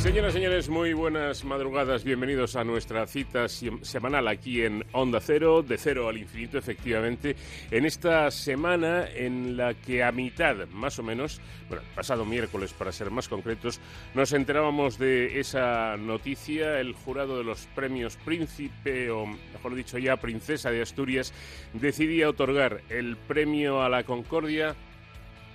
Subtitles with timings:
[0.00, 2.04] Señoras y señores, muy buenas madrugadas.
[2.04, 7.36] Bienvenidos a nuestra cita semanal aquí en Onda Cero, de cero al infinito, efectivamente.
[7.70, 12.92] En esta semana en la que a mitad, más o menos, bueno, pasado miércoles para
[12.92, 13.78] ser más concretos,
[14.14, 16.80] nos enterábamos de esa noticia.
[16.80, 21.34] El jurado de los premios Príncipe, o mejor dicho ya Princesa de Asturias,
[21.74, 24.74] decidía otorgar el premio a la Concordia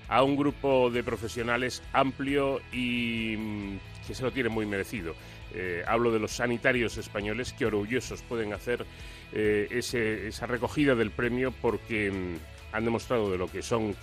[0.08, 5.16] a un grupo de profesionales amplio y mm, que se lo tiene muy merecido.
[5.54, 8.86] Eh, hablo de los sanitarios españoles que orgullosos pueden hacer
[9.32, 13.96] eh, esa recogida del premio porque mm, han demostrado de lo que son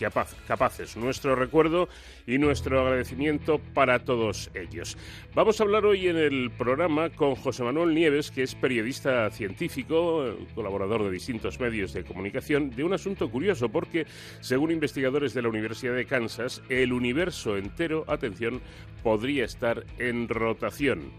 [0.47, 0.97] capaces.
[0.97, 1.89] Nuestro recuerdo
[2.27, 4.97] y nuestro agradecimiento para todos ellos.
[5.35, 10.25] Vamos a hablar hoy en el programa con José Manuel Nieves, que es periodista científico,
[10.55, 14.07] colaborador de distintos medios de comunicación, de un asunto curioso porque,
[14.41, 18.63] según investigadores de la Universidad de Kansas, el universo entero, atención,
[19.03, 21.13] podría estar en rotación.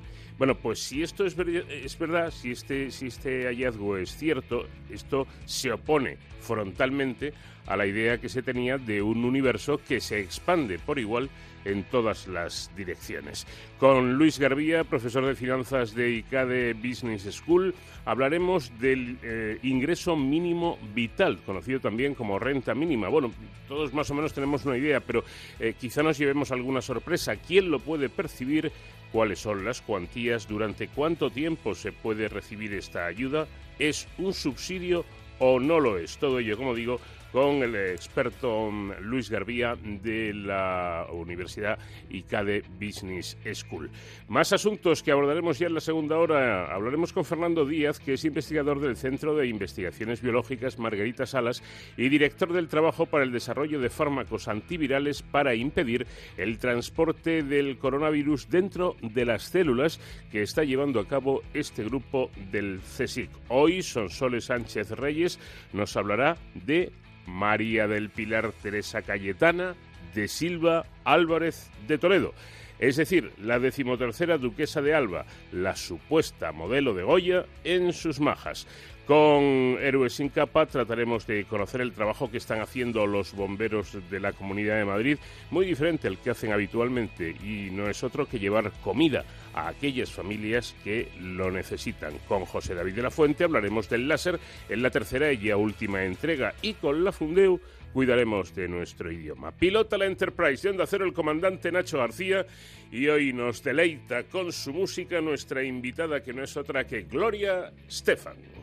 [0.44, 5.26] Bueno, pues si esto es, es verdad, si este, si este hallazgo es cierto, esto
[5.46, 7.34] se opone frontalmente
[7.68, 11.30] a la idea que se tenía de un universo que se expande por igual
[11.66, 13.48] en todas las direcciones.
[13.80, 17.74] Con Luis Garbía, profesor de finanzas de ICADE Business School,
[18.06, 23.08] hablaremos del eh, ingreso mínimo vital, conocido también como renta mínima.
[23.08, 23.32] Bueno,
[23.68, 25.24] todos más o menos tenemos una idea, pero
[25.60, 27.38] eh, quizá nos llevemos alguna sorpresa.
[27.38, 28.72] ¿Quién lo puede percibir?
[29.14, 33.48] cuáles son las cuantías, durante cuánto tiempo se puede recibir esta ayuda,
[33.78, 35.06] es un subsidio
[35.38, 36.18] o no lo es.
[36.18, 37.00] Todo ello, como digo,
[37.34, 41.80] con el experto mm, Luis Garbía de la Universidad
[42.12, 43.90] ICADE Business School.
[44.28, 46.72] Más asuntos que abordaremos ya en la segunda hora.
[46.72, 51.64] Hablaremos con Fernando Díaz, que es investigador del Centro de Investigaciones Biológicas Margarita Salas
[51.98, 56.06] y director del trabajo para el desarrollo de fármacos antivirales para impedir
[56.38, 60.00] el transporte del coronavirus dentro de las células
[60.32, 63.32] que está llevando a cabo este grupo del CSIC.
[63.48, 65.40] Hoy Sonsoles Sánchez Reyes
[65.74, 66.92] nos hablará de
[67.26, 69.76] María del Pilar Teresa Cayetana
[70.14, 72.34] de Silva Álvarez de Toledo.
[72.80, 78.68] Es decir, la decimotercera duquesa de Alba, la supuesta modelo de Goya en sus majas.
[79.08, 84.20] Con Héroes sin capa trataremos de conocer el trabajo que están haciendo los bomberos de
[84.22, 85.18] la Comunidad de Madrid,
[85.52, 90.10] muy diferente al que hacen habitualmente y no es otro que llevar comida a aquellas
[90.10, 92.14] familias que lo necesitan.
[92.30, 96.06] Con José David de la Fuente hablaremos del láser en la tercera y ya última
[96.06, 97.60] entrega y con la Fundeu
[97.92, 99.52] cuidaremos de nuestro idioma.
[99.52, 102.46] Pilota la Enterprise de Onda Cero el comandante Nacho García
[102.90, 107.70] y hoy nos deleita con su música nuestra invitada que no es otra que Gloria
[107.90, 108.63] Stefan.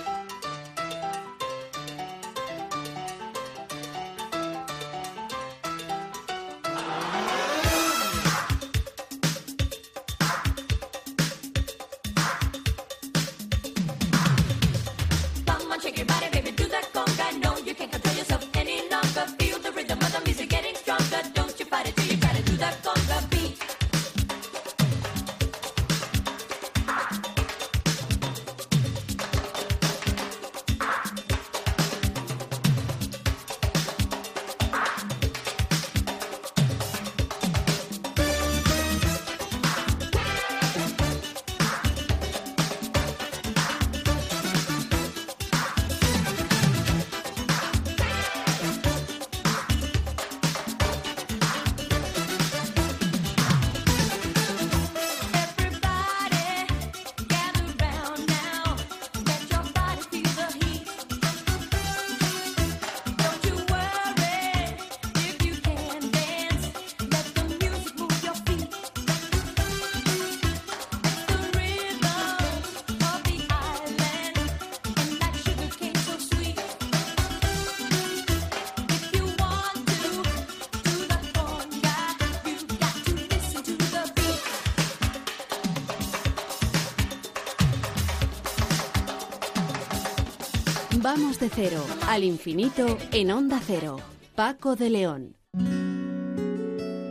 [91.41, 93.97] Vamos de cero al infinito en Onda Cero.
[94.35, 95.35] Paco de León.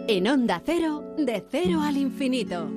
[0.06, 2.70] En Onda Cero, de cero al infinito.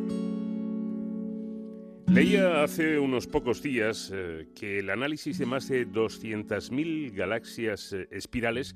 [2.08, 8.08] Leía hace unos pocos días eh, que el análisis de más de 200.000 galaxias eh,
[8.10, 8.76] espirales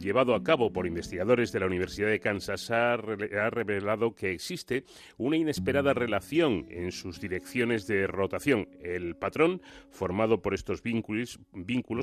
[0.00, 4.84] llevado a cabo por investigadores de la Universidad de Kansas ha, revelado que existe
[5.18, 8.68] una inesperada relación en sus direcciones de rotación.
[8.82, 11.38] El patrón formado por estos vínculos,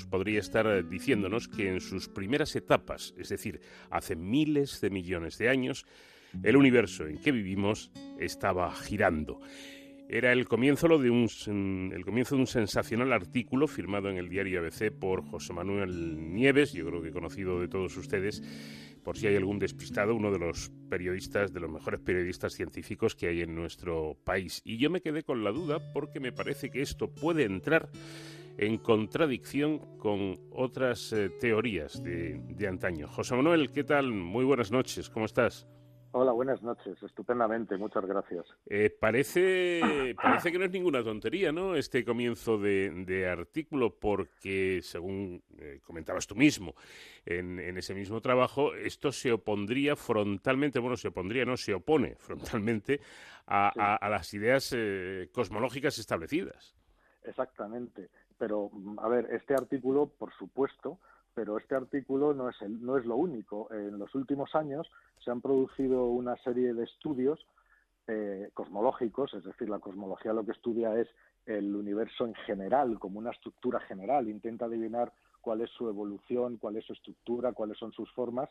[0.09, 3.59] podría estar diciéndonos que en sus primeras etapas, es decir,
[3.89, 5.85] hace miles de millones de años,
[6.43, 9.39] el universo en que vivimos estaba girando.
[10.09, 14.61] Era el comienzo, de un, el comienzo de un sensacional artículo firmado en el diario
[14.61, 18.41] ABC por José Manuel Nieves, yo creo que conocido de todos ustedes,
[19.03, 23.27] por si hay algún despistado, uno de los periodistas, de los mejores periodistas científicos que
[23.27, 24.61] hay en nuestro país.
[24.63, 27.89] Y yo me quedé con la duda porque me parece que esto puede entrar
[28.57, 33.07] en contradicción con otras eh, teorías de, de antaño.
[33.09, 34.13] José Manuel, ¿qué tal?
[34.13, 35.67] Muy buenas noches, ¿cómo estás?
[36.19, 36.97] Hola, buenas noches.
[37.03, 38.47] Estupendamente, muchas gracias.
[38.65, 41.75] Eh, parece, parece que no es ninguna tontería, ¿no?
[41.75, 46.73] Este comienzo de, artículo, porque según eh, comentabas tú mismo
[47.23, 52.99] en, ese mismo trabajo, esto se opondría frontalmente, bueno, se opondría, no, se opone frontalmente
[53.45, 56.75] a, las ideas eh, cosmológicas establecidas.
[57.25, 58.09] Exactamente.
[58.39, 60.97] Pero, a ver, este artículo, por supuesto,
[61.37, 63.71] pero este artículo no es, no es lo único.
[63.71, 64.89] En los últimos años
[65.23, 67.45] se han producido una serie de estudios
[68.07, 71.07] eh, cosmológicos, es decir, la cosmología lo que estudia es
[71.45, 76.77] el universo en general, como una estructura general, intenta adivinar cuál es su evolución, cuál
[76.77, 78.49] es su estructura, cuáles son sus formas,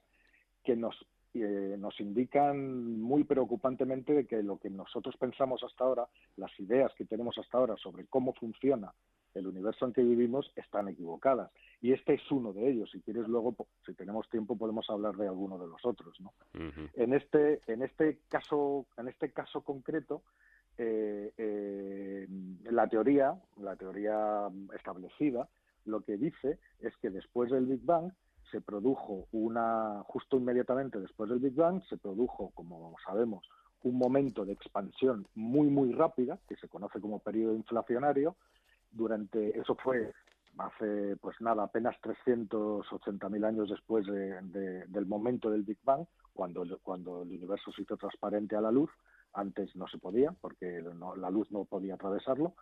[0.62, 0.94] que nos,
[1.34, 6.06] eh, nos indican muy preocupantemente de que lo que nosotros pensamos hasta ahora,
[6.36, 8.92] las ideas que tenemos hasta ahora sobre cómo funciona
[9.36, 11.50] el universo en que vivimos están equivocadas.
[11.80, 12.90] Y este es uno de ellos.
[12.90, 13.54] Si quieres luego,
[13.84, 16.18] si tenemos tiempo, podemos hablar de alguno de los otros.
[16.20, 16.32] ¿no?
[16.94, 20.22] En este, en este caso, en este caso concreto,
[20.78, 22.26] eh, eh,
[22.70, 25.48] la teoría, la teoría establecida,
[25.84, 28.12] lo que dice es que después del Big Bang
[28.50, 33.48] se produjo una, justo inmediatamente después del Big Bang, se produjo, como sabemos,
[33.82, 38.36] un momento de expansión muy, muy rápida, que se conoce como periodo inflacionario,
[38.96, 40.12] durante eso fue
[40.58, 47.28] hace pues nada apenas 380.000 años después del momento del Big Bang cuando cuando el
[47.28, 48.90] universo se hizo transparente a la luz
[49.34, 50.82] antes no se podía porque
[51.16, 52.54] la luz no podía atravesarlo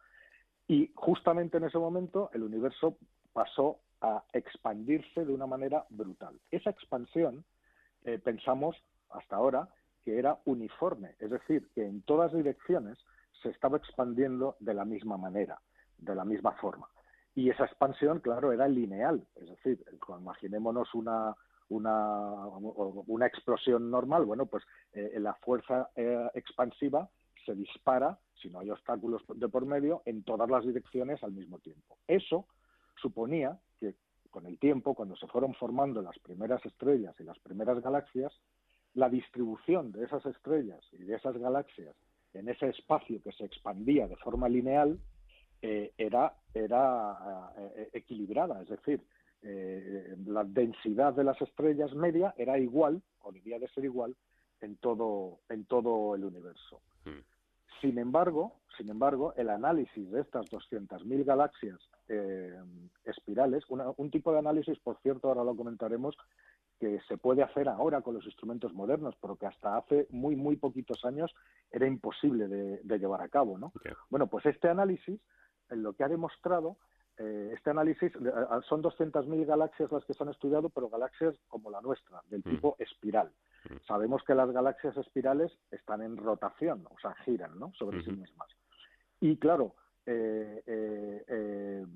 [0.66, 2.96] y justamente en ese momento el universo
[3.32, 6.38] pasó a expandirse de una manera brutal.
[6.50, 7.44] Esa expansión
[8.04, 8.76] eh, pensamos
[9.10, 9.68] hasta ahora
[10.04, 12.98] que era uniforme es decir que en todas direcciones
[13.40, 15.60] se estaba expandiendo de la misma manera
[16.04, 16.88] de la misma forma.
[17.34, 21.34] Y esa expansión, claro, era lineal, es decir, imaginémonos una,
[21.68, 22.46] una,
[23.06, 27.08] una explosión normal, bueno, pues eh, la fuerza eh, expansiva
[27.44, 31.58] se dispara, si no hay obstáculos de por medio, en todas las direcciones al mismo
[31.58, 31.98] tiempo.
[32.06, 32.46] Eso
[33.00, 33.94] suponía que
[34.30, 38.32] con el tiempo, cuando se fueron formando las primeras estrellas y las primeras galaxias,
[38.94, 41.96] la distribución de esas estrellas y de esas galaxias
[42.32, 44.98] en ese espacio que se expandía de forma lineal
[45.66, 49.02] eh, era, era eh, equilibrada, es decir,
[49.40, 54.14] eh, la densidad de las estrellas media era igual, o debía de ser igual,
[54.60, 56.82] en todo, en todo el universo.
[57.06, 57.22] Hmm.
[57.80, 61.80] Sin embargo, sin embargo, el análisis de estas 200.000 galaxias
[63.04, 66.14] espirales, un tipo de análisis, por cierto, ahora lo comentaremos,
[66.78, 70.56] que se puede hacer ahora con los instrumentos modernos, pero que hasta hace muy, muy
[70.56, 71.34] poquitos años
[71.70, 73.56] era imposible de, llevar a cabo.
[73.56, 73.72] ¿no?
[74.10, 75.18] Bueno, pues este análisis
[75.70, 76.76] lo que ha demostrado
[77.16, 78.32] eh, este análisis, eh,
[78.68, 82.50] son 200.000 galaxias las que se han estudiado, pero galaxias como la nuestra, del mm.
[82.50, 83.30] tipo espiral.
[83.68, 83.76] Mm.
[83.86, 87.72] Sabemos que las galaxias espirales están en rotación, o sea, giran ¿no?
[87.74, 88.48] sobre sí mismas.
[89.20, 91.86] Y claro, eh,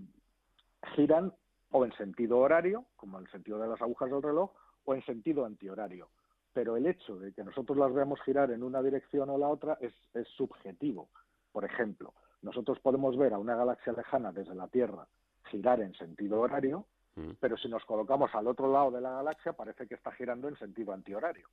[0.94, 1.34] giran
[1.70, 4.52] o en sentido horario, como en el sentido de las agujas del reloj,
[4.84, 6.08] o en sentido antihorario.
[6.52, 9.76] Pero el hecho de que nosotros las veamos girar en una dirección o la otra
[9.80, 11.10] es, es subjetivo.
[11.52, 15.06] Por ejemplo, nosotros podemos ver a una galaxia lejana desde la Tierra
[15.50, 17.32] girar en sentido horario, mm.
[17.40, 20.56] pero si nos colocamos al otro lado de la galaxia parece que está girando en
[20.56, 21.48] sentido antihorario.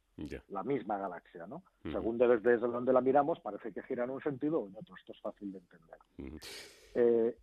[0.50, 1.63] La misma galaxia, ¿no?
[1.84, 1.92] Mm.
[1.92, 4.96] Según desde, donde la miramos parece que gira en un sentido o en otro.
[4.96, 5.98] Esto es fácil de entender.
[6.18, 6.38] Mm.
[6.96, 7.38] Eh,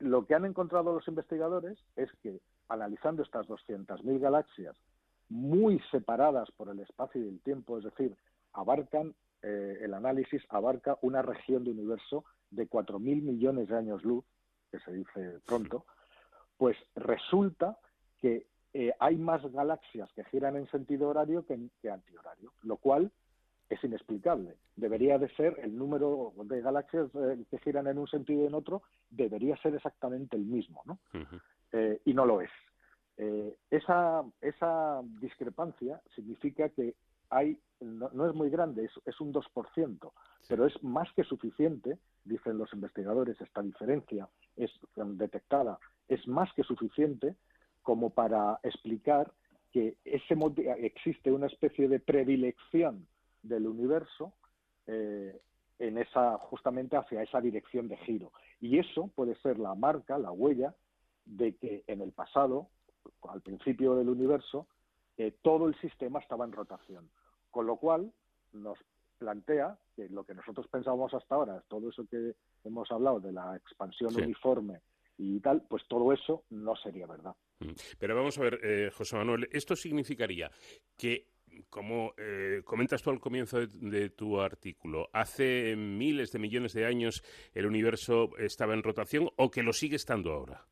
[0.00, 4.76] lo que han encontrado los investigadores es que analizando estas 200.000 galaxias
[5.28, 8.16] muy separadas por el espacio y el tiempo, es decir,
[8.52, 14.24] abarcan, eh, el análisis abarca una región de universo de 4.000 millones de años luz,
[14.70, 15.84] que se dice pronto,
[16.56, 17.78] pues resulta
[18.20, 23.12] que eh, hay más galaxias que giran en sentido horario que, que antihorario, lo cual
[23.68, 24.56] es inexplicable.
[24.76, 28.54] Debería de ser el número de galaxias eh, que giran en un sentido y en
[28.54, 30.98] otro, debería ser exactamente el mismo, ¿no?
[31.72, 32.50] Eh, y no lo es.
[33.16, 36.94] Eh, esa, esa discrepancia significa que
[37.30, 40.12] hay, no, es muy grande, es, un 2%,
[40.48, 45.78] pero es más que suficiente, dicen los investigadores, esta diferencia es detectada,
[46.08, 47.34] es más que suficiente
[47.82, 49.32] como para explicar
[49.72, 50.36] que ese,
[50.78, 53.06] existe una especie de predilección
[53.42, 54.32] del universo
[54.86, 55.40] eh,
[55.78, 58.32] en esa, justamente hacia esa dirección de giro.
[58.60, 60.74] Y eso puede ser la marca, la huella,
[61.24, 62.68] de que en el pasado,
[63.28, 64.66] al principio del universo,
[65.16, 67.10] eh, todo el sistema estaba en rotación.
[67.50, 68.12] Con lo cual,
[68.52, 68.78] nos
[69.18, 73.56] plantea que lo que nosotros pensábamos hasta ahora, todo eso que hemos hablado de la
[73.56, 74.80] expansión uniforme
[75.16, 77.34] y tal, pues todo eso no sería verdad.
[77.60, 77.72] Mm.
[77.98, 80.50] Pero vamos a ver, eh, José Manuel, esto significaría
[80.96, 81.28] que
[81.70, 87.22] como eh, comentas tú al comienzo de, tu artículo, hace miles de millones de años
[87.52, 90.66] el universo estaba en rotación o que lo sigue estando ahora.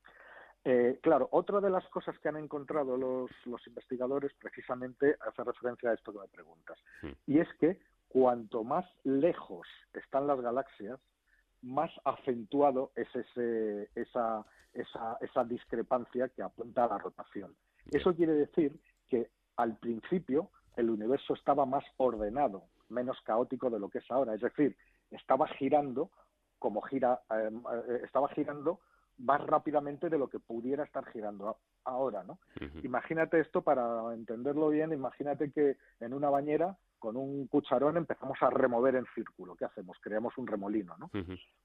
[0.65, 3.31] Eh, claro, otra de las cosas que han encontrado los,
[3.67, 6.79] investigadores precisamente hace referencia a esto que me preguntas.
[7.27, 11.01] Y es que cuanto más lejos están las galaxias,
[11.63, 17.57] más acentuado es ese, esa, esa, esa discrepancia que apunta a la rotación.
[17.91, 18.79] Eso quiere decir
[19.09, 24.35] que al principio el universo estaba más ordenado, menos caótico de lo que es ahora.
[24.35, 24.77] Es decir,
[25.11, 26.11] estaba girando
[26.59, 28.81] como gira, em, eh, estaba girando
[29.19, 32.39] más rápidamente de lo que pudiera estar girando ahora, ¿no?
[32.83, 38.51] Imagínate esto para entenderlo bien, imagínate que en una bañera con un cucharón empezamos a
[38.51, 39.57] remover en círculo.
[39.57, 39.99] ¿Qué hacemos?
[40.01, 41.11] Creamos un remolino, ¿no?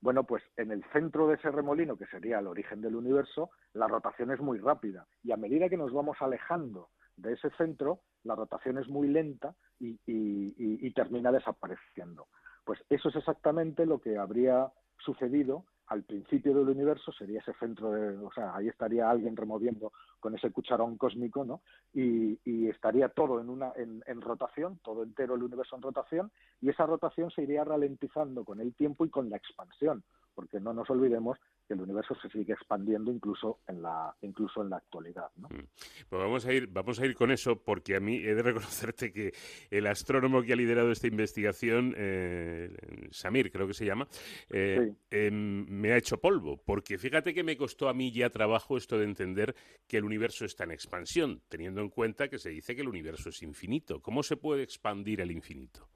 [0.01, 3.87] Bueno, pues en el centro de ese remolino, que sería el origen del universo, la
[3.87, 8.35] rotación es muy rápida y a medida que nos vamos alejando de ese centro, la
[8.35, 12.27] rotación es muy lenta y, y, termina desapareciendo.
[12.63, 17.91] Pues eso es exactamente lo que habría sucedido al principio del universo sería ese centro
[17.91, 21.61] de, o sea, ahí estaría alguien removiendo con ese cucharón cósmico, ¿no?
[21.93, 26.31] Y, y estaría todo en una en, en, rotación, todo entero el universo en rotación,
[26.61, 30.03] y esa rotación se iría ralentizando con el tiempo y con la expansión,
[30.35, 34.69] porque no nos olvidemos que el universo se sigue expandiendo incluso en la incluso en
[34.69, 35.29] la actualidad.
[35.35, 35.49] ¿no?
[35.49, 35.67] Mm.
[36.09, 39.11] Pues vamos a ir vamos a ir con eso porque a mí he de reconocerte
[39.11, 39.33] que
[39.69, 42.75] el astrónomo que ha liderado esta investigación, eh,
[43.11, 44.07] Samir creo que se llama,
[44.49, 48.77] eh, em, me ha hecho polvo porque fíjate que me costó a mí ya trabajo
[48.77, 49.55] esto de entender
[49.87, 53.29] que el universo está en expansión, teniendo en cuenta que se dice que el universo
[53.29, 54.01] es infinito.
[54.01, 55.87] ¿Cómo se puede expandir el infinito?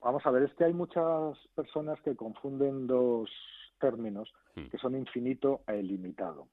[0.00, 3.30] Vamos a ver, es que hay muchas personas que confunden dos
[3.78, 4.66] términos hmm.
[4.66, 6.48] que son infinito e ilimitado.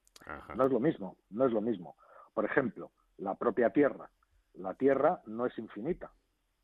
[0.54, 1.96] No es lo mismo, no es lo mismo.
[2.32, 4.10] Por ejemplo, la propia Tierra.
[4.54, 6.12] La Tierra no es infinita,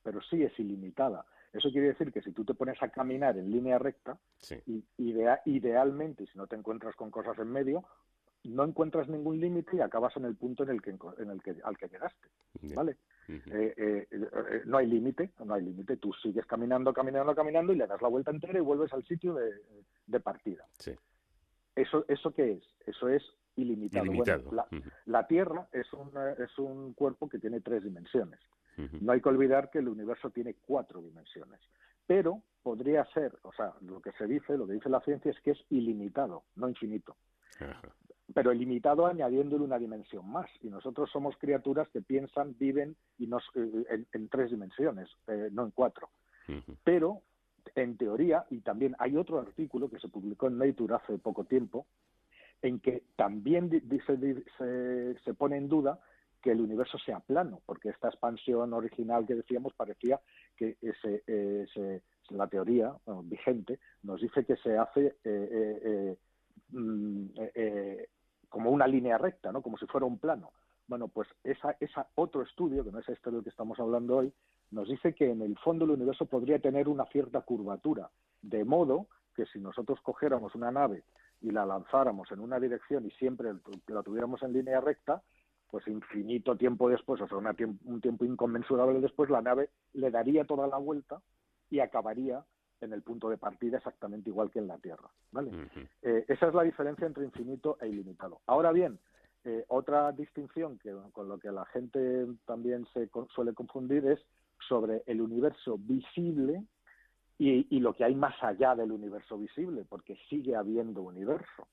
[0.02, 1.24] pero sí es ilimitada.
[1.52, 4.18] Eso quiere decir que si tú te pones a caminar en línea recta,
[4.66, 7.84] y, idealmente, si no te encuentras con cosas en medio,
[8.44, 11.56] no encuentras ningún límite y acabas en el punto en el que, en el que
[11.64, 12.28] al que llegaste,
[12.74, 12.96] ¿vale?
[13.28, 15.96] Eh, eh, eh, no hay límite, no hay límite.
[15.98, 19.34] Tú sigues caminando, caminando, caminando y le das la vuelta entera y vuelves al sitio
[19.34, 20.64] de, partida.
[21.74, 22.64] ¿Eso, ¿Eso qué es?
[22.86, 23.22] Eso es
[23.56, 24.10] ilimitado.
[25.06, 25.86] la, Tierra es,
[26.38, 28.40] es un cuerpo que tiene tres dimensiones.
[29.00, 31.60] No hay que olvidar que el universo tiene cuatro dimensiones.
[32.06, 35.40] Pero podría ser, o sea, lo que se dice, lo que dice la ciencia es
[35.40, 37.16] que es ilimitado, no infinito
[38.34, 40.50] pero limitado añadiéndole una dimensión más.
[40.62, 45.64] Y nosotros somos criaturas que piensan, viven y nos, eh, en, tres dimensiones, eh, no
[45.64, 46.10] en cuatro.
[46.82, 47.20] Pero,
[47.74, 51.86] en teoría, y también hay otro artículo que se publicó en Nature hace poco tiempo,
[52.62, 53.70] en que también
[54.06, 56.00] se, se, pone en duda
[56.40, 60.18] que el universo sea plano, porque esta expansión original que decíamos parecía
[60.56, 62.94] que ese, la teoría
[63.24, 66.16] vigente nos dice que se hace eh,
[66.70, 67.26] mm,
[68.48, 69.62] como una línea recta, ¿no?
[69.62, 70.52] Como si fuera un plano.
[70.86, 74.32] Bueno, pues esa, esa otro estudio, que no es este del que estamos hablando hoy,
[74.70, 78.10] nos dice que en el fondo el universo podría tener una cierta curvatura,
[78.42, 81.04] de modo que si nosotros cogiéramos una nave
[81.40, 83.52] y la lanzáramos en una dirección y siempre
[83.86, 85.22] la tuviéramos en línea recta,
[85.70, 90.66] pues infinito tiempo después, o sea, un tiempo inconmensurable después, la nave le daría toda
[90.66, 91.20] la vuelta
[91.70, 92.42] y acabaría
[92.80, 95.08] en el punto de partida exactamente igual que en la Tierra.
[95.32, 95.50] ¿vale?
[96.02, 98.40] Eh, esa es la diferencia entre infinito e ilimitado.
[98.46, 98.98] Ahora bien,
[99.44, 104.20] eh, otra distinción que con lo que la gente también se suele confundir es
[104.68, 106.62] sobre el universo visible
[107.40, 111.68] y, lo que hay más allá del universo visible, porque sigue habiendo universo.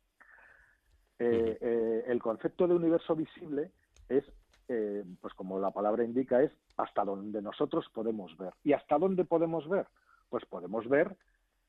[1.17, 3.71] Eh, el concepto de universo visible
[4.07, 4.24] es,
[4.67, 8.53] pues como la palabra indica, es hasta donde nosotros podemos ver.
[8.63, 9.88] ¿Y hasta dónde podemos ver?
[10.35, 11.15] Pues podemos ver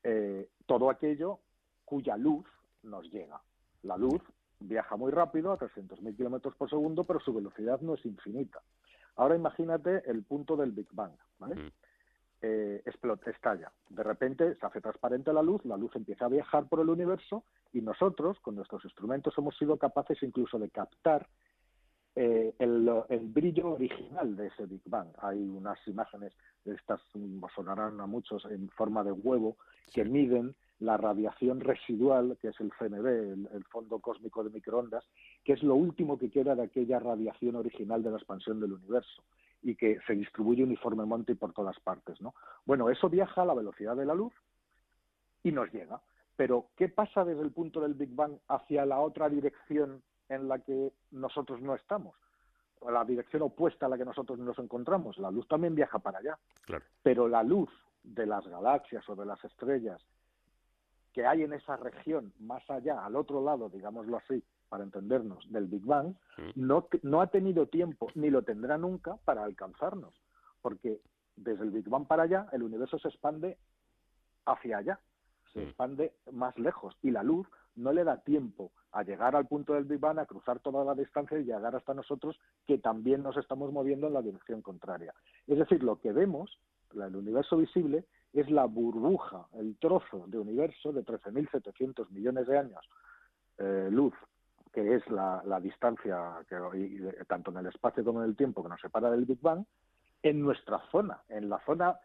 [0.03, 1.39] eh, todo aquello
[1.85, 2.45] cuya luz
[2.83, 3.41] nos llega.
[3.83, 4.21] La luz
[4.59, 8.61] viaja muy rápido, a 300.000 kilómetros por segundo, pero su velocidad no es infinita.
[9.15, 11.71] Ahora imagínate el punto del Big Bang, ¿vale?
[12.41, 13.71] Eh, explota, estalla.
[13.87, 17.45] De repente se hace transparente la luz, la luz empieza a viajar por el universo
[17.71, 21.25] y nosotros, con nuestros instrumentos, hemos sido capaces incluso de captar
[22.19, 22.89] eh, el,
[23.27, 25.09] brillo original de ese Big Bang.
[25.19, 26.33] Hay unas imágenes,
[26.65, 26.99] estas
[27.53, 29.55] sonarán a muchos, en forma de huevo,
[29.93, 35.05] que miden la radiación residual, que es el CMB, el, fondo cósmico de microondas,
[35.43, 39.21] que es lo último que queda de aquella radiación original de la expansión del universo
[39.61, 42.19] y que se distribuye uniformemente por todas partes.
[42.19, 42.33] ¿no?
[42.65, 44.33] Bueno, eso viaja a la velocidad de la luz
[45.43, 46.01] y nos llega.
[46.35, 50.59] Pero, ¿qué pasa desde el punto del Big Bang hacia la otra dirección en la
[50.59, 52.15] que nosotros no estamos?
[52.85, 55.17] la dirección opuesta a la que nosotros nos encontramos.
[55.17, 56.37] La luz también viaja para allá.
[57.01, 57.69] Pero la luz
[58.03, 60.01] de las galaxias o de las estrellas
[61.13, 65.65] que hay en esa región, más allá, al otro lado, digámoslo así, para entendernos, del
[65.65, 66.13] Big Bang,
[66.53, 70.13] no, no ha tenido tiempo, ni lo tendrá nunca, para alcanzarnos.
[70.61, 71.01] Porque
[71.35, 73.57] desde el Big Bang para allá, el universo se expande
[74.45, 74.99] hacia allá,
[75.53, 76.95] se expande más lejos.
[77.01, 80.25] Y la luz no le da tiempo a llegar al punto del Big Bang, a
[80.25, 84.21] cruzar toda la distancia y llegar hasta nosotros, que también nos estamos moviendo en la
[84.21, 85.13] dirección contraria.
[85.45, 86.59] Es decir, lo que vemos,
[86.93, 92.85] el universo visible, es la burbuja, el trozo de universo de 13.700 millones de años
[93.57, 94.13] eh, luz,
[94.71, 96.55] que es la, distancia que
[97.27, 99.65] tanto en el espacio como en el tiempo que nos separa del Big Bang,
[100.21, 101.97] en nuestra zona, en la zona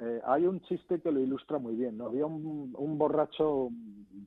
[0.00, 2.06] eh, hay un chiste que lo ilustra muy bien, ¿no?
[2.06, 3.68] Había un, borracho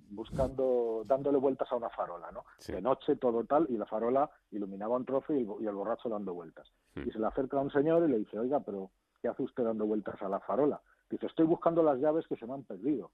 [0.09, 2.45] buscando, dándole vueltas a una farola, ¿no?
[2.67, 6.71] De noche, todo tal, y la farola iluminaba un trozo y el, borracho dando vueltas.
[6.95, 9.63] Y se le acerca a un señor y le dice, oiga, pero ¿qué hace usted
[9.63, 10.79] dando vueltas a la farola?
[11.09, 13.11] Dice, estoy buscando las llaves que se me han perdido.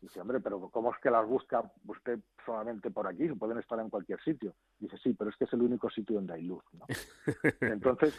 [0.00, 3.26] Dice, hombre, pero ¿cómo es que las busca usted solamente por aquí?
[3.28, 4.54] Pueden estar en cualquier sitio.
[4.78, 6.62] Dice, sí, pero es que es el único sitio donde hay luz.
[6.72, 6.84] ¿no?
[7.60, 8.14] Entonces,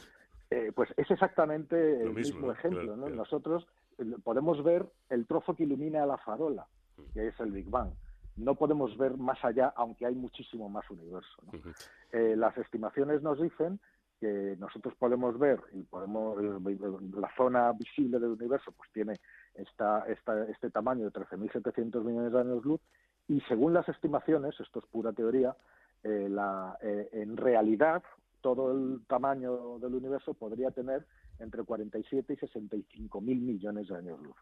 [0.50, 2.96] eh, pues es exactamente el mismo, ejemplo.
[2.96, 3.08] ¿no?
[3.10, 3.79] Nosotros eh,
[4.24, 6.68] podemos ver el trozo que ilumina la farola,
[7.14, 7.92] que es el Big Bang.
[8.36, 11.42] No podemos ver más allá, aunque hay muchísimo más universo.
[11.44, 11.60] ¿no?
[12.12, 13.80] Eh, las estimaciones nos dicen
[14.20, 16.38] que nosotros podemos ver y podemos
[17.14, 19.20] la zona visible del universo pues tiene
[19.54, 22.82] esta, esta, este tamaño de 13.700 millones de años luz
[23.28, 25.56] y según las estimaciones, esto es pura teoría,
[26.04, 28.04] eh, la, eh, en realidad
[28.42, 31.06] todo el tamaño del universo podría tener
[31.40, 34.36] entre 47 y 65 mil millones de años luz.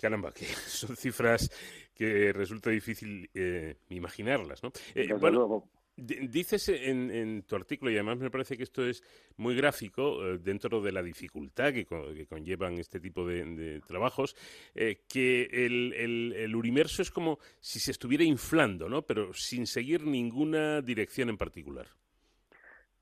[0.00, 1.50] Caramba, que son cifras
[1.94, 4.72] que resulta difícil eh, imaginarlas, ¿no?
[5.18, 9.02] bueno, Dices en, tu artículo, y además me parece que esto es
[9.36, 11.84] muy gráfico eh, dentro de la dificultad que,
[12.26, 14.34] conllevan este tipo de, trabajos,
[14.74, 19.02] eh, que el, universo es como si se estuviera inflando, ¿no?
[19.02, 21.88] Pero sin seguir ninguna dirección en particular.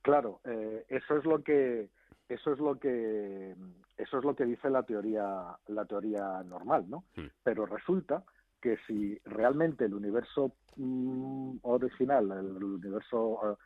[0.02, 1.90] Claro, eh, eso es lo que
[2.30, 3.54] eso es lo que
[3.96, 7.04] eso es lo que dice la teoría la teoría normal, ¿no?
[7.16, 7.26] Hmm.
[7.42, 8.24] Pero resulta
[8.60, 13.56] que si realmente el universo mm, original, el, universo eh,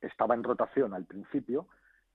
[0.00, 1.68] estaba en rotación al principio,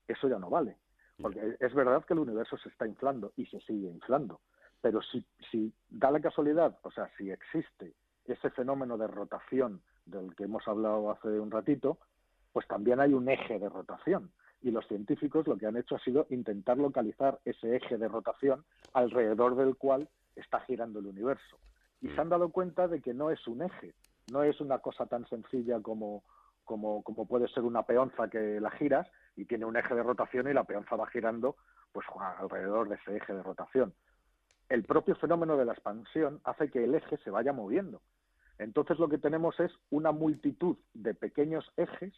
[0.07, 0.77] eso ya no vale.
[1.21, 4.41] Porque es verdad que el universo se está inflando y se sigue inflando.
[4.81, 7.93] Pero si, si da la casualidad, o sea, si existe
[8.25, 11.99] ese fenómeno de rotación del que hemos hablado hace un ratito,
[12.51, 14.31] pues también hay un eje de rotación.
[14.63, 18.65] Y los científicos lo que han hecho ha sido intentar localizar ese eje de rotación
[18.93, 21.59] alrededor del cual está girando el universo
[22.03, 23.93] y se han dado cuenta de que no es un eje,
[24.29, 26.23] no es una cosa tan sencilla como,
[26.65, 30.49] como, como puede ser una peonza que la giras y tiene un eje de rotación
[30.49, 31.55] y la peonza va girando
[31.93, 32.05] pues
[32.39, 33.93] alrededor de ese eje de rotación.
[34.67, 38.01] El propio fenómeno de la expansión hace que el eje se vaya moviendo.
[38.57, 42.13] Entonces lo que tenemos es una multitud de pequeños ejes,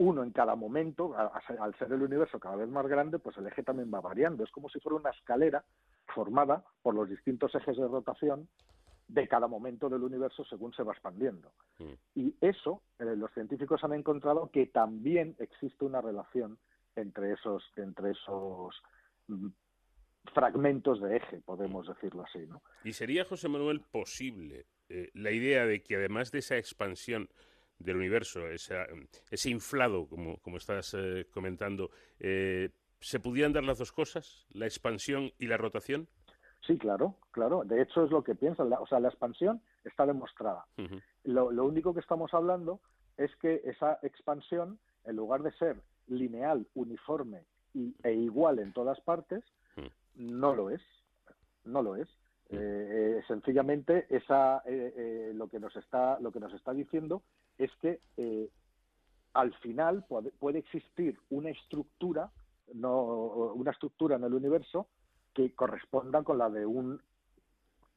[0.00, 3.62] uno en cada momento, al ser el universo cada vez más grande, pues el eje
[3.62, 4.42] también va variando.
[4.42, 5.62] Es como si fuera una escalera
[6.14, 8.48] formada por los distintos ejes de rotación
[9.08, 11.52] de cada momento del universo según se va expandiendo.
[11.78, 11.92] Mm.
[12.14, 16.56] Y eso, eh, los científicos han encontrado que también existe una relación
[16.96, 18.74] entre esos, entre esos
[19.28, 19.48] mm,
[20.32, 22.46] fragmentos de eje, podemos decirlo así.
[22.46, 22.62] ¿no?
[22.84, 27.28] ¿Y sería, José Manuel, posible eh, la idea de que además de esa expansión
[27.80, 31.90] del universo, ese inflado, como, como estás eh, comentando,
[33.00, 36.06] ¿Se pudieran dar las dos cosas, la expansión y la rotación?
[36.66, 37.64] Sí, claro, claro.
[37.64, 38.70] De hecho es lo que piensan.
[38.74, 40.66] O sea, la expansión está demostrada.
[41.24, 42.80] lo, único que estamos hablando
[43.16, 45.76] es que esa expansión, en lugar de ser
[46.08, 49.42] lineal, uniforme y, e igual en todas partes,
[50.14, 50.82] no lo es.
[51.64, 52.08] No lo es.
[52.50, 54.62] Eh, sencillamente, esa,
[55.32, 57.22] lo que nos está lo que nos está diciendo
[57.60, 58.00] es que
[59.34, 62.30] al final puede, existir una estructura,
[62.74, 63.04] no,
[63.54, 64.88] una estructura en el universo
[65.34, 67.00] que corresponda con la de un,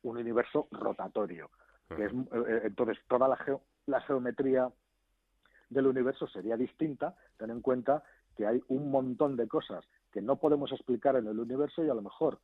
[0.04, 1.50] un universo rotatorio.
[1.96, 3.38] Que es, eh, entonces, toda la,
[3.88, 4.72] la geometría
[5.70, 8.04] del universo sería distinta, ten en cuenta
[8.36, 11.94] que hay un montón de cosas que no podemos explicar en el universo y a
[11.94, 12.40] lo mejor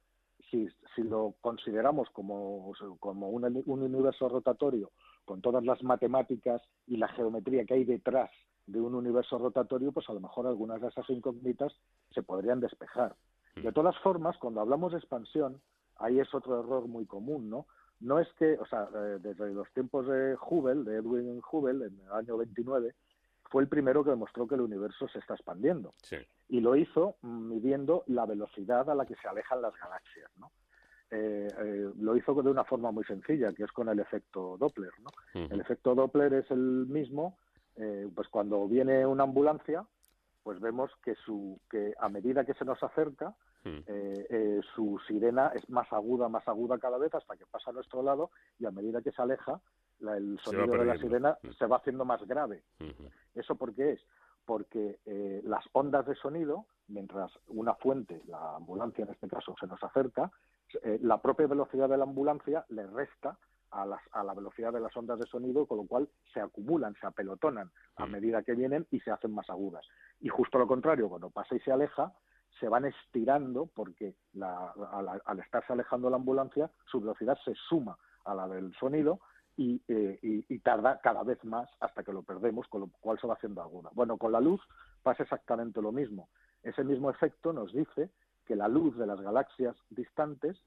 [0.49, 4.91] si, si lo consideramos como, como un, un, universo rotatorio
[5.30, 8.32] con todas las matemáticas y la geometría que hay detrás
[8.65, 11.72] de un universo rotatorio, pues a lo mejor algunas de esas incógnitas
[12.10, 13.15] se podrían despejar.
[13.54, 15.62] De todas formas, cuando hablamos de expansión,
[15.98, 17.68] ahí es otro error muy común, ¿no?
[18.00, 22.00] No es que, o sea, eh, desde los tiempos de Hubble, de Edwin Hubble, en
[22.00, 22.96] el año 29,
[23.52, 25.94] fue el primero que demostró que el universo se está expandiendo.
[26.48, 30.50] Y lo hizo midiendo la velocidad a la que se alejan las galaxias, ¿no?
[31.12, 34.91] Eh, eh, lo hizo de una forma muy sencilla, que es con el efecto Doppler,
[35.02, 35.10] ¿no?
[35.34, 37.38] El efecto Doppler es el mismo
[37.80, 39.86] eh, pues cuando viene una ambulancia,
[40.43, 45.69] pues vemos que, su, que a medida que se nos acerca, eh, su sirena es
[45.69, 49.02] más aguda, más aguda cada vez hasta que pasa a nuestro lado y a medida
[49.02, 49.62] que se aleja,
[50.02, 52.63] el sonido de la sirena se va haciendo más grave.
[53.36, 54.02] ¿Eso por qué es?
[54.45, 55.00] Porque
[55.43, 60.32] las ondas de sonido, mientras una fuente, la ambulancia en este caso, se nos acerca,
[61.01, 63.38] la propia velocidad de la ambulancia le resta
[63.71, 67.71] a, la velocidad de las ondas de sonido, con lo cual se acumulan, se apelotonan
[67.97, 68.12] a mm.
[68.12, 69.86] medida que vienen y se hacen más agudas.
[70.19, 72.13] Y justo lo contrario, cuando pasa y se aleja,
[72.60, 78.47] se van estirando porque al, estarse alejando la ambulancia, su velocidad se suma a la
[78.47, 79.19] del sonido
[79.58, 83.36] eh, y, tarda cada vez más hasta que lo perdemos, con lo cual se va
[83.36, 83.89] haciendo aguda.
[83.93, 84.62] Bueno, con la luz
[85.03, 86.29] pasa exactamente lo mismo.
[86.63, 88.10] Ese mismo efecto nos dice
[88.49, 90.57] que la luz de las galaxias distantes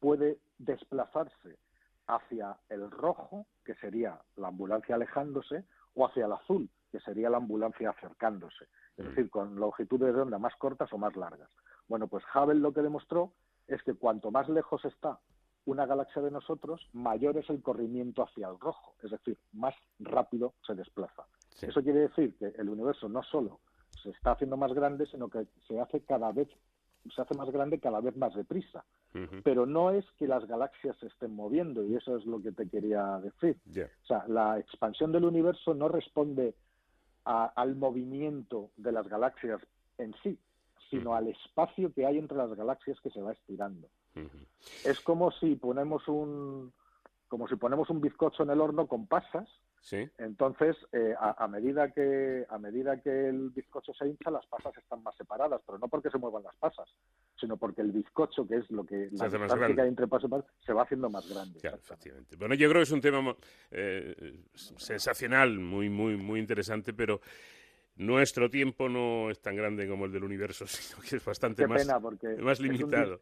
[0.00, 1.56] puede desplazarse
[2.08, 7.36] hacia el rojo, que sería la ambulancia alejándose, o hacia el azul, que sería la
[7.36, 8.64] ambulancia acercándose,
[8.96, 9.08] es mm.
[9.10, 11.48] decir, con longitudes de onda más cortas o más largas.
[11.86, 13.32] Bueno, pues Hubble lo que demostró
[13.68, 15.20] es que cuanto más lejos está
[15.64, 20.54] una galaxia de nosotros, mayor es el corrimiento hacia el rojo, es decir, más rápido
[20.66, 21.22] se desplaza.
[21.62, 23.60] Eso quiere decir que el universo no solo
[24.02, 26.48] se está haciendo más grande, sino que se hace cada vez
[27.14, 28.84] se hace más grande cada vez más deprisa.
[29.42, 32.68] Pero no es que las galaxias se estén moviendo, y eso es lo que te
[32.68, 33.56] quería decir.
[34.04, 36.54] O sea, la expansión del universo no responde
[37.24, 39.60] al movimiento de las galaxias
[39.98, 40.38] en sí,
[40.90, 43.88] sino al espacio que hay entre las galaxias que se va estirando.
[44.84, 46.72] Es como si ponemos un
[47.28, 49.48] como si ponemos un bizcocho en el horno con pasas
[50.18, 55.02] entonces, eh, a, medida que a medida que el bizcocho se hincha, las pasas están
[55.02, 56.88] más separadas, pero no porque se muevan las pasas,
[57.38, 60.30] sino porque el bizcocho, que es lo que la distancia que hay entre pasas,
[60.64, 61.60] se va haciendo más grande.
[62.38, 63.34] Bueno, yo creo que es un tema
[63.70, 67.20] eh, sensacional, muy muy muy interesante, pero
[67.96, 71.86] nuestro tiempo no es tan grande como el del universo, sino que es bastante más,
[72.40, 73.20] más limitado.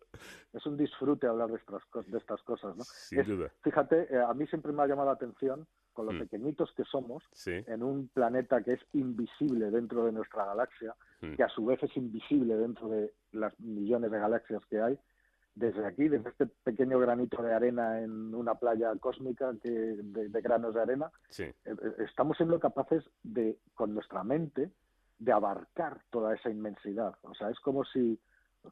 [0.53, 2.85] Es un, disfrute hablar de estas, de estas cosas, ¿no?
[2.85, 3.51] Sin duda.
[3.63, 5.67] Fíjate, eh, a mí siempre me ha llamado la atención
[5.97, 6.19] con lo mm.
[6.21, 11.35] pequeñitos que somos en un planeta que es invisible dentro de nuestra galaxia, mm.
[11.35, 14.99] que a su vez es invisible dentro de las millones de galaxias que hay,
[15.55, 20.75] desde aquí, desde este pequeño granito de arena en una playa cósmica que, de, granos
[20.75, 21.75] de arena, eh, eh,
[22.07, 24.71] estamos siendo capaces de, con nuestra mente,
[25.19, 27.15] de abarcar toda esa inmensidad.
[27.23, 28.21] O sea, es como si...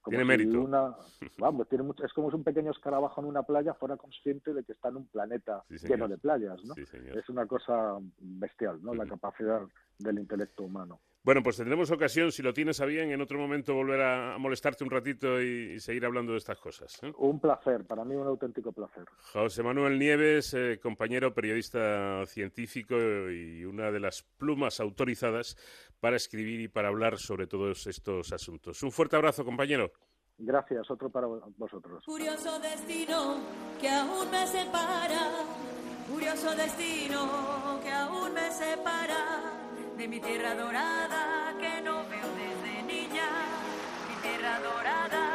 [0.04, 0.60] tiene mérito.
[0.60, 0.94] Una,
[1.38, 4.64] vamos, tiene mucho, es como si un pequeño escarabajo en una playa fuera consciente de
[4.64, 6.74] que está en un planeta lleno de playas, ¿no?
[6.76, 8.94] es una cosa bestial, ¿no?
[8.94, 9.62] La capacidad
[9.98, 11.00] del intelecto humano.
[11.24, 14.84] Bueno, pues tendremos ocasión, si lo tienes a bien, en otro momento volver a, molestarte
[14.84, 17.02] un ratito y, seguir hablando de estas cosas.
[17.02, 17.10] ¿eh?
[17.16, 19.04] Un placer, para mí un auténtico placer.
[19.32, 22.94] José Manuel Nieves, eh, compañero periodista científico
[23.30, 25.56] y una de las plumas autorizadas
[26.04, 28.82] para escribir y para hablar sobre todos estos asuntos.
[28.82, 29.90] Un fuerte abrazo, compañero.
[30.36, 32.04] Gracias, otro para vosotros.
[32.04, 33.38] Curioso destino
[33.80, 35.30] que aún me separa,
[36.06, 39.50] curioso destino que aún me separa
[39.96, 43.26] de mi tierra dorada que no veo desde niña,
[44.06, 45.33] mi tierra dorada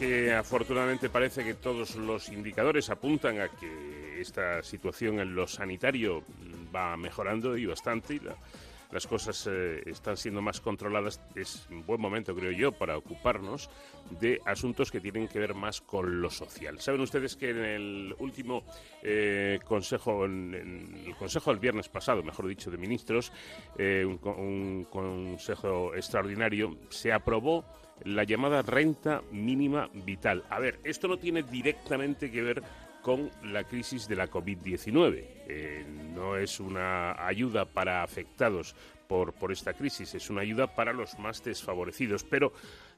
[0.00, 6.24] que afortunadamente parece que todos los indicadores apuntan a que esta situación en lo sanitario
[6.74, 8.20] va mejorando y bastante, y
[8.90, 13.68] las cosas eh, están siendo más controladas, es un buen momento, creo yo, para ocuparnos
[14.18, 16.80] de asuntos que tienen que ver más con lo social.
[16.80, 18.64] Saben ustedes que en el último
[19.02, 23.34] eh, consejo, el consejo del viernes pasado, mejor dicho, de ministros,
[23.76, 27.66] eh, un consejo extraordinario, se aprobó
[28.04, 30.44] la llamada renta mínima vital.
[30.50, 32.62] A ver, esto no tiene directamente que ver
[33.02, 35.24] con la crisis de la COVID-19.
[35.48, 35.84] Eh,
[36.14, 38.74] no es una ayuda para afectados
[39.08, 42.52] por, por, esta crisis, es una ayuda para los más desfavorecidos, pero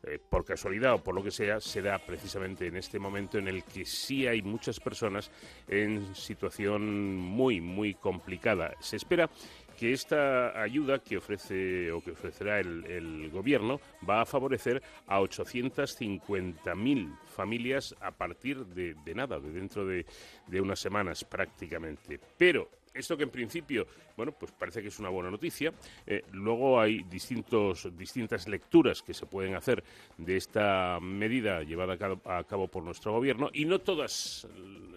[0.05, 3.49] eh, por casualidad o por lo que sea, se da precisamente en este momento en
[3.49, 5.31] el que sí hay muchas personas
[5.69, 8.75] en situación muy, muy complicada.
[8.81, 9.31] Se espera
[9.83, 17.19] que esta ayuda que ofrece o que ofrecerá el, gobierno va a favorecer a 850.000
[17.27, 20.07] familias a partir de, nada, de dentro de,
[20.47, 22.21] de unas semanas prácticamente.
[22.39, 25.73] Pero esto que en principio, bueno, pues parece que es una buena noticia.
[26.07, 29.83] Eh, luego hay distintos, distintas lecturas que se pueden hacer
[30.19, 34.47] de esta medida llevada a cabo, por nuestro gobierno y no todas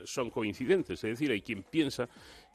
[0.04, 1.04] son coincidentes.
[1.04, 2.08] Es decir, hay quien piensa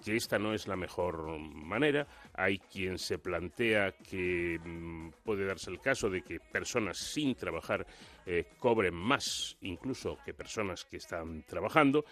[0.04, 5.70] que esta no es la mejor manera, hay quien se plantea que mm, puede darse
[5.70, 7.86] el caso de que personas sin trabajar
[8.32, 12.04] eh, cobren más incluso que personas que están trabajando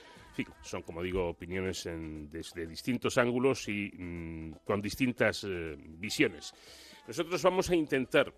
[0.62, 1.88] son, como digo, opiniones
[2.30, 6.52] desde distintos ángulos y mm, con distintas eh, visiones.
[7.06, 8.32] Nosotros vamos a intentar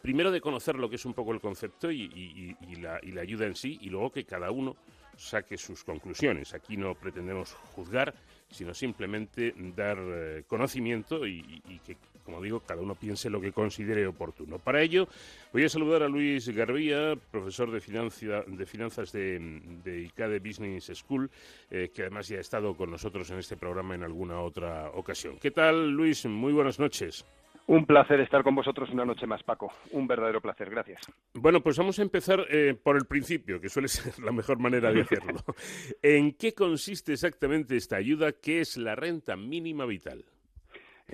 [0.00, 3.46] primero de conocer lo que es un poco el concepto y, la, y, la, ayuda
[3.46, 4.76] en sí, y luego que cada uno
[5.16, 6.54] saque sus conclusiones.
[6.54, 8.12] Aquí no pretendemos juzgar,
[8.50, 14.06] sino simplemente dar eh, conocimiento y, que como digo, cada uno piense lo que considere
[14.06, 14.58] oportuno.
[14.58, 15.08] Para ello,
[15.52, 19.38] voy a saludar a Luis Garbía, profesor de, de finanzas de,
[19.84, 21.30] de, ICADE Business School,
[21.70, 25.38] eh, que además ya ha estado con nosotros en este programa en alguna otra ocasión.
[25.40, 26.24] ¿Qué tal, Luis?
[26.26, 27.24] Muy buenas noches.
[27.66, 29.72] Un placer estar con vosotros una noche más, Paco.
[29.92, 31.00] Un verdadero placer, gracias.
[31.32, 34.92] Bueno, pues vamos a empezar eh, por el principio, que suele ser la mejor manera
[34.92, 35.42] de hacerlo.
[36.02, 38.32] ¿En qué consiste exactamente esta ayuda?
[38.32, 40.24] ¿Qué es la renta mínima vital?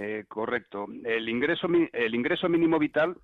[0.01, 0.87] Eh, correcto.
[1.05, 3.17] El ingreso, el ingreso mínimo vital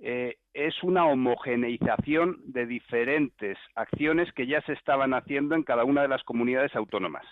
[0.00, 6.00] eh, es una homogeneización de diferentes acciones que ya se estaban haciendo en cada una
[6.00, 7.26] de las comunidades autónomas.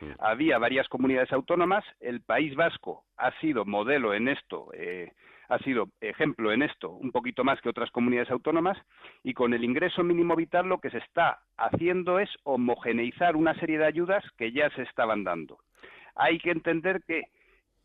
[0.00, 0.12] Mm.
[0.20, 5.12] Había varias comunidades autónomas, el País Vasco ha sido modelo en esto, eh,
[5.50, 8.78] ha sido ejemplo en esto un poquito más que otras comunidades autónomas,
[9.22, 13.76] y con el ingreso mínimo vital lo que se está haciendo es homogeneizar una serie
[13.76, 15.58] de ayudas que ya se estaban dando.
[16.14, 17.24] Hay que entender que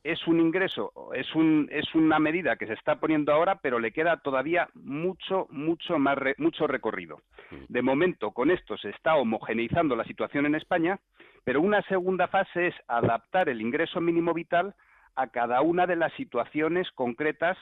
[0.06, 3.91] es un ingreso, es, un, es una medida que se está poniendo ahora, pero le
[3.91, 7.22] queda todavía mucho, mucho más, mucho recorrido.
[7.50, 7.56] Mm.
[7.70, 11.00] De momento, con esto se está homogeneizando la situación en España,
[11.44, 14.76] pero una segunda fase es adaptar el ingreso mínimo vital
[15.15, 17.58] a cada una de las situaciones concretas,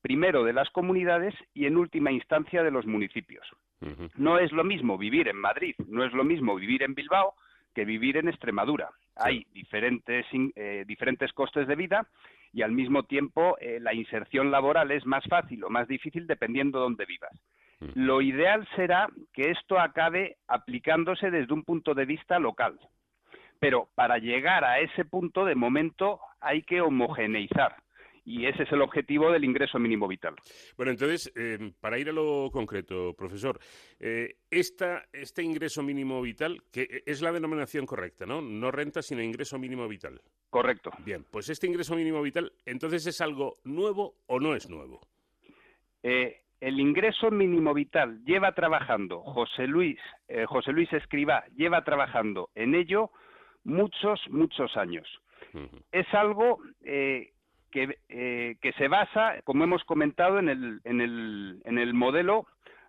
[0.00, 3.44] primero de las comunidades y en última instancia de los municipios.
[4.14, 7.34] No es lo mismo vivir en Madrid, no es lo mismo vivir en Bilbao,
[7.74, 8.90] que vivir en Extremadura.
[9.16, 12.06] Hay diferentes, eh, diferentes costes de vida
[12.52, 16.78] y al mismo tiempo eh, la inserción laboral es más fácil o más difícil dependiendo
[16.78, 17.32] de dónde vivas.
[17.94, 22.78] Lo ideal será que esto acabe aplicándose desde un punto de vista local.
[23.58, 27.76] Pero para llegar a ese punto, de momento, hay que homogeneizar
[28.24, 30.34] y ese es el objetivo del ingreso mínimo vital.
[30.76, 33.58] Bueno, entonces, eh, para ir a lo concreto, profesor,
[34.00, 38.40] eh, este ingreso mínimo vital, que es la denominación correcta, ¿no?
[38.40, 40.20] No renta, sino ingreso mínimo vital.
[40.48, 40.90] Correcto.
[41.04, 45.00] Bien, pues este ingreso mínimo vital, entonces, ¿es algo nuevo o no es nuevo?
[46.02, 49.98] Eh, el ingreso mínimo vital lleva trabajando, José Luis,
[50.46, 53.10] José Luis Escribá lleva trabajando en ello
[53.64, 55.06] muchos, muchos años.
[55.92, 57.33] Es algo eh,
[57.74, 62.46] que, se basa, como hemos comentado, en el, en, el, en el modelo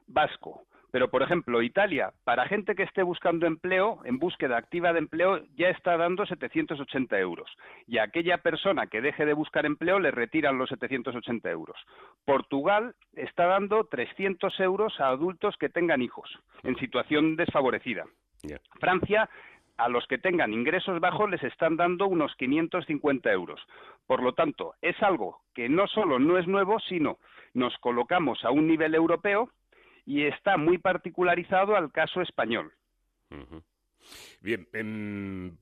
[0.08, 0.62] vasco.
[0.92, 5.42] Pero, por ejemplo, Italia, para gente que esté buscando empleo, en búsqueda activa de empleo,
[5.58, 7.52] ya está dando 780 euros.
[7.86, 11.76] Y a aquella persona que deje de buscar empleo le retiran los 780 euros.
[12.24, 16.30] Portugal está dando 300 euros a adultos que tengan hijos
[16.64, 18.06] en situación desfavorecida.
[18.80, 19.30] Francia
[19.78, 23.60] a los que tengan ingresos bajos les están dando unos 550 euros.
[24.08, 27.18] Por lo tanto, es algo que no solo no es nuevo, sino
[27.54, 29.50] nos colocamos a un nivel europeo
[30.06, 32.72] y está muy particularizado al caso español.
[34.42, 35.58] Bien, em,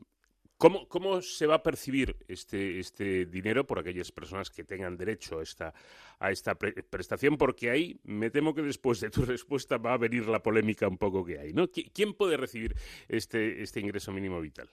[0.58, 5.40] ¿Cómo, ¿Cómo se va a percibir este, este dinero por aquellas personas que tengan derecho
[5.40, 5.74] a esta,
[6.20, 7.38] a esta prestación?
[7.38, 10.98] Porque ahí me temo que después de tu respuesta va a venir la polémica un
[10.98, 11.54] poco que hay.
[11.54, 11.68] ¿no?
[11.68, 12.76] ¿Quién puede recibir
[13.10, 14.70] este, este ingreso mínimo vital?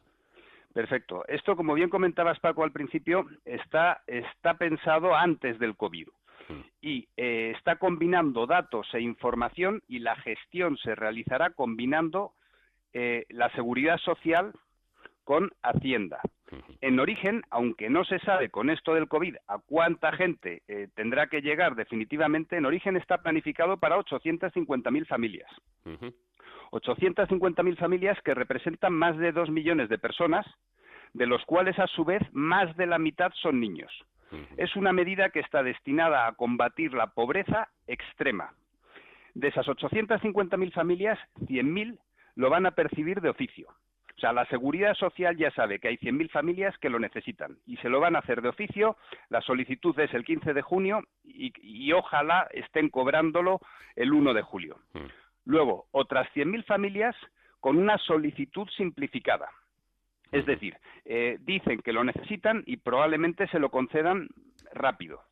[0.72, 1.24] Perfecto.
[1.26, 6.06] Esto, como bien comentabas, Paco, al principio, está, está pensado antes del COVID
[6.48, 6.60] mm.
[6.80, 12.34] y eh, está combinando datos e información y la gestión se realizará combinando
[12.92, 14.52] eh, la seguridad social
[15.30, 16.20] con Hacienda.
[16.80, 21.28] En origen, aunque no se sabe con esto del COVID a cuánta gente eh, tendrá
[21.28, 25.48] que llegar definitivamente, en origen está planificado para 850.000 familias.
[26.72, 30.44] 850.000 familias que representan más de dos millones de personas,
[31.12, 33.92] de los cuales a su vez más de la mitad son niños.
[34.56, 38.52] Es una medida que está destinada a combatir la pobreza extrema.
[39.34, 42.00] De esas 850.000 familias, 100.000
[42.34, 43.68] lo van a percibir de oficio.
[44.20, 47.78] O sea, la seguridad social ya sabe que hay 100.000 familias que lo necesitan y
[47.78, 48.98] se lo van a hacer de oficio.
[49.30, 53.61] La solicitud es el 15 de junio y, ojalá estén cobrándolo
[53.96, 54.76] el 1 de julio.
[55.46, 57.16] Luego, otras 100.000 familias
[57.61, 59.48] con una solicitud simplificada.
[60.33, 64.28] Es decir, eh, dicen que lo necesitan y probablemente se lo concedan
[64.74, 65.22] rápido.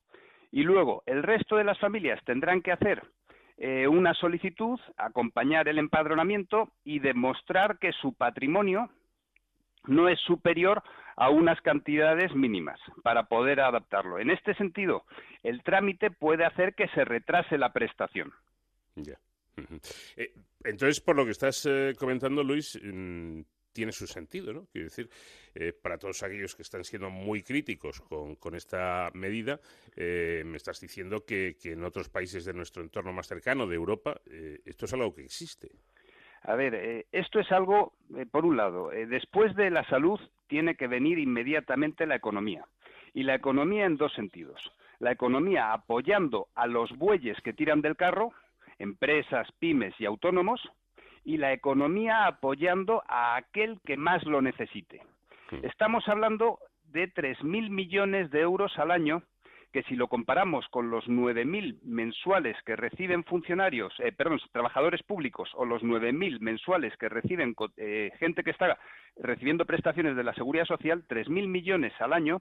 [0.50, 3.02] Y luego, el resto de las familias tendrán que hacer
[3.58, 8.88] eh, una solicitud, acompañar el empadronamiento y demostrar que su patrimonio
[9.86, 10.82] no es superior
[11.16, 14.20] a unas cantidades mínimas para poder adaptarlo.
[14.20, 15.04] En este sentido,
[15.42, 18.32] el trámite puede hacer que se retrase la prestación.
[20.16, 23.40] Eh, entonces, por lo que estás eh, comentando, Luis, mm,
[23.72, 24.66] tiene su sentido, ¿no?
[24.72, 25.08] Quiero decir,
[25.54, 29.60] eh, para todos aquellos que están siendo muy críticos con, esta medida,
[29.96, 34.20] me estás diciendo que, en otros países de nuestro entorno más cercano, de Europa,
[34.64, 35.68] esto es algo que existe.
[36.42, 37.92] A ver, esto es algo,
[38.30, 42.64] por un lado, después de la salud tiene que venir inmediatamente la economía.
[43.14, 44.60] Y la economía en dos sentidos.
[44.98, 48.32] La economía apoyando a los bueyes que tiran del carro,
[48.78, 50.60] empresas, pymes y autónomos,
[51.28, 55.02] y la economía apoyando a aquel que más lo necesite.
[55.62, 59.22] Estamos hablando de 3.000 millones de euros al año,
[59.70, 65.50] que si lo comparamos con los 9.000 mensuales que reciben funcionarios, eh, perdón, trabajadores públicos,
[65.54, 68.78] o los 9.000 mensuales que reciben eh, gente que está
[69.18, 72.40] recibiendo prestaciones de la seguridad social, 3.000 millones al año,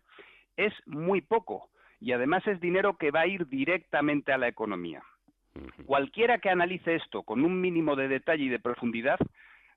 [0.55, 1.71] es muy poco.
[1.99, 5.03] Y además es dinero que va a ir directamente a la economía.
[5.85, 9.19] Cualquiera que analice esto con un mínimo de detalle y de profundidad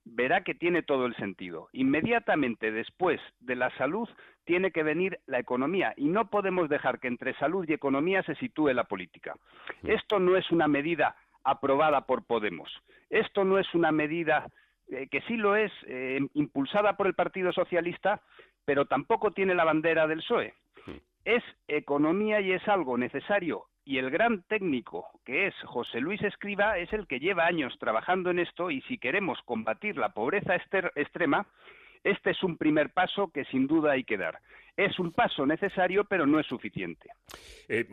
[0.05, 1.69] verá que tiene todo el sentido.
[1.73, 4.09] Inmediatamente después de la salud
[4.45, 8.35] tiene que venir la economía y no podemos dejar que entre salud y economía se
[8.37, 9.37] sitúe la política.
[9.83, 12.71] Esto no es una medida aprobada por Podemos.
[13.09, 14.47] Esto no es una medida
[14.91, 18.23] eh, que sí lo es, eh, impulsada por el Partido Socialista,
[18.65, 20.55] pero tampoco tiene la bandera del PSOE.
[21.25, 26.79] Es economía y es algo necesario y el gran técnico, que es José Luis Escriba,
[26.79, 31.47] es el que lleva años trabajando en esto y si queremos combatir la pobreza extrema,
[32.03, 34.41] este es un primer paso que sin duda hay que dar.
[34.77, 37.11] Es un paso necesario, pero no es suficiente.
[37.69, 37.87] Eh,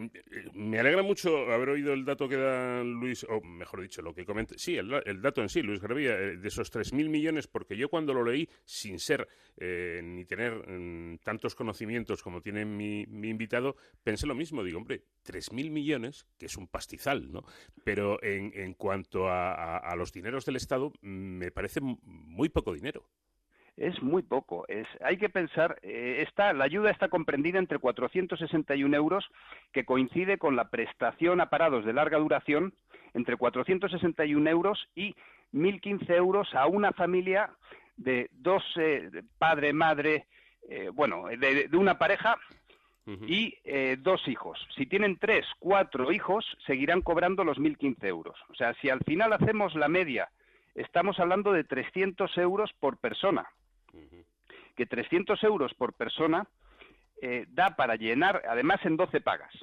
[0.53, 4.26] me alegra mucho haber oído el dato que da Luis, o mejor dicho, lo que
[4.26, 4.55] comenta.
[4.58, 8.14] Sí, el, dato en sí, Luis Gravía, eh, de esos 3.000 millones, porque yo cuando
[8.14, 9.28] lo leí, sin ser
[9.58, 14.64] eh, ni tener mm, tantos conocimientos como tiene mi, invitado, pensé lo mismo.
[14.64, 17.43] Digo, hombre, 3.000 millones, que es un pastizal, ¿no?
[17.84, 23.10] Pero en, cuanto a los dineros del Estado, me parece muy poco dinero
[23.78, 24.65] es muy poco.
[24.67, 29.25] Es, hay que pensar, eh, la ayuda está comprendida entre 461 euros,
[29.71, 32.73] que coincide con la prestación a parados de larga duración,
[33.13, 35.15] entre 461 euros y
[35.53, 37.51] 1.015 euros a una familia
[37.95, 40.25] de dos, eh, padre, madre,
[40.69, 42.38] eh, bueno, de, una pareja
[43.25, 43.55] y
[43.99, 44.59] dos hijos.
[44.75, 48.38] Si tienen tres, cuatro hijos, seguirán cobrando los 1.015 euros.
[48.49, 50.30] O sea, si al final hacemos la media,
[50.75, 53.47] estamos hablando de 300 euros por persona
[54.76, 56.48] que 300 euros por persona
[57.22, 59.54] eh, da para llenar, además en 12 pagas,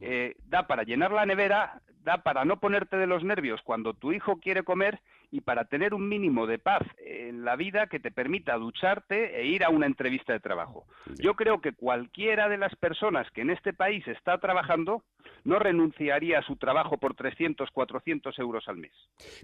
[0.00, 4.12] eh, da para llenar la nevera, da para no ponerte de los nervios cuando tu
[4.12, 5.00] hijo quiere comer
[5.30, 9.46] y para tener un mínimo de paz en la vida que te permita ducharte e
[9.46, 10.86] ir a una entrevista de trabajo.
[11.18, 15.02] Yo creo que cualquiera de las personas que en este país está trabajando
[15.44, 18.92] no renunciaría a su trabajo por 300, 400 euros al mes.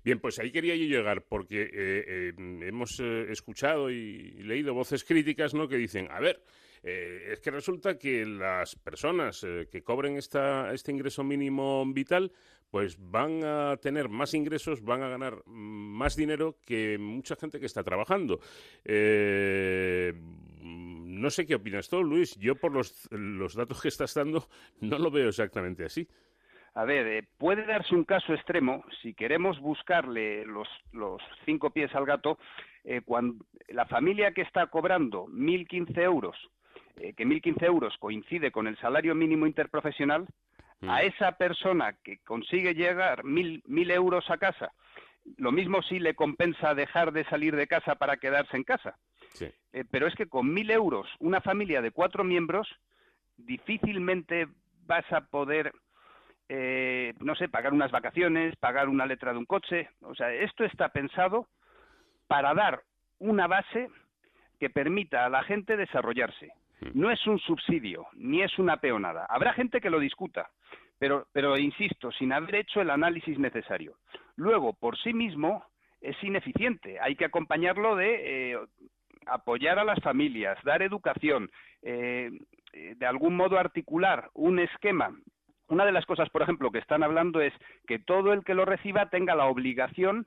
[0.04, 5.04] Bien, pues ahí quería yo llegar, porque eh, eh, hemos eh, escuchado y leído voces
[5.04, 5.68] críticas ¿no?
[5.68, 6.42] que dicen, a ver,
[6.83, 12.33] es que resulta que las personas que cobren esta, este ingreso mínimo vital,
[12.70, 17.66] pues van a tener más ingresos, van a ganar más dinero que mucha gente que
[17.66, 18.41] está trabajando.
[20.62, 22.37] no sé qué opinas tú, Luis.
[22.37, 24.49] Yo por los, los datos que estás dando
[24.81, 26.09] no lo veo exactamente así.
[26.74, 31.93] A ver, eh, puede darse un caso extremo, si queremos buscarle los, los cinco pies
[31.95, 32.39] al gato,
[32.85, 36.37] eh, cuando la familia que está cobrando 1.015 euros,
[36.97, 40.26] eh, que 1.015 euros coincide con el salario mínimo interprofesional,
[40.82, 41.07] a mm.
[41.07, 44.72] esa persona que consigue llegar 1.000 euros a casa,
[45.36, 48.97] lo mismo si le compensa dejar de salir de casa para quedarse en casa.
[49.91, 52.68] pero es que con 1.000 euros, una familia de cuatro miembros,
[53.36, 54.49] difícilmente
[54.86, 55.72] vas a poder
[56.53, 59.88] eh, no sé, pagar unas vacaciones, pagar una letra de un coche.
[60.01, 61.47] O sea, esto está pensado
[62.26, 62.82] para dar
[63.20, 63.88] una base
[64.59, 66.53] que permita a la gente desarrollarse.
[66.95, 69.26] No es un subsidio, ni es una peonada.
[69.28, 70.51] Habrá gente que lo discuta,
[70.99, 73.97] pero, pero insisto, sin haber hecho el análisis necesario.
[74.37, 75.64] Luego, por sí mismo,
[76.01, 76.99] es ineficiente.
[77.01, 78.59] Hay que acompañarlo de eh,
[79.26, 81.51] apoyar a las familias, dar educación,
[81.83, 82.31] eh,
[82.72, 85.12] de algún modo articular un esquema
[85.70, 87.55] una de las cosas, por ejemplo, que están hablando es
[87.87, 90.26] que todo el que lo reciba tenga la obligación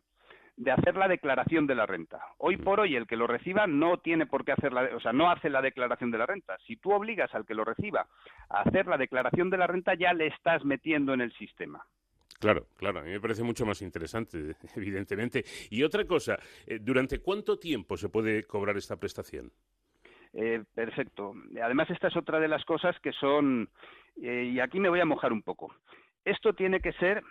[0.55, 2.21] de hacer la declaración de la renta.
[2.37, 5.11] Hoy por hoy el que lo reciba no tiene por qué hacer la, o sea,
[5.11, 6.57] no hace la declaración de la renta.
[6.67, 8.07] Si tú obligas al que lo reciba
[8.49, 11.83] a hacer la declaración de la renta ya le estás metiendo en el sistema.
[12.39, 15.43] Claro, claro, a mí me parece mucho más interesante, evidentemente.
[15.69, 16.37] Y otra cosa,
[16.67, 19.51] eh, ¿durante cuánto tiempo se puede cobrar esta prestación?
[20.33, 21.33] Eh, perfecto.
[21.63, 23.69] Además, esta es otra de las cosas que son,
[24.21, 25.73] eh, y aquí me voy a mojar un poco.
[26.25, 27.23] Esto tiene que ser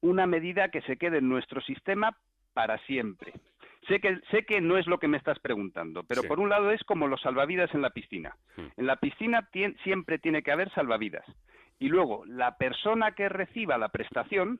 [0.00, 2.16] una medida que se quede en nuestro sistema
[2.56, 3.34] para siempre.
[3.86, 6.70] Sé que, sé que no es lo que me estás preguntando, pero por un lado
[6.70, 8.34] es como los salvavidas en la piscina.
[8.56, 9.46] En la piscina
[9.84, 11.26] siempre tiene que haber salvavidas.
[11.78, 14.58] Y luego, la persona que reciba la prestación,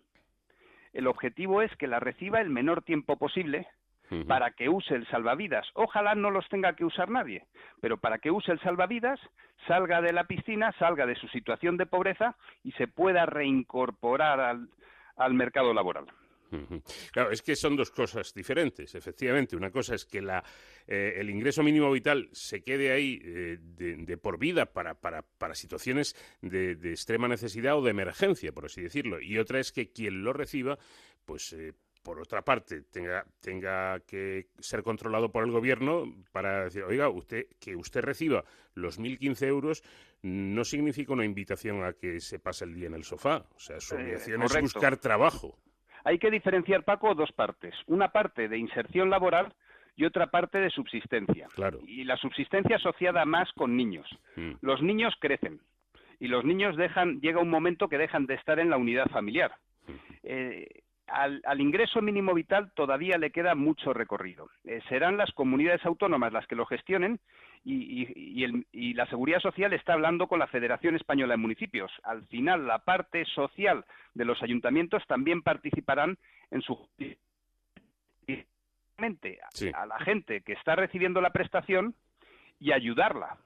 [0.92, 3.66] el objetivo es que la reciba el menor tiempo posible
[4.28, 5.66] para que use el salvavidas.
[5.74, 7.44] Ojalá no los tenga que usar nadie,
[7.80, 9.18] pero para que use el salvavidas,
[9.66, 14.40] salga de la piscina, salga de su situación de pobreza y se pueda reincorporar
[15.16, 16.07] al, mercado laboral.
[17.12, 19.57] Claro, es que son dos cosas diferentes, efectivamente.
[19.57, 20.44] Una cosa es que la,
[20.86, 25.55] eh, el ingreso mínimo vital se quede ahí eh, de, por vida para, para, para
[25.55, 29.20] situaciones de, de, extrema necesidad o de emergencia, por así decirlo.
[29.20, 30.78] Y otra es que quien lo reciba,
[31.24, 31.72] pues eh,
[32.07, 37.47] por otra parte, tenga, tenga que ser controlado por el gobierno para decir, oiga, usted
[37.59, 38.44] que usted reciba
[38.74, 39.82] los 1.015 euros
[40.22, 43.44] no significa una invitación a que se pase el día en el sofá.
[43.57, 45.59] O sea, su obligación es buscar trabajo.
[46.07, 47.74] Hay que diferenciar, Paco, dos partes.
[47.88, 49.52] Una parte de inserción laboral
[49.96, 51.48] y otra parte de subsistencia.
[51.57, 51.80] Claro.
[51.84, 54.07] Y la subsistencia asociada más con niños.
[54.36, 54.52] Mm.
[54.61, 55.59] Los niños crecen
[56.20, 59.52] y los niños dejan, llega un momento que dejan de estar en la unidad familiar.
[59.88, 59.92] Mm.
[60.22, 60.68] Eh,
[61.07, 64.50] al, ingreso mínimo vital todavía le queda mucho recorrido.
[64.64, 67.20] Eh, serán las comunidades autónomas las que lo gestionen
[67.64, 71.90] y, la Seguridad Social está hablando con la Federación Española de Municipios.
[72.04, 73.84] Al final, la parte social
[74.14, 76.16] de los ayuntamientos también participarán
[76.50, 76.78] en su
[79.74, 81.94] a la gente que está recibiendo la prestación
[82.59, 83.36] y ayudarla.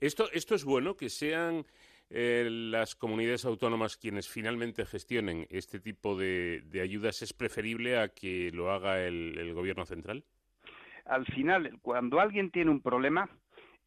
[0.00, 1.66] Esto, esto es bueno que sean
[2.10, 8.50] eh, las comunidades autónomas quienes finalmente gestionen este tipo de, ayudas es preferible a que
[8.52, 10.24] lo haga el, gobierno central?
[11.06, 13.28] Al final, cuando alguien tiene un problema,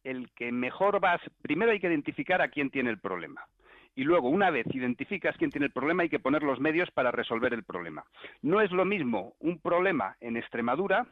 [0.04, 3.46] el que mejor va, primero hay que identificar a quién tiene el problema.
[3.94, 7.10] Y luego, una vez identificas quién tiene el problema, hay que poner los medios para
[7.10, 8.04] resolver el problema.
[8.42, 11.06] No es lo mismo un problema en Extremadura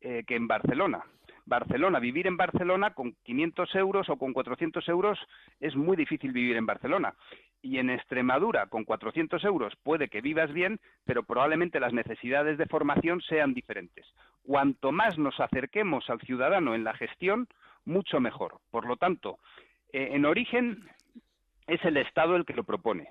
[0.00, 1.04] eh, que en Barcelona.
[1.48, 5.18] Barcelona, vivir en Barcelona con 500 euros o con 400 euros
[5.60, 7.14] es muy difícil vivir en Barcelona.
[7.62, 12.66] Y en Extremadura, con 400 euros, puede que vivas bien, pero probablemente las necesidades de
[12.66, 14.06] formación sean diferentes.
[14.42, 17.48] Cuanto más nos acerquemos al ciudadano en la gestión,
[17.84, 18.60] mucho mejor.
[18.70, 19.38] Por lo tanto,
[19.92, 20.84] eh, en origen
[21.66, 23.10] es el Estado el que lo propone.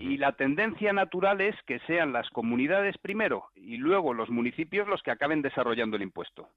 [0.00, 5.02] Y la tendencia natural es que sean las comunidades primero y luego los municipios los
[5.02, 6.48] que acaben desarrollando el impuesto.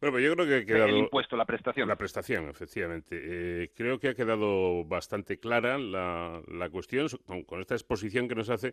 [0.00, 0.88] Bueno, pues yo creo que ha quedado...
[0.88, 1.88] El impuesto, la prestación.
[1.88, 3.18] La prestación, efectivamente.
[3.20, 7.08] Eh, creo que ha quedado bastante clara la, cuestión
[7.46, 8.72] con, esta exposición que nos hace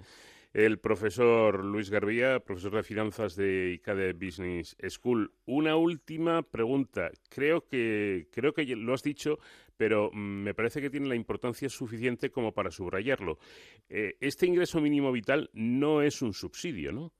[0.53, 5.31] el profesor Luis Garbía, profesor de finanzas de ICADE Business School.
[5.45, 7.11] Una última pregunta.
[7.29, 9.39] Creo que, creo que lo has dicho,
[9.77, 13.39] pero me parece que tiene la importancia suficiente como para subrayarlo.
[13.87, 17.13] Eh, este ingreso mínimo vital no es un subsidio, ¿no?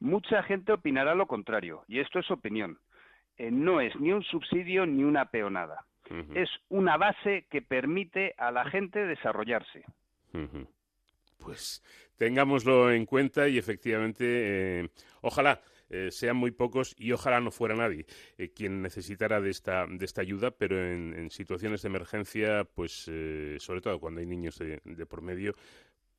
[0.00, 2.78] Mucha gente opinará lo contrario, y esto es opinión.
[3.36, 5.84] Eh, no es ni un subsidio ni una peonada.
[6.34, 9.84] Es una base que permite a la gente desarrollarse.
[11.36, 11.82] Pues
[12.16, 14.24] tengámoslo en cuenta y efectivamente,
[14.80, 14.88] eh,
[15.20, 18.04] ojalá eh, sean muy pocos y ojalá no fuera nadie
[18.36, 23.56] eh, quien necesitara de esta, de esta ayuda, pero en, situaciones de emergencia, pues eh,
[23.58, 25.54] sobre todo cuando hay niños de, de por medio,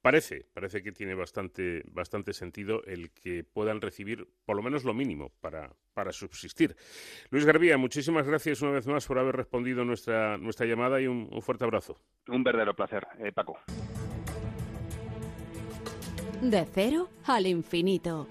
[0.01, 4.93] Parece, parece que tiene bastante, bastante sentido el que puedan recibir por lo menos lo
[4.93, 6.77] mínimo para, para subsistir.
[7.31, 11.29] Luis Garbía, muchísimas gracias una vez más por haber respondido nuestra, nuestra llamada y un,
[11.41, 11.99] fuerte abrazo.
[12.29, 13.59] Un verdadero placer, eh, Paco.
[16.41, 18.27] De cero al infinito.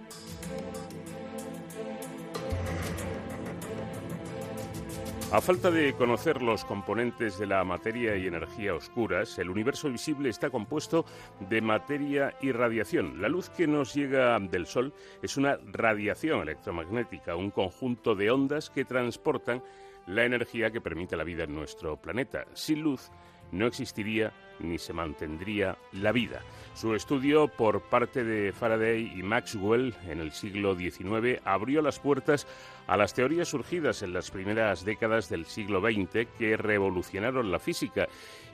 [5.30, 10.30] A falta de conocer los componentes de la materia y energía oscuras, el universo visible
[10.30, 11.04] está compuesto
[11.50, 13.20] de materia y radiación.
[13.20, 18.70] La luz que nos llega del Sol es una radiación electromagnética, un conjunto de ondas
[18.70, 19.62] que transportan
[20.06, 22.46] la energía que permite la vida en nuestro planeta.
[22.54, 23.10] Sin luz
[23.52, 26.42] no existiría ni se mantendría la vida.
[26.74, 32.46] Su estudio por parte de Faraday y Maxwell en el siglo XIX abrió las puertas
[32.86, 38.08] a las teorías surgidas en las primeras décadas del siglo XX que revolucionaron la física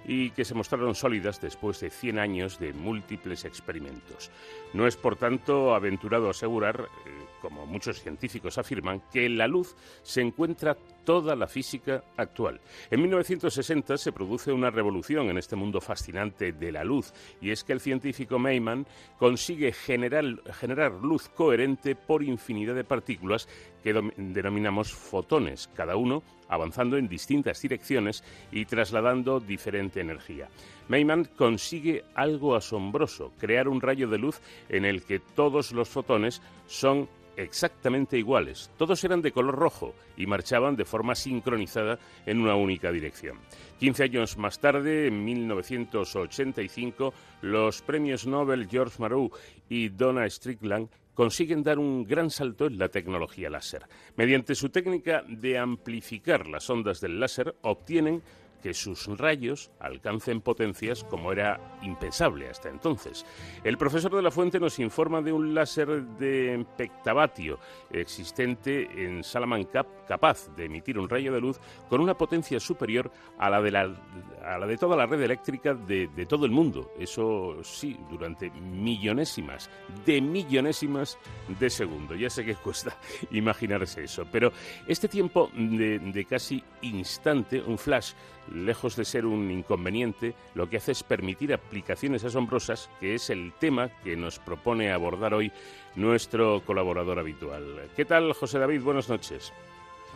[0.06, 4.30] y que se mostraron sólidas después de 100 años de múltiples experimentos.
[4.72, 10.20] No es, por tanto, aventurado asegurar, eh, como muchos científicos afirman, que la luz se
[10.20, 12.60] encuentra toda la física actual.
[12.90, 17.64] En 1960 se produce una revolución en este mundo fascinante de la luz, y es
[17.64, 18.86] que el científico Mayman
[19.18, 23.48] consigue generar, luz coherente por infinidad de partículas
[23.82, 30.48] que denominamos fotones, cada uno avanzando en distintas direcciones y trasladando diferente energía.
[30.88, 36.42] Mayman consigue algo asombroso, crear un rayo de luz en el que todos los fotones
[36.66, 38.70] son exactamente iguales.
[38.76, 43.38] Todos eran de color rojo y marchaban de forma sincronizada en una única dirección.
[43.78, 49.30] Quince años más tarde, en 1985, los premios Nobel George Marou
[49.68, 53.86] y Donna Strickland consiguen dar un gran salto en la tecnología láser.
[54.16, 58.22] Mediante su técnica de amplificar las ondas del láser, obtienen
[58.64, 63.26] que sus rayos alcancen potencias como era impensable hasta entonces.
[63.62, 67.58] El profesor de la Fuente nos informa de un láser de pectavatio
[67.90, 71.60] existente en Salamanca capaz de emitir un rayo de luz
[71.90, 76.46] con una potencia superior a la de, la, de toda la red eléctrica de, todo
[76.46, 76.92] el mundo.
[76.98, 79.68] Eso sí, durante millonésimas,
[80.06, 81.18] de millonésimas
[81.60, 82.14] de segundo.
[82.14, 82.96] Ya sé que cuesta
[83.30, 84.52] imaginarse eso, pero
[84.88, 88.14] este tiempo de casi instante, un flash,
[88.52, 93.52] lejos de ser un inconveniente, lo que hace es permitir aplicaciones asombrosas, que es el
[93.58, 95.52] tema que nos propone abordar hoy
[95.96, 97.88] nuestro colaborador habitual.
[97.96, 98.82] ¿Qué tal, José David?
[98.82, 99.52] Buenas noches.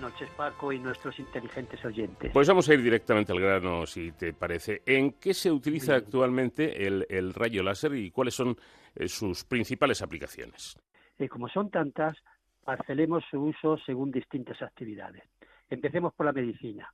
[0.01, 2.31] Noches, Paco, y nuestros inteligentes oyentes.
[2.33, 4.83] Pues vamos a ir directamente al grano, si te parece.
[4.87, 8.57] ¿En qué se utiliza actualmente el, rayo láser y cuáles son
[8.95, 10.79] eh, sus principales aplicaciones?
[11.19, 12.17] Eh, como son tantas,
[12.65, 15.25] parcelemos su uso según distintas actividades.
[15.69, 16.93] Empecemos por la medicina.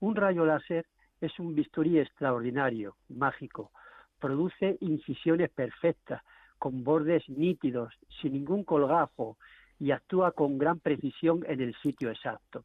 [0.00, 0.86] Un rayo láser
[1.20, 3.72] es un bisturí extraordinario, mágico.
[4.20, 6.22] Produce incisiones perfectas,
[6.58, 9.38] con bordes nítidos, sin ningún colgajo,
[9.80, 12.64] y actúa con gran precisión en el sitio exacto.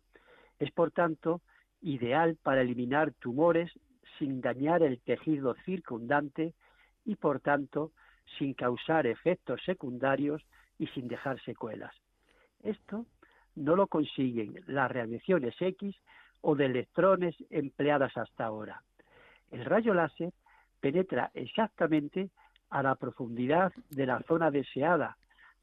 [0.59, 1.41] Es, por tanto,
[1.81, 3.71] ideal para eliminar tumores
[4.17, 6.53] sin dañar el tejido circundante
[7.05, 7.91] y, por tanto,
[8.37, 10.43] sin causar efectos secundarios
[10.77, 11.93] y sin dejar secuelas.
[12.61, 13.05] Esto
[13.55, 15.95] no lo consiguen las radiaciones X
[16.43, 18.83] o de electrones empleadas hasta ahora.
[19.49, 20.33] El rayo láser
[20.79, 22.29] penetra exactamente
[22.69, 25.17] a la profundidad de la zona deseada,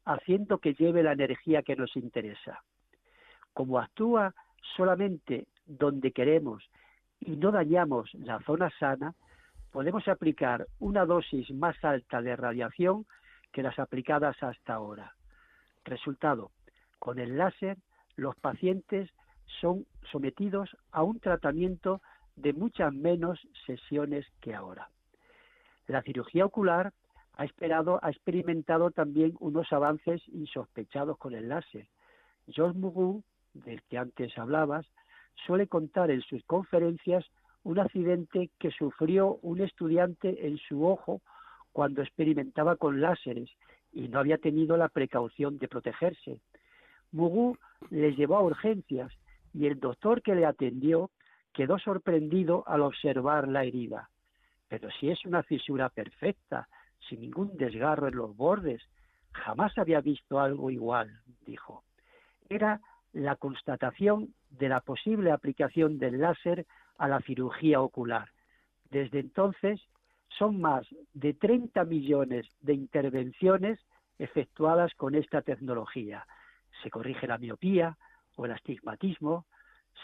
[0.05, 2.63] haciendo que lleve la energía que nos interesa.
[3.53, 4.33] Como actúa
[4.75, 6.63] solamente donde queremos
[7.19, 9.13] y no dañamos la zona sana,
[9.71, 13.05] podemos aplicar una dosis más alta de radiación
[13.51, 15.13] que las aplicadas hasta ahora.
[15.85, 16.49] Resultado,
[16.97, 17.77] con el láser
[18.15, 19.11] los pacientes
[19.59, 22.01] son sometidos a un tratamiento
[22.35, 24.89] de muchas menos sesiones que ahora.
[25.87, 26.93] La cirugía ocular
[27.37, 27.45] ha,
[28.09, 31.87] experimentado también unos avances insospechados con el láser.
[32.47, 33.23] George Mugu,
[33.53, 34.85] del que antes hablabas,
[35.45, 37.25] suele contar en sus conferencias
[37.63, 41.21] un accidente que sufrió un estudiante en su ojo
[41.71, 43.49] cuando experimentaba con láseres
[43.93, 46.39] y no había tenido la precaución de protegerse.
[47.11, 47.57] Mugu
[47.89, 49.11] les llevó a urgencias
[49.53, 51.11] y el doctor que le atendió
[51.53, 54.09] quedó sorprendido al observar la herida.
[54.67, 56.67] Pero si es una fisura perfecta,
[57.09, 58.81] sin ningún desgarro en los bordes,
[59.31, 61.83] jamás había visto algo igual, dijo.
[62.49, 62.79] Era
[63.13, 66.65] la constatación de la posible aplicación del láser
[66.97, 68.29] a la cirugía ocular.
[68.89, 69.81] Desde entonces
[70.29, 73.79] son más de 30 millones de intervenciones
[74.19, 76.25] efectuadas con esta tecnología,
[76.83, 77.97] Se corrige la miopía
[78.35, 79.45] o el astigmatismo,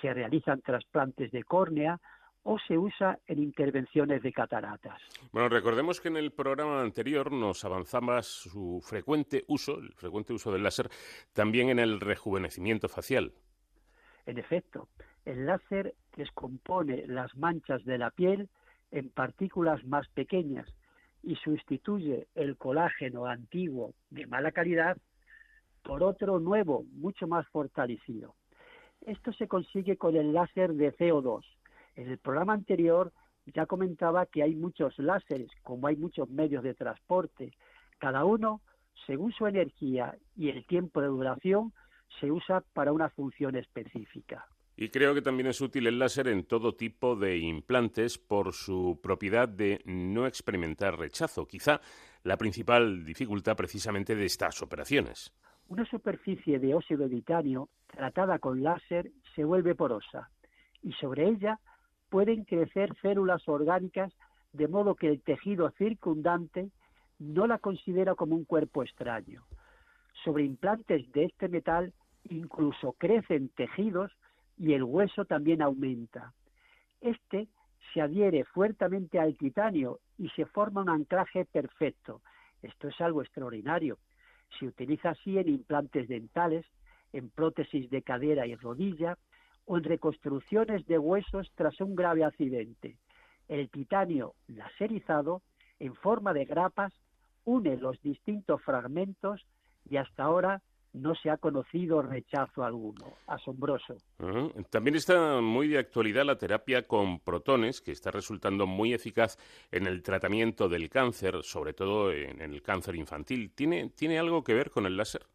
[0.01, 1.99] se realizan trasplantes de córnea
[2.43, 5.01] o se usa en intervenciones de cataratas.
[5.33, 10.51] Bueno, recordemos que en el programa anterior nos avanzaba su frecuente uso, el frecuente uso
[10.51, 10.89] del láser,
[11.33, 13.33] también en el rejuvenecimiento facial.
[14.25, 14.87] En efecto,
[15.25, 18.49] el láser descompone las manchas de la piel
[18.91, 20.67] en partículas más pequeñas
[21.23, 24.97] y sustituye el colágeno antiguo de mala calidad
[25.87, 28.35] por otro nuevo, mucho más fortalecido.
[29.05, 31.43] Esto se consigue con el láser de CO2.
[31.95, 33.13] En el programa anterior
[33.53, 37.53] ya comentaba que hay muchos láseres, como hay muchos medios de transporte.
[37.99, 38.61] Cada uno,
[39.05, 41.71] según su energía y el tiempo de duración,
[42.19, 44.45] se usa para una función específica.
[44.75, 48.99] Y creo que también es útil el láser en todo tipo de implantes por su
[49.01, 51.81] propiedad de no experimentar rechazo, quizá
[52.23, 55.33] la principal dificultad precisamente de estas operaciones.
[55.69, 60.29] Una superficie de óxido de titanio tratada con láser se vuelve porosa
[60.81, 61.59] y sobre ella
[62.09, 64.13] pueden crecer células orgánicas
[64.53, 66.71] de modo que el tejido circundante
[67.19, 69.43] no la considera como un cuerpo extraño.
[70.23, 71.93] Sobre implantes de este metal
[72.29, 74.11] incluso crecen tejidos
[74.57, 76.33] y el hueso también aumenta.
[77.01, 77.49] Este
[77.93, 82.21] se adhiere fuertemente al titanio y se forma un anclaje perfecto.
[82.61, 83.97] Esto es algo extraordinario.
[84.59, 86.65] Se utiliza así en implantes dentales,
[87.13, 89.17] en prótesis de cadera y rodilla
[89.65, 92.97] o en reconstrucciones de huesos tras un grave accidente.
[93.47, 95.41] El titanio laserizado,
[95.79, 96.93] en forma de grapas,
[97.45, 99.45] une los distintos fragmentos
[99.89, 100.61] y hasta ahora
[100.97, 103.13] no se ha conocido rechazo alguno.
[103.27, 103.95] Asombroso.
[104.69, 109.37] También está muy de actualidad la terapia con protones, que está resultando muy eficaz
[109.71, 113.51] en el tratamiento del cáncer, sobre todo en el cáncer infantil.
[113.53, 115.25] ¿Tiene, ¿Tiene algo que ver con el láser?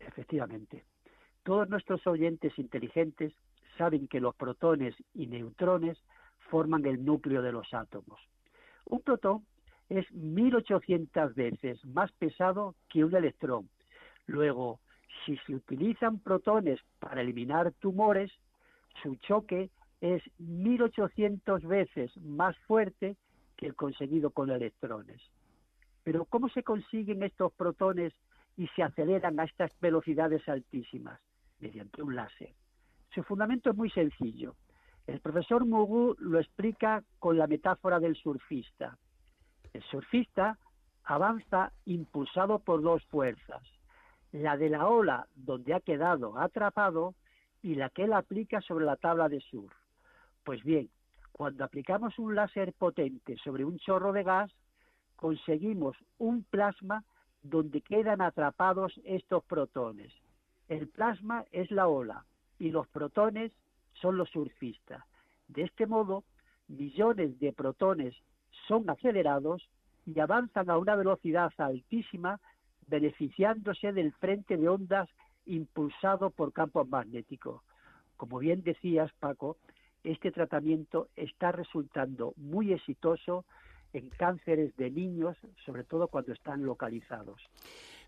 [0.00, 0.84] Efectivamente.
[1.42, 3.32] Todos nuestros oyentes inteligentes
[3.76, 5.98] saben que los protones y neutrones
[6.50, 8.20] forman el núcleo de los átomos.
[8.84, 9.46] Un protón
[9.88, 13.68] es 1800 veces más pesado que un electrón.
[14.26, 14.80] Luego,
[15.24, 18.30] si se utilizan protones para eliminar tumores,
[19.02, 23.16] su choque es 1800 veces más fuerte
[23.56, 25.20] que el conseguido con electrones.
[26.04, 28.12] Pero ¿cómo se consiguen estos protones
[28.56, 31.20] y se aceleran a estas velocidades altísimas?
[31.60, 32.54] Mediante un láser.
[33.14, 34.54] Su fundamento es muy sencillo.
[35.06, 38.96] El profesor Mugu lo explica con la metáfora del surfista.
[39.72, 40.58] El surfista
[41.04, 43.62] avanza impulsado por dos fuerzas,
[44.32, 47.14] la de la ola donde ha quedado atrapado
[47.62, 49.72] y la que él aplica sobre la tabla de surf.
[50.44, 50.88] Pues bien,
[51.32, 54.50] cuando aplicamos un láser potente sobre un chorro de gas,
[55.16, 57.04] conseguimos un plasma
[57.42, 60.12] donde quedan atrapados estos protones.
[60.68, 62.24] El plasma es la ola
[62.58, 63.52] y los protones
[63.94, 65.04] son los surfistas.
[65.48, 66.24] De este modo,
[66.68, 68.14] millones de protones
[68.66, 69.68] son acelerados
[70.06, 72.40] y avanzan a una velocidad altísima
[72.88, 75.08] beneficiándose del frente de ondas
[75.46, 77.62] impulsado por campos magnéticos.
[78.16, 79.56] Como bien decías, Paco,
[80.04, 83.44] este tratamiento está resultando muy exitoso
[83.92, 87.40] en cánceres de niños, sobre todo cuando están localizados.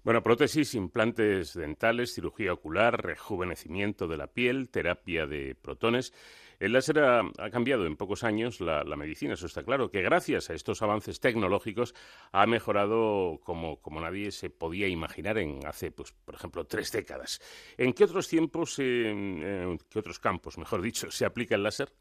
[0.02, 6.14] Bueno, prótesis, implantes dentales, cirugía ocular, rejuvenecimiento de la piel, terapia de protones.
[6.58, 10.54] El láser ha, cambiado en pocos años la, medicina, eso está claro, que gracias a
[10.54, 11.94] estos avances tecnológicos
[12.32, 17.38] ha mejorado como, nadie se podía imaginar en hace, pues, por ejemplo, tres décadas.
[17.76, 21.92] ¿En qué otros tiempos, en qué otros campos, mejor dicho, se aplica el láser?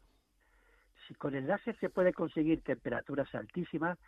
[1.06, 3.98] Si con el láser se puede conseguir temperaturas altísimas,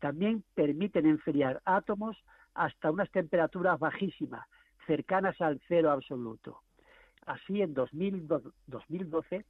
[0.00, 2.16] también permiten enfriar átomos
[2.58, 4.44] hasta unas temperaturas bajísimas,
[4.84, 6.60] cercanas al cero absoluto.
[7.24, 9.44] Así, en 2012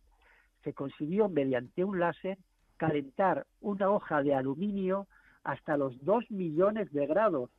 [0.62, 2.36] se consiguió mediante un láser
[2.76, 5.06] calentar una hoja de aluminio
[5.42, 7.50] hasta los 2 millones de grados,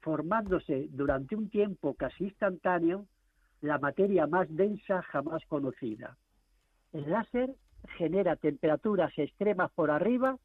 [0.00, 3.06] formándose durante un tiempo casi instantáneo
[3.60, 6.16] la materia más densa jamás conocida.
[6.92, 7.54] El láser
[7.98, 10.38] genera temperaturas extremas por arriba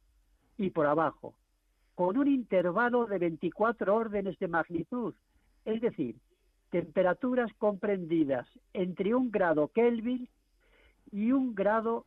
[0.57, 1.35] y por abajo,
[1.99, 5.13] con un intervalo de 24 órdenes de magnitud,
[5.65, 6.15] es decir,
[6.69, 10.29] temperaturas comprendidas entre un grado Kelvin
[11.11, 12.05] y un grado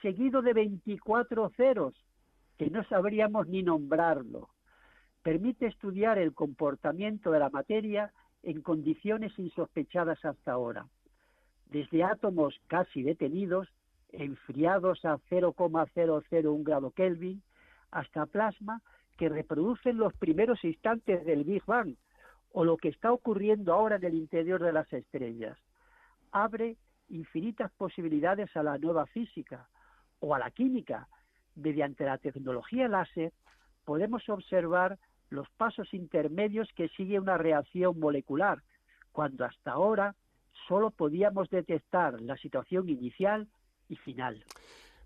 [0.00, 1.92] seguido de 24 ceros,
[2.56, 4.48] que no sabríamos ni nombrarlo.
[5.24, 8.12] Permite estudiar el comportamiento de la materia
[8.44, 10.86] en condiciones insospechadas hasta ahora,
[11.66, 13.66] desde átomos casi detenidos,
[14.10, 17.42] enfriados a 0,001 grado Kelvin,
[17.90, 18.80] hasta plasma
[19.16, 21.96] que reproducen los primeros instantes del Big Bang,
[22.52, 25.58] o lo que está ocurriendo ahora en el interior de las estrellas.
[26.30, 26.76] Abre
[27.08, 29.68] infinitas posibilidades a la nueva física
[30.20, 31.08] o a la química.
[31.54, 33.32] Mediante la tecnología láser
[33.84, 34.98] podemos observar
[35.30, 38.62] los pasos intermedios que sigue una reacción molecular,
[39.12, 40.14] cuando hasta ahora
[40.68, 43.48] solo podíamos detectar la situación inicial
[43.88, 44.44] y final.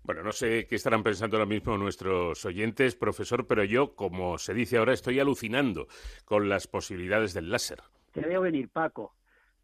[0.07, 4.53] Bueno, no sé qué estarán pensando ahora mismo nuestros oyentes, profesor, pero yo, como se
[4.53, 5.89] dice ahora, estoy alucinando
[6.23, 7.79] con las posibilidades del láser.
[8.13, 9.15] Te veo venir, Paco.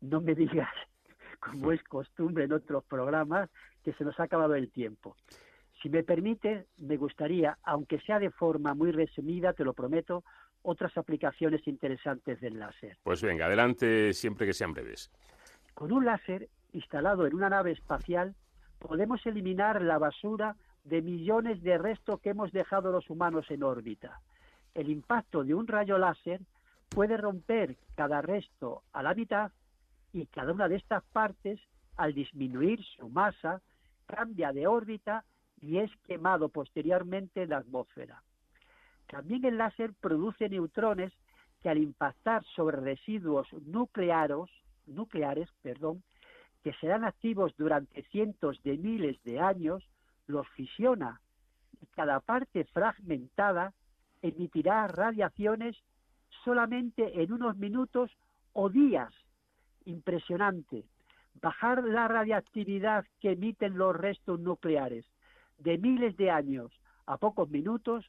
[0.02, 0.68] No me digas,
[1.40, 3.50] como es costumbre en otros programas,
[3.86, 5.16] que se nos ha acabado el tiempo.
[5.82, 10.26] Si me permite, me gustaría, aunque sea de forma muy resumida, te lo prometo,
[10.62, 12.98] otras aplicaciones interesantes del láser.
[13.04, 15.10] Pues venga, adelante siempre que sean breves.
[15.74, 18.36] Con un láser instalado en una nave espacial,
[18.88, 24.20] podemos eliminar la basura de millones de restos que hemos dejado los humanos en órbita.
[24.74, 26.42] El impacto de un rayo láser
[26.90, 29.52] puede romper cada resto a la mitad
[30.12, 31.60] y cada una de estas partes,
[31.96, 33.62] al disminuir su masa,
[34.06, 35.24] cambia de órbita
[35.62, 38.22] y es quemado posteriormente en la atmósfera.
[39.08, 41.14] También el láser produce neutrones
[41.62, 44.50] que al impactar sobre residuos nucleares,
[44.86, 46.04] nucleares perdón,
[46.64, 49.84] que serán activos durante cientos de miles de años,
[50.28, 51.20] los fisiona
[51.82, 53.74] y cada parte fragmentada
[54.22, 55.76] emitirá radiaciones
[56.44, 58.12] solamente en unos minutos
[58.54, 59.14] o días.
[59.86, 60.86] Impresionante.
[61.42, 65.06] Bajar la radiactividad que emiten los restos nucleares
[65.58, 66.72] de miles de años
[67.06, 68.06] a pocos minutos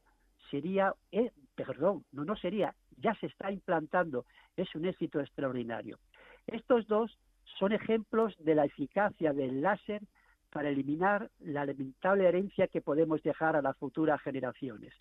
[0.51, 4.25] sería, eh, perdón, no, no sería, ya se está implantando,
[4.57, 5.99] es un éxito extraordinario.
[6.47, 7.19] Estos dos
[7.59, 10.03] son ejemplos de la eficacia del láser
[10.51, 14.93] para eliminar la lamentable herencia que podemos dejar a las futuras generaciones.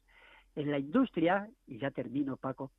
[0.55, 2.71] En la industria, y ya termino Paco,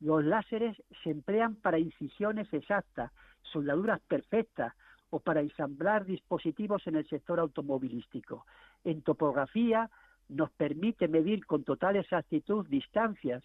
[0.00, 3.12] los láseres se emplean para incisiones exactas,
[3.42, 4.74] soldaduras perfectas
[5.10, 8.46] o para ensamblar dispositivos en el sector automovilístico.
[8.84, 9.90] En topografía
[10.28, 13.42] nos permite medir con total exactitud distancias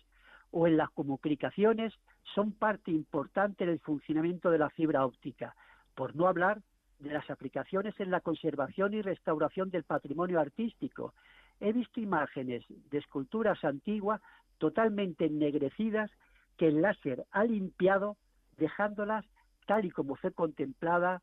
[0.51, 1.93] o en las comunicaciones
[2.35, 5.55] son parte importante del funcionamiento de la fibra óptica
[5.95, 6.61] por no hablar
[6.99, 11.13] de las aplicaciones en la conservación y restauración del patrimonio artístico.
[11.59, 14.21] He visto imágenes de esculturas antiguas
[14.57, 16.11] totalmente ennegrecidas
[16.57, 18.17] que el láser ha limpiado,
[18.57, 19.25] dejándolas
[19.65, 21.21] tal y como fue contemplada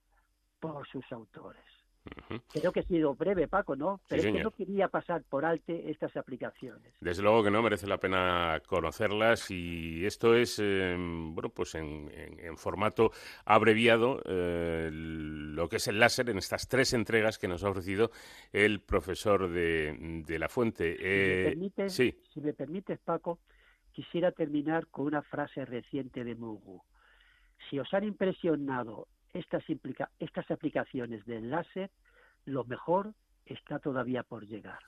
[0.60, 1.75] por sus autores.
[2.52, 4.00] Creo que he sido breve, Paco, ¿no?
[4.08, 6.92] Pero es que no quería pasar por alto estas aplicaciones.
[7.00, 12.56] Desde luego que no, merece la pena conocerlas y esto es, em, bueno, pues en,
[12.56, 13.10] formato
[13.44, 18.10] abreviado eh, lo que es el láser en estas tres entregas que nos ha ofrecido
[18.52, 20.96] el profesor de, La Fuente.
[20.96, 23.38] si, me eh, si me permites, Paco,
[23.92, 26.82] quisiera terminar con una frase reciente de Mugu.
[27.68, 29.64] Si os han impresionado estas,
[30.18, 31.90] estas aplicaciones del láser,
[32.44, 33.14] lo mejor
[33.46, 34.80] está todavía por llegar.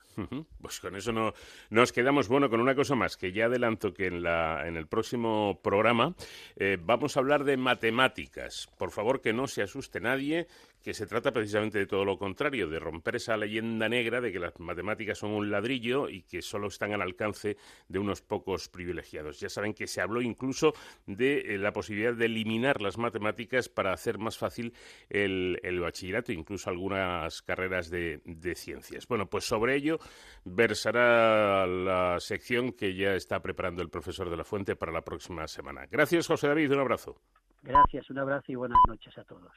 [0.61, 1.33] Pues con eso no,
[1.69, 2.27] nos quedamos.
[2.27, 6.13] Bueno, con una cosa más, que ya adelanto que en, la, en el próximo programa
[6.57, 8.67] eh, vamos a hablar de matemáticas.
[8.77, 10.47] Por favor, que no se asuste nadie,
[10.83, 14.39] que se trata precisamente de todo lo contrario, de romper esa leyenda negra de que
[14.39, 17.57] las matemáticas son un ladrillo y que solo están al alcance
[17.87, 19.39] de unos pocos privilegiados.
[19.39, 20.73] Ya saben que se habló incluso
[21.05, 24.73] de eh, la posibilidad de eliminar las matemáticas para hacer más fácil
[25.09, 29.07] el, bachillerato, incluso algunas carreras de, de ciencias.
[29.07, 29.99] Bueno, pues sobre ello
[30.43, 35.47] versará la sección que ya está preparando el profesor de la Fuente para la próxima
[35.47, 35.85] semana.
[35.89, 36.71] Gracias, José David.
[36.71, 37.21] Un abrazo.
[37.61, 39.51] Gracias, un abrazo y buenas noches a todos.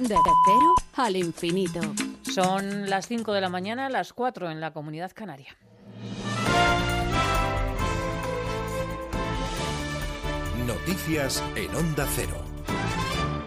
[0.00, 1.80] De cero al infinito.
[2.22, 5.54] Son las 5 de la mañana, las 4 en la comunidad canaria.
[10.66, 12.49] Noticias en Onda Cero.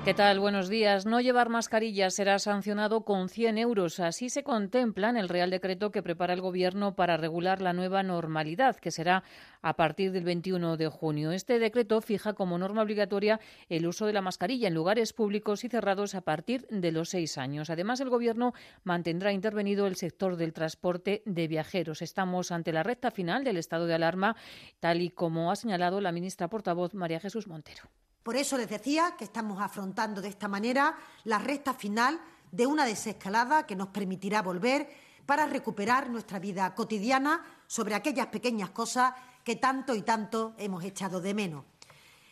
[0.04, 0.41] ¿Qué tal?
[0.41, 1.06] Buenos días.
[1.06, 4.01] No llevar mascarilla será sancionado con 100 euros.
[4.01, 8.04] Así se contempla en el Real Decreto que prepara el Gobierno para regular la nueva
[8.04, 9.24] normalidad, que será
[9.62, 11.32] a partir del 21 de junio.
[11.32, 13.39] Este decreto fija como norma obligatoria
[13.70, 17.38] el uso de la mascarilla en lugares públicos y cerrados a partir de los seis
[17.38, 17.70] años.
[17.70, 18.51] Además, el Gobierno
[18.84, 22.01] mantendrá intervenido el sector del transporte de viajeros.
[22.01, 24.36] Estamos ante la recta final del estado de alarma,
[24.82, 27.84] tal y como ha señalado la ministra portavoz María Jesús Montero.
[28.24, 30.95] Por eso les decía que estamos afrontando de esta manera
[31.26, 32.19] la recta final
[32.51, 34.89] de una desescalada que nos permitirá volver
[35.26, 39.13] para recuperar nuestra vida cotidiana sobre aquellas pequeñas cosas
[39.43, 41.65] que tanto y tanto hemos echado de menos.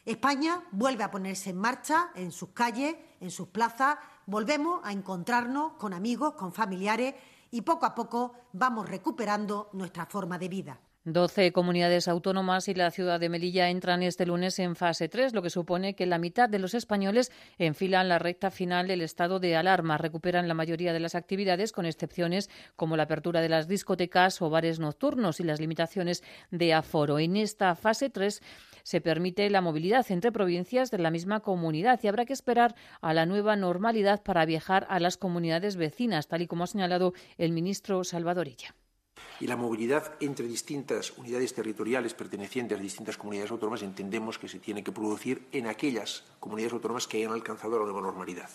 [0.05, 5.73] España vuelve a ponerse en marcha en sus calles, en sus plazas, volvemos a encontrarnos
[5.73, 7.15] con amigos, con familiares
[7.51, 10.79] y poco a poco vamos recuperando nuestra forma de vida.
[11.03, 15.41] 12 comunidades autónomas y la ciudad de Melilla entran este lunes en fase 3, lo
[15.41, 19.55] que supone que la mitad de los españoles enfilan la recta final del estado de
[19.55, 19.97] alarma.
[19.97, 24.51] Recuperan la mayoría de las actividades, con excepciones como la apertura de las discotecas o
[24.51, 27.17] bares nocturnos y las limitaciones de aforo.
[27.17, 28.39] En esta fase 3
[28.83, 33.15] se permite la movilidad entre provincias de la misma comunidad y habrá que esperar a
[33.15, 37.53] la nueva normalidad para viajar a las comunidades vecinas, tal y como ha señalado el
[37.53, 38.75] ministro Salvadorilla
[39.41, 44.59] y la movilidad entre distintas unidades territoriales pertenecientes a distintas comunidades autónomas entendemos que se
[44.59, 48.49] tiene que producir en aquellas comunidades autónomas que hayan alcanzado la nueva normalidad.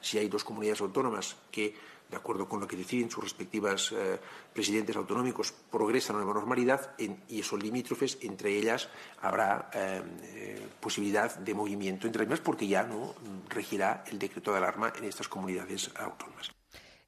[0.00, 1.74] Si hay dos comunidades autónomas que,
[2.10, 4.20] de acuerdo con lo que deciden sus respectivas eh,
[4.52, 6.94] presidentes autonómicos, progresan a la nueva normalidad
[7.28, 8.88] y son limítrofes, entre ellas
[9.22, 13.14] habrá eh, eh, posibilidad de movimiento entre las porque ya no
[13.48, 16.55] regirá el decreto de alarma en estas comunidades autónomas.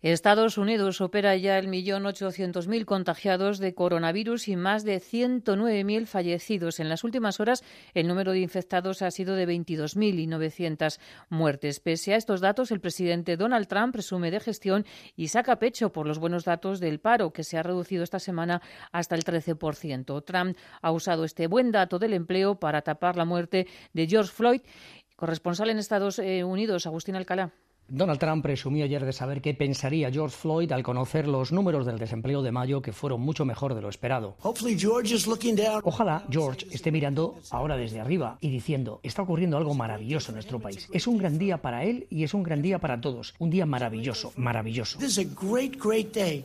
[0.01, 6.07] Estados Unidos opera ya el millón ochocientos mil contagiados de coronavirus y más de 109.000
[6.07, 6.79] fallecidos.
[6.79, 11.81] En las últimas horas, el número de infectados ha sido de 22.900 muertes.
[11.81, 14.87] Pese a estos datos, el presidente Donald Trump presume de gestión
[15.17, 18.63] y saca pecho por los buenos datos del paro, que se ha reducido esta semana
[18.93, 20.25] hasta el 13%.
[20.25, 24.61] Trump ha usado este buen dato del empleo para tapar la muerte de George Floyd.
[25.17, 27.53] Corresponsal en Estados eh, Unidos, Agustín Alcalá.
[27.91, 31.99] Donald Trump presumió ayer de saber qué pensaría George Floyd al conocer los números del
[31.99, 34.37] desempleo de mayo que fueron mucho mejor de lo esperado.
[35.85, 40.61] Ojalá George esté mirando ahora desde arriba y diciendo, está ocurriendo algo maravilloso en nuestro
[40.61, 40.87] país.
[40.93, 43.35] Es un gran día para él y es un gran día para todos.
[43.39, 44.99] Un día maravilloso, maravilloso.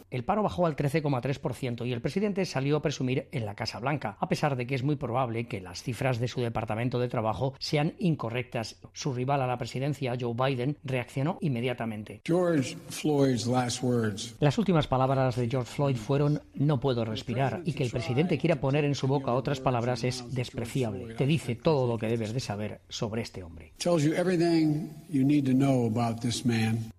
[0.09, 4.15] El paro bajó al 13,3% y el presidente salió a presumir en la Casa Blanca,
[4.21, 7.53] a pesar de que es muy probable que las cifras de su departamento de trabajo
[7.59, 8.79] sean incorrectas.
[8.93, 12.21] Su rival a la presidencia, Joe Biden, reaccionó inmediatamente.
[14.39, 18.59] Las últimas palabras de George Floyd fueron no puedo respirar y que el presidente quiera
[18.59, 21.15] poner en su boca otras palabras es despreciable.
[21.15, 23.73] Te dice todo lo que debes de saber sobre este hombre.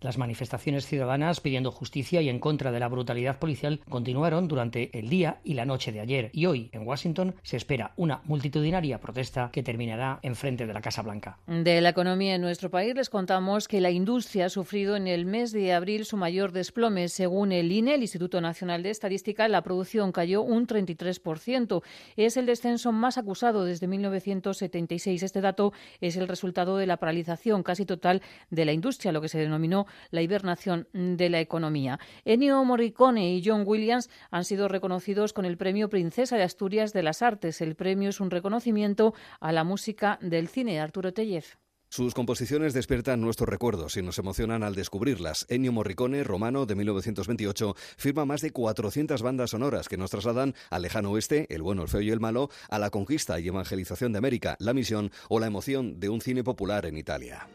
[0.00, 5.08] Las manifestaciones ciudadanas pidiendo justicia y en contra de la brutalidad policial continuaron durante el
[5.08, 9.50] día y la noche de ayer y hoy en Washington se espera una multitudinaria protesta
[9.52, 11.38] que terminará en frente de la Casa Blanca.
[11.46, 15.26] De la economía en nuestro país les contamos que la industria ha sufrido en el
[15.26, 17.08] mes de abril su mayor desplome.
[17.08, 21.82] Según el INE, el Instituto Nacional de Estadística, la producción cayó un 33%.
[22.16, 25.22] Es el descenso más acusado desde 1976.
[25.22, 29.28] Este dato es el resultado de la paralización casi total de la industria, lo que
[29.28, 31.98] se denominó la hibernación de la economía.
[32.24, 37.02] Ennio Morricone y John Williams han sido reconocidos con el Premio Princesa de Asturias de
[37.02, 37.60] las Artes.
[37.60, 40.80] El premio es un reconocimiento a la música del cine.
[40.80, 41.63] Arturo Tellez.
[41.94, 45.46] Sus composiciones despiertan nuestros recuerdos y nos emocionan al descubrirlas.
[45.48, 50.82] Ennio Morricone, romano de 1928, firma más de 400 bandas sonoras que nos trasladan al
[50.82, 54.18] lejano oeste, el bueno, el feo y el malo, a la conquista y evangelización de
[54.18, 57.46] América, la misión o la emoción de un cine popular en Italia.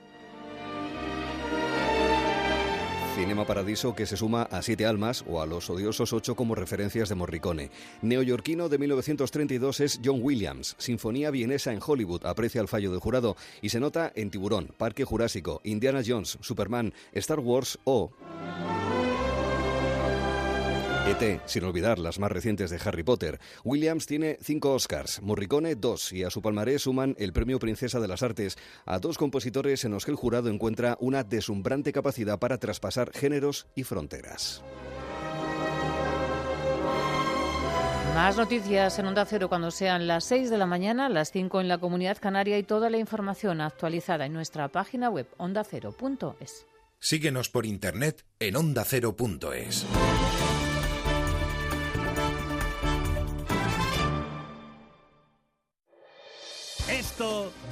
[3.20, 7.10] Cinema Paradiso que se suma a Siete Almas o a Los Odiosos Ocho como referencias
[7.10, 7.70] de Morricone.
[8.02, 10.78] Neoyorquino de 1932 es John Williams.
[10.80, 15.04] Sinfonía vienesa en Hollywood aprecia el fallo del jurado y se nota en Tiburón, Parque
[15.04, 18.10] Jurásico, Indiana Jones, Superman, Star Wars o...
[21.06, 23.40] ET, sin olvidar las más recientes de Harry Potter.
[23.64, 28.08] Williams tiene cinco Oscars, Morricone dos, y a su palmarés suman el Premio Princesa de
[28.08, 32.58] las Artes a dos compositores en los que el jurado encuentra una deslumbrante capacidad para
[32.58, 34.64] traspasar géneros y fronteras.
[38.14, 41.68] Más noticias en Onda Cero cuando sean las 6 de la mañana, las 5 en
[41.68, 46.66] la Comunidad Canaria y toda la información actualizada en nuestra página web ondacero.es.
[47.00, 49.86] Síguenos por internet en ondacero.es.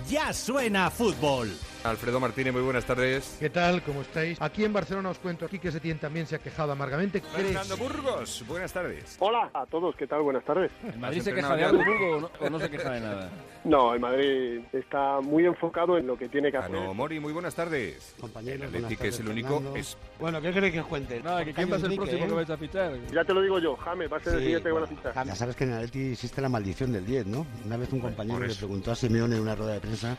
[0.09, 1.49] Ya suena fútbol.
[1.83, 3.37] Alfredo Martínez, muy buenas tardes.
[3.39, 3.81] ¿Qué tal?
[3.83, 4.41] ¿Cómo estáis?
[4.41, 7.21] Aquí en Barcelona os cuento aquí que Setién también se ha quejado amargamente.
[7.21, 9.15] Fernando Burgos, buenas tardes.
[9.19, 10.21] Hola a todos, ¿qué tal?
[10.21, 10.71] Buenas tardes.
[10.83, 13.29] ¿El Madrid se queja de algo, Burgos, o no, se queja de nada?
[13.67, 16.71] No, el Madrid está muy enfocado en lo que tiene que hacer.
[16.71, 18.15] No, Mori, muy buenas tardes.
[18.17, 19.97] Compañeros, el que es el único es...
[20.21, 21.21] Bueno, ¿qué queréis que os cuente?
[21.21, 22.27] Nada, que quién va a ser el próximo ¿eh?
[22.27, 22.93] que vais a fichar.
[23.11, 25.25] Ya te lo digo yo, James, va a ser el siguiente que van a fichar.
[25.25, 27.45] Ya sabes que en el Atleti existe la maldición del 10, ¿no?
[27.65, 30.17] Una vez un compañero le preguntó a Simeone en una rueda de prensa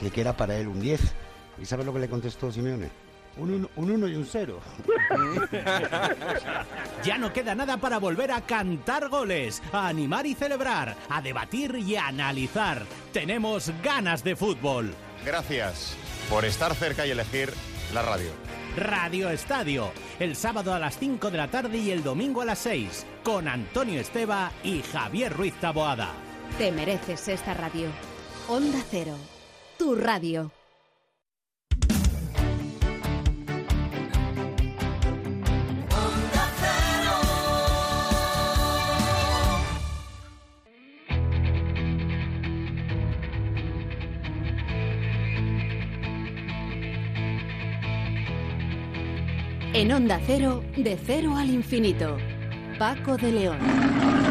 [0.00, 1.00] que qué era para él un 10.
[1.60, 2.90] ¿Y sabes lo que le contestó Simeone?
[3.36, 4.60] Un 1 y un 0.
[7.04, 11.76] ya no queda nada para volver a cantar goles, a animar y celebrar, a debatir
[11.76, 12.84] y a analizar.
[13.12, 14.94] Tenemos ganas de fútbol.
[15.24, 15.96] Gracias
[16.28, 17.52] por estar cerca y elegir
[17.94, 18.30] la radio.
[18.76, 22.58] Radio Estadio, el sábado a las 5 de la tarde y el domingo a las
[22.60, 26.10] 6, con Antonio Esteba y Javier Ruiz Taboada.
[26.58, 27.88] Te mereces esta radio.
[28.48, 29.16] Onda Cero,
[29.82, 30.52] tu radio.
[49.74, 52.18] En Onda Cero, de cero al infinito.
[52.78, 54.21] Paco de León.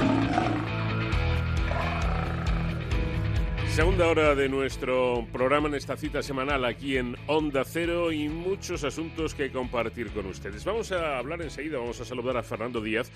[3.72, 8.84] Segunda hora de nuestro programa en esta cita semanal aquí en Onda Cero y muchos
[8.84, 10.66] asuntos que compartir con ustedes.
[10.66, 13.10] Vamos a hablar enseguida, vamos a saludar a Fernando Díaz,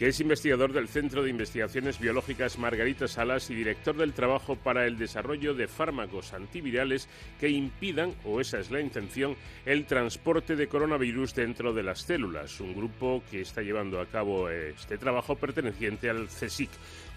[0.00, 4.84] que es investigador del Centro de Investigaciones Biológicas Margarita Salas y director del trabajo para
[4.84, 7.08] el desarrollo de fármacos antivirales
[7.38, 12.58] que impidan, o esa es la intención, el transporte de coronavirus dentro de las células.
[12.58, 16.70] Un grupo que está llevando a cabo este trabajo perteneciente al CSIC.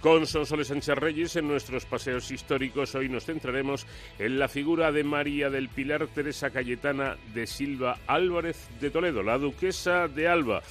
[0.03, 3.87] Con Sonsoles Sánchez Reyes en nuestros paseos históricos hoy nos centraremos
[4.19, 9.37] en la figura de María del Pilar Teresa Cayetana de Silva Álvarez de Toledo, la
[9.37, 10.61] duquesa de Alba,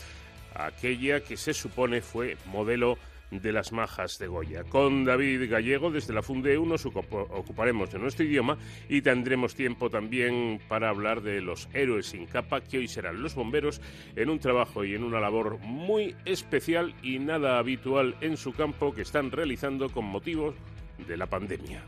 [0.55, 2.99] aquella que se supone fue modelo
[3.41, 4.65] de las majas de Goya.
[4.65, 8.59] Con David Gallego desde la Funde nos ocuparemos de nuestro idioma
[8.89, 13.35] y tendremos tiempo también para hablar de los héroes sin capa que hoy serán los
[13.35, 13.81] bomberos
[14.17, 18.93] en un trabajo y en una labor muy especial y nada habitual en su campo
[18.93, 20.55] que están realizando con motivo
[21.07, 21.83] de la pandemia.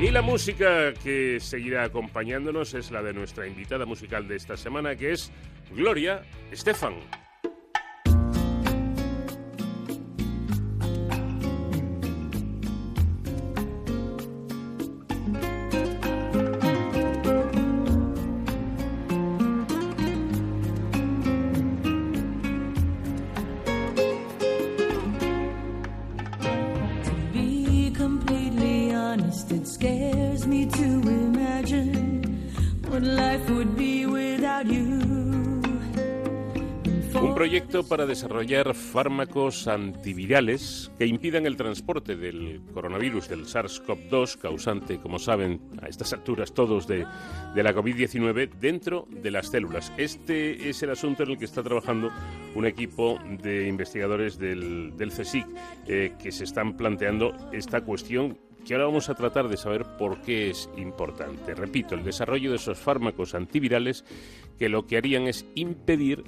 [0.00, 4.94] Y la música que seguirá acompañándonos es la de nuestra invitada musical de esta semana
[4.94, 5.32] que es
[5.74, 7.25] Gloria Estefan.
[37.66, 45.60] Para desarrollar fármacos antivirales que impidan el transporte del coronavirus del SARS-CoV-2, causante, como saben,
[45.82, 47.00] a estas alturas todos de,
[47.54, 49.92] la COVID-19, dentro de las células.
[49.96, 52.10] Este es el asunto en el que está trabajando
[52.54, 55.46] un equipo de investigadores del, CSIC
[55.88, 60.22] eh, que se están planteando esta cuestión que ahora vamos a tratar de saber por
[60.22, 61.54] qué es importante.
[61.54, 64.04] Repito, el desarrollo de esos fármacos antivirales
[64.58, 66.24] que lo que harían es impedir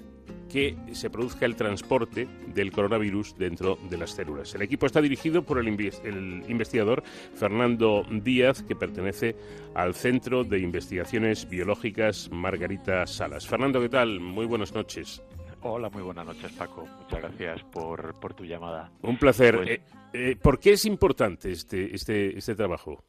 [0.50, 4.54] que se produzca el transporte del coronavirus dentro de las células.
[4.54, 7.02] El equipo está dirigido por el, investigador
[7.34, 9.36] Fernando Díaz, que pertenece
[9.74, 13.46] al Centro de Investigaciones Biológicas Margarita Salas.
[13.46, 14.20] Fernando, ¿qué tal?
[14.20, 15.22] Muy buenas noches.
[15.62, 16.86] Hola, muy buenas noches, Paco.
[17.02, 18.90] Muchas gracias por, tu llamada.
[19.02, 19.56] Un placer.
[19.56, 19.80] Pues eh,
[20.12, 23.02] eh, ¿Por qué es importante este, este, este trabajo?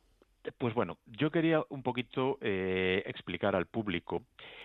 [0.57, 4.23] Pues bueno, yo quería un poquito eh, explicar al público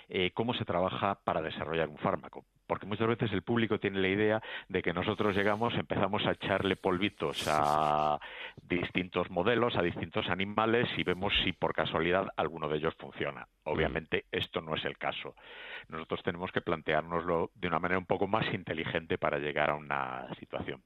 [0.09, 4.09] eh, cómo se trabaja para desarrollar un fármaco, porque muchas veces el público tiene la
[4.09, 8.18] idea de que nosotros llegamos, empezamos a echarle polvitos a
[8.62, 13.46] distintos modelos, a distintos animales y vemos si por casualidad alguno de ellos funciona.
[13.64, 15.34] Obviamente esto no es el caso.
[15.88, 20.28] Nosotros tenemos que planteárnoslo de una manera un poco más inteligente para llegar a una
[20.38, 20.82] situación.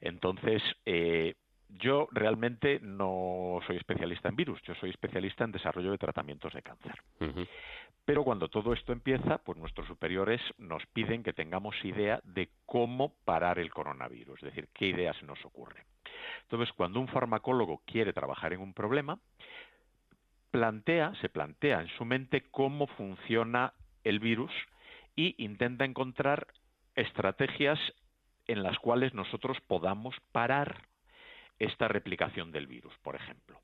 [0.00, 1.34] Entonces, eh,
[1.68, 6.62] yo realmente no soy especialista en virus, yo soy especialista en desarrollo de tratamientos de
[6.62, 6.94] cáncer.
[8.04, 13.14] Pero cuando todo esto empieza, pues nuestros superiores nos piden que tengamos idea de cómo
[13.24, 15.84] parar el coronavirus, es decir, qué ideas nos ocurre.
[16.42, 19.18] Entonces, cuando un farmacólogo quiere trabajar en un problema,
[20.50, 23.72] plantea, se plantea en su mente cómo funciona
[24.04, 24.52] el virus
[25.16, 26.46] y intenta encontrar
[26.94, 27.78] estrategias
[28.46, 30.82] en las cuales nosotros podamos parar
[31.58, 33.58] esta replicación del virus, por ejemplo.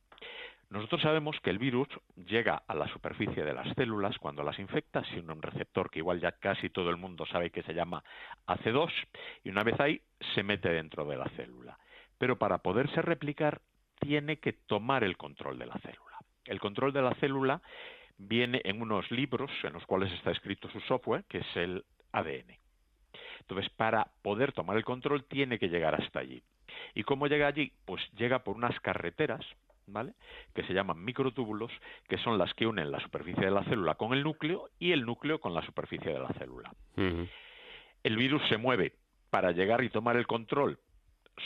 [0.71, 5.03] Nosotros sabemos que el virus llega a la superficie de las células cuando las infecta,
[5.07, 8.05] siendo un receptor que igual ya casi todo el mundo sabe que se llama
[8.47, 8.89] AC2,
[9.43, 10.01] y una vez ahí
[10.33, 11.77] se mete dentro de la célula.
[12.19, 13.61] Pero para poderse replicar
[13.99, 16.19] tiene que tomar el control de la célula.
[16.45, 17.61] El control de la célula
[18.17, 22.57] viene en unos libros en los cuales está escrito su software, que es el ADN.
[23.41, 26.43] Entonces, para poder tomar el control tiene que llegar hasta allí.
[26.95, 27.73] ¿Y cómo llega allí?
[27.85, 29.45] Pues llega por unas carreteras,
[29.93, 30.15] ¿vale?
[30.55, 31.71] Que se llaman microtúbulos,
[32.09, 35.05] que son las que unen la superficie de la célula con el núcleo y el
[35.05, 36.73] núcleo con la superficie de la célula.
[38.03, 38.95] El virus se mueve
[39.31, 40.79] para llegar y tomar el control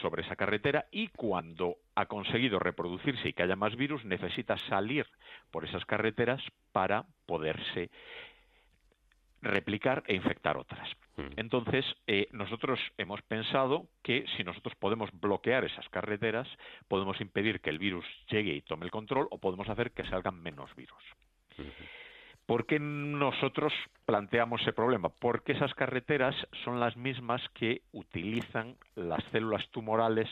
[0.01, 5.07] sobre esa carretera y cuando ha conseguido reproducirse y que haya más virus necesita salir
[5.51, 6.43] por esas carreteras
[6.73, 7.91] para poderse
[9.45, 10.89] replicar e infectar otras.
[11.37, 16.49] Entonces, eh, nosotros hemos pensado que si nosotros podemos bloquear esas carreteras,
[16.89, 20.43] podemos impedir que el virus llegue y tome el control o podemos hacer que salgan
[20.43, 21.03] menos virus.
[22.47, 23.73] ¿Por qué nosotros
[24.05, 25.09] planteamos ese problema?
[25.09, 26.35] Porque esas carreteras
[26.65, 30.29] son las mismas que utilizan las células tumorales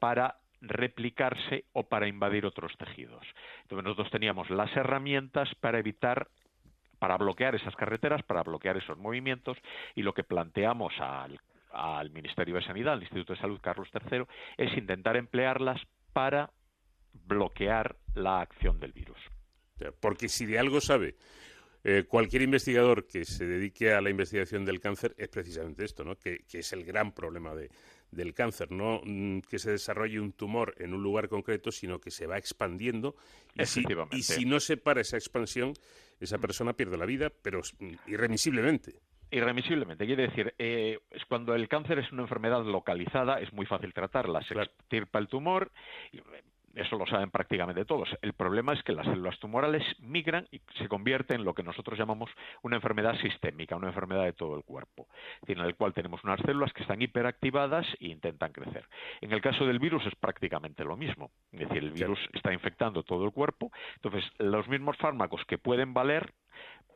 [0.00, 3.24] para replicarse o para invadir otros tejidos.
[3.62, 6.28] Entonces nosotros teníamos las herramientas para evitar
[7.02, 9.58] para bloquear esas carreteras, para bloquear esos movimientos
[9.96, 14.22] y lo que planteamos al, Ministerio de Sanidad, al Instituto de Salud Carlos III,
[14.56, 15.80] es intentar emplearlas
[16.12, 16.52] para
[17.12, 19.18] bloquear la acción del virus.
[19.98, 21.16] Porque si de algo sabe
[21.82, 26.14] eh, cualquier investigador que se dedique a la investigación del cáncer es precisamente esto, ¿no?
[26.14, 27.68] que, es el gran problema de,
[28.12, 32.10] del cáncer, no mm, que se desarrolle un tumor en un lugar concreto, sino que
[32.10, 33.16] se va expandiendo
[33.54, 35.74] y si, y si no se para esa expansión,
[36.20, 39.00] esa persona pierde la vida, pero mm, irremisiblemente.
[39.30, 43.94] Irremisiblemente, quiere decir, eh, es cuando el cáncer es una enfermedad localizada, es muy fácil
[43.94, 44.42] tratarla.
[44.42, 45.72] Se extirpa el tumor,
[46.74, 48.08] eso lo saben prácticamente todos.
[48.22, 51.98] El problema es que las células tumorales migran y se convierten en lo que nosotros
[51.98, 52.30] llamamos
[52.62, 55.08] una enfermedad sistémica, una enfermedad de todo el cuerpo,
[55.46, 58.86] en el cual tenemos unas células que están hiperactivadas e intentan crecer.
[59.20, 63.02] En el caso del virus es prácticamente lo mismo, es decir, el virus está infectando
[63.02, 66.32] todo el cuerpo, entonces los mismos fármacos que pueden valer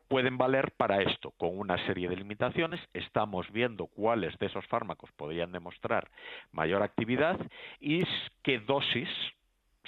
[0.09, 2.81] pueden valer para esto, con una serie de limitaciones.
[2.95, 6.09] Estamos viendo cuáles de esos fármacos podrían demostrar
[6.53, 7.39] mayor actividad
[7.81, 8.05] y
[8.43, 9.09] qué dosis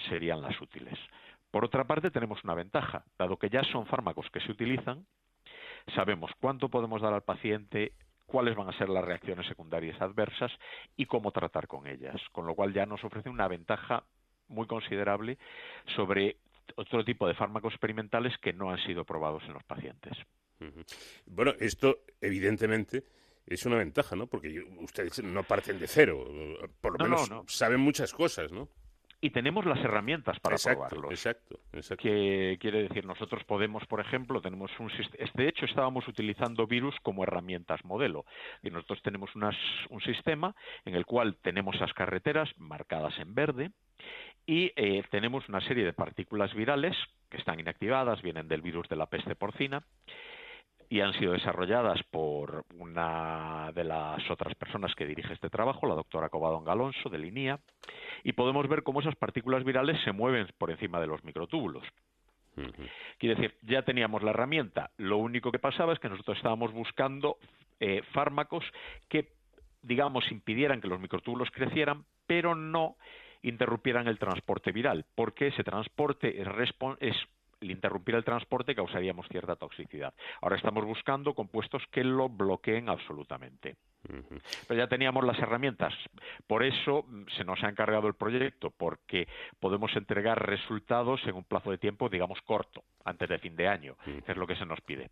[0.09, 0.99] serían las útiles.
[1.51, 5.07] Por otra parte, tenemos una ventaja, dado que ya son fármacos que se utilizan,
[5.95, 7.93] sabemos cuánto podemos dar al paciente,
[8.27, 10.53] cuáles van a ser las reacciones secundarias adversas
[10.97, 14.05] y cómo tratar con ellas, con lo cual ya nos ofrece una ventaja
[14.49, 15.39] muy considerable
[15.97, 16.37] sobre
[16.77, 20.13] otro tipo de fármacos experimentales que no han sido probados en los pacientes.
[21.27, 23.05] Bueno, esto evidentemente
[23.47, 24.27] es una ventaja, ¿no?
[24.27, 26.27] Porque ustedes no parten de cero,
[26.81, 28.69] por lo menos saben muchas cosas, ¿no?
[29.21, 31.11] Y tenemos las herramientas para probarlos.
[31.11, 32.03] Exacto, exacto.
[32.03, 34.91] Que quiere decir, nosotros podemos, por ejemplo, tenemos un
[35.35, 38.25] de hecho estábamos utilizando virus como herramientas modelo
[38.63, 40.55] y nosotros tenemos un sistema
[40.85, 43.71] en el cual tenemos esas carreteras marcadas en verde
[44.47, 46.97] y eh, tenemos una serie de partículas virales
[47.29, 49.85] que están inactivadas, vienen del virus de la peste porcina
[50.91, 55.95] y han sido desarrolladas por una de las otras personas que dirige este trabajo, la
[55.95, 57.59] doctora Covadonga Galonso, de Linía,
[58.25, 61.85] y podemos ver cómo esas partículas virales se mueven por encima de los microtúbulos.
[63.19, 67.39] Quiere decir, ya teníamos la herramienta, lo único que pasaba es que nosotros estábamos buscando
[67.79, 68.65] eh, fármacos
[69.09, 69.29] que,
[69.83, 72.97] digamos, impidieran que los microtúbulos crecieran, pero no
[73.43, 76.49] interrumpieran el transporte viral, porque ese transporte es,
[76.99, 77.17] es
[77.61, 80.15] el interrumpir el transporte causaríamos cierta toxicidad.
[80.41, 83.77] Ahora estamos buscando compuestos que lo bloqueen absolutamente.
[84.69, 85.93] Pero ya teníamos las herramientas.
[86.47, 89.27] Por eso mm, se nos ha encargado el proyecto, porque
[89.61, 93.97] podemos entregar resultados en un plazo de tiempo, digamos, corto, antes de fin de año,
[94.05, 95.11] que es lo que se nos pide.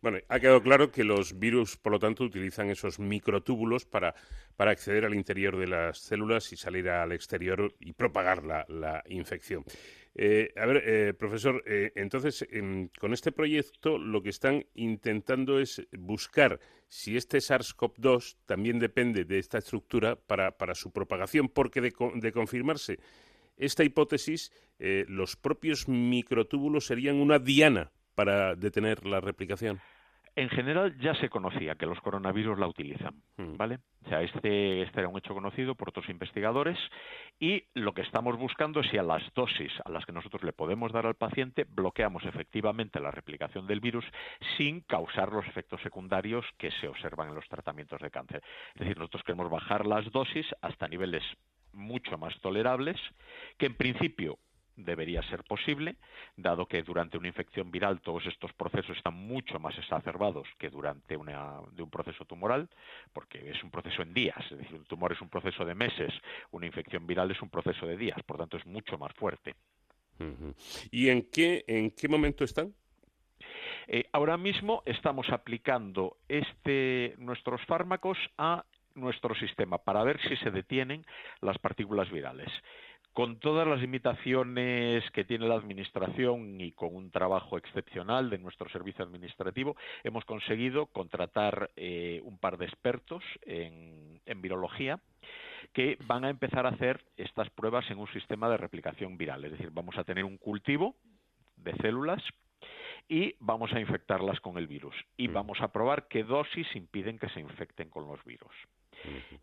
[0.00, 4.14] Bueno, ha quedado claro que los virus, por lo tanto, utilizan esos microtúbulos para,
[4.56, 9.64] para acceder al interior de las células y salir al exterior y propagar la infección.
[10.18, 15.60] Eh, a ver, eh, profesor, eh, entonces, em, con este proyecto lo que están intentando
[15.60, 21.82] es buscar si este SARS-CoV-2 también depende de esta estructura para, para su propagación, porque
[21.82, 22.98] de, de confirmarse
[23.58, 29.80] esta hipótesis, los propios microtúbulos serían una diana para detener la replicación
[30.36, 33.56] en general ya se conocía que los coronavirus la utilizan, hmm.
[33.56, 33.78] ¿vale?
[34.04, 36.78] O sea, este, este era un hecho conocido por otros investigadores
[37.40, 40.52] y lo que estamos buscando es si a las dosis a las que nosotros le
[40.52, 44.04] podemos dar al paciente bloqueamos efectivamente la replicación del virus
[44.56, 48.42] sin causar los efectos secundarios que se observan en los tratamientos de cáncer.
[48.74, 51.24] Es decir, nosotros queremos bajar las dosis hasta niveles
[51.72, 52.96] mucho más tolerables,
[53.58, 54.38] que en principio
[54.76, 55.96] debería ser posible,
[56.36, 61.16] dado que durante una infección viral todos estos procesos están mucho más exacerbados que durante
[61.16, 62.68] una, de un proceso tumoral,
[63.12, 66.12] porque es un proceso en días, es decir, un tumor es un proceso de meses,
[66.50, 69.54] una infección viral es un proceso de días, por tanto es mucho más fuerte.
[70.90, 72.72] ¿Y en qué, en qué momento están?
[73.86, 80.50] Eh, ahora mismo estamos aplicando este, nuestros fármacos a nuestro sistema para ver si se
[80.50, 81.04] detienen
[81.40, 82.48] las partículas virales
[83.16, 88.68] con todas las limitaciones que tiene la Administración y con un trabajo excepcional de nuestro
[88.68, 89.74] servicio administrativo,
[90.04, 95.00] hemos conseguido contratar eh, un par de expertos en, en virología
[95.72, 99.46] que van a empezar a hacer estas pruebas en un sistema de replicación viral.
[99.46, 100.94] Es decir, vamos a tener un cultivo
[101.56, 102.22] de células
[103.08, 104.94] y vamos a infectarlas con el virus.
[105.16, 108.52] Y vamos a probar qué dosis impiden que se infecten con los virus.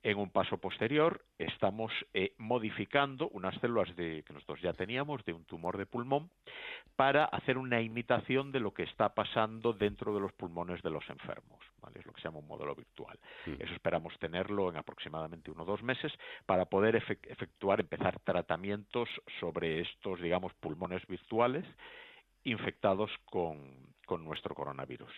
[0.04, 5.34] En un paso posterior, estamos eh, modificando unas células de, que nosotros ya teníamos de
[5.34, 6.30] un tumor de pulmón
[6.96, 11.08] para hacer una imitación de lo que está pasando dentro de los pulmones de los
[11.10, 11.60] enfermos.
[11.82, 12.00] ¿vale?
[12.00, 13.18] Es lo que se llama un modelo virtual.
[13.46, 16.12] Eso esperamos tenerlo en aproximadamente uno o dos meses
[16.46, 19.10] para poder efec- efectuar, empezar tratamientos
[19.40, 21.66] sobre estos, digamos, pulmones virtuales
[22.46, 25.12] infectados con, con nuestro coronavirus.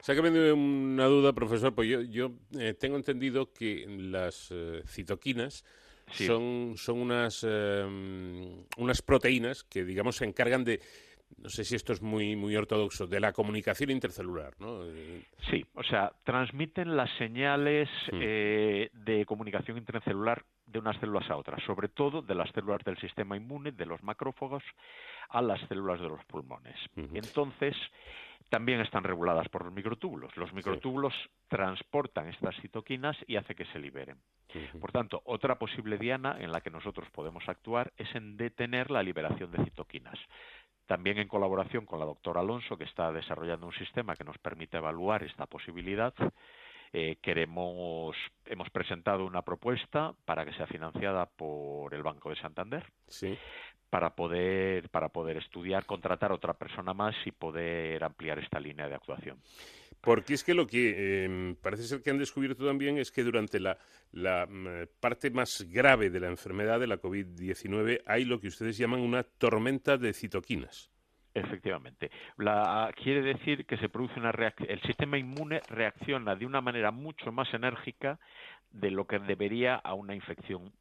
[0.00, 5.64] Sácame una duda, profesor, pues yo, yo eh, tengo entendido que las eh, citoquinas
[6.12, 6.26] Sí.
[6.26, 7.84] son, son unas, eh,
[8.78, 10.80] unas proteínas que, digamos, se encargan de,
[11.38, 14.84] no sé si esto es muy, muy ortodoxo, de la comunicación intercelular, ¿no?
[14.86, 21.36] Eh, Sí, o sea, transmiten las señales eh, de comunicación intracelular de unas células a
[21.36, 24.62] otras, sobre todo de las células del sistema inmune, de los macrófagos,
[25.28, 26.76] a las células de los pulmones.
[26.96, 27.76] Entonces,
[28.48, 30.36] también están reguladas por los microtúbulos.
[30.36, 31.14] Los microtúbulos
[31.48, 34.18] transportan estas citoquinas y hace que se liberen.
[34.80, 39.02] Por tanto, otra posible diana en la que nosotros podemos actuar es en detener la
[39.02, 40.18] liberación de citoquinas.
[40.86, 44.78] También en colaboración con la doctora Alonso, que está desarrollando un sistema que nos permite
[44.78, 46.12] evaluar esta posibilidad,
[46.92, 52.84] eh, queremos, hemos presentado una propuesta para que sea financiada por el Banco de Santander.
[53.90, 58.88] Para poder, para poder estudiar, contratar a otra persona más y poder ampliar esta línea
[58.88, 59.38] de actuación.
[60.00, 63.60] Porque es que lo que eh, parece ser que han descubierto también es que durante
[63.60, 63.76] la,
[64.12, 68.78] la, mm, parte más grave de la enfermedad de la COVID-19 hay lo que ustedes
[68.78, 70.90] llaman una tormenta de citoquinas.
[71.34, 72.10] Efectivamente.
[72.38, 74.68] La, quiere decir que se produce una reacción.
[74.70, 78.18] El sistema inmune reacciona de una manera mucho más enérgica
[78.72, 80.72] de lo que debería a una infección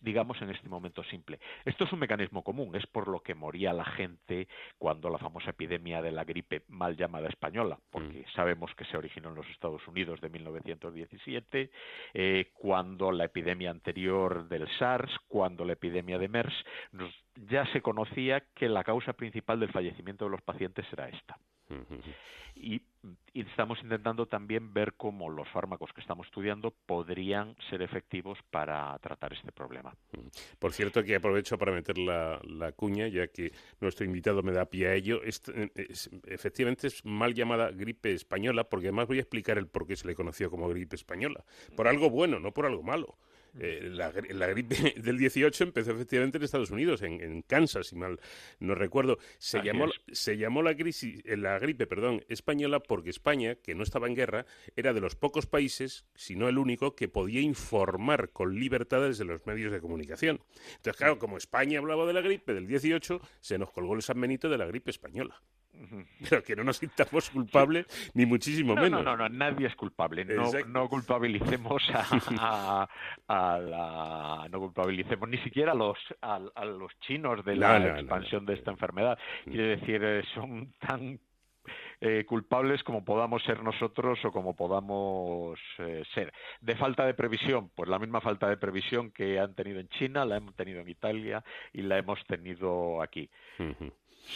[0.00, 1.38] digamos en este momento simple.
[1.64, 4.48] Esto es un mecanismo común, es por lo que moría la gente
[4.78, 9.28] cuando la famosa epidemia de la gripe mal llamada española, porque sabemos que se originó
[9.30, 11.70] en los Estados Unidos de 1917,
[12.14, 16.54] eh, cuando la epidemia anterior del SARS, cuando la epidemia de MERS,
[16.92, 17.14] nos-
[17.48, 21.38] ya se conocía que la causa principal del fallecimiento de los pacientes era esta.
[22.56, 22.82] Y,
[23.32, 28.98] y estamos intentando también ver cómo los fármacos que estamos estudiando podrían ser efectivos para
[28.98, 29.94] tratar este problema.
[30.58, 32.40] Por cierto, que aprovecho para meter la,
[32.76, 35.22] cuña, ya que nuestro invitado me da pie a ello.
[35.22, 35.42] Es-
[36.26, 40.06] efectivamente es mal llamada gripe española, porque además voy a explicar el por qué se
[40.06, 41.44] le conoció como gripe española.
[41.76, 43.18] Por algo bueno, no por algo malo.
[43.58, 47.96] Eh, la, la gripe del 18 empezó efectivamente en Estados Unidos, en, en Kansas, si
[47.96, 48.20] mal
[48.60, 49.18] no recuerdo.
[49.38, 50.18] Se Así llamó, es.
[50.18, 54.14] se llamó la, crisis, eh, la gripe perdón, española porque España, que no estaba en
[54.14, 59.02] guerra, era de los pocos países, si no el único, que podía informar con libertad
[59.02, 60.40] desde los medios de comunicación.
[60.76, 64.20] Entonces, claro, como España hablaba de la gripe del 18, se nos colgó el San
[64.20, 65.42] Benito de la gripe española.
[66.28, 69.04] Pero que no nos sintamos culpables, ni muchísimo No, menos.
[69.04, 70.24] no, no, no, nadie es culpable.
[70.24, 72.06] No, no culpabilicemos a,
[72.38, 72.88] a-
[73.28, 77.96] a la, no culpabilicemos ni siquiera a los a, a los chinos de la No,
[77.98, 79.18] expansión de esta enfermedad.
[79.44, 81.18] Quiere decir, eh, son tan
[82.00, 86.32] eh, culpables como podamos ser nosotros o como podamos eh, ser.
[86.60, 90.24] De falta de previsión, pues la misma falta de previsión que han tenido en China,
[90.24, 93.28] la hemos tenido en Italia y la hemos tenido aquí.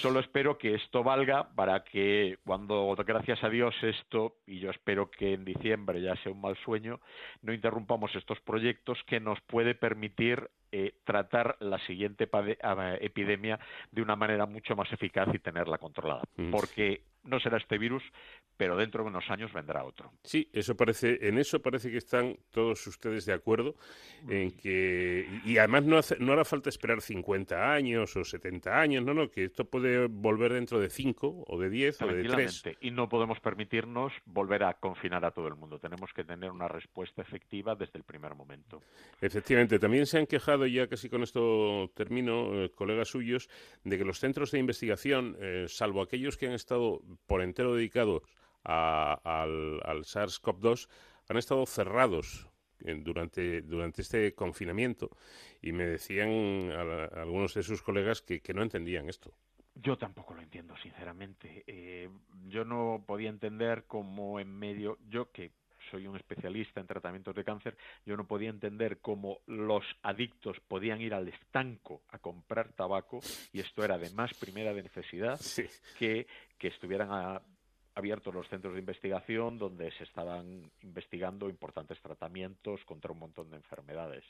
[0.00, 5.10] Solo espero que esto valga para que cuando, gracias a Dios, esto, y yo espero
[5.10, 7.00] que en diciembre ya sea un mal sueño,
[7.42, 12.28] no interrumpamos estos proyectos que nos puede permitir eh, tratar la siguiente
[12.62, 16.22] ah, epidemia de una manera mucho más eficaz y tenerla controlada.
[16.50, 18.02] Porque no será este virus,
[18.56, 20.10] pero dentro de unos años vendrá otro.
[20.24, 23.76] Sí, eso parece, en eso parece que están todos ustedes de acuerdo,
[24.28, 29.04] en que, y además no, hace- no hará falta esperar 50 años o 70 años,
[29.04, 32.26] no, no, que esto puede volver dentro de 5 o de 10 o de 3.
[32.26, 32.76] Tranquilamente.
[32.80, 35.78] Y no podemos permitirnos volver a confinar a todo el mundo.
[35.78, 38.82] Tenemos que tener una respuesta efectiva desde el primer momento.
[39.20, 43.48] Efectivamente, también se han quejado, ya casi con esto termino, eh, colegas suyos,
[43.84, 48.22] de que los centros de investigación, eh, salvo aquellos que han estado por entero dedicados
[48.64, 50.88] a- al, al SARS-CoV-2,
[51.28, 52.48] han estado cerrados
[52.84, 55.10] eh, durante, durante este confinamiento.
[55.60, 56.70] Y me decían
[57.14, 59.32] algunos de sus colegas que, no entendían esto.
[59.74, 61.64] Yo tampoco lo entiendo, sinceramente.
[62.46, 65.52] Yo no podía entender cómo en medio, yo que
[65.92, 71.00] soy un especialista en tratamientos de cáncer, yo no podía entender cómo los adictos podían
[71.02, 73.20] ir al estanco a comprar tabaco,
[73.52, 75.38] y esto era de más primera de necesidad,
[75.98, 76.26] que,
[76.58, 77.42] que estuvieran a-
[77.94, 83.56] abiertos los centros de investigación donde se estaban investigando importantes tratamientos contra un montón de
[83.58, 84.24] enfermedades.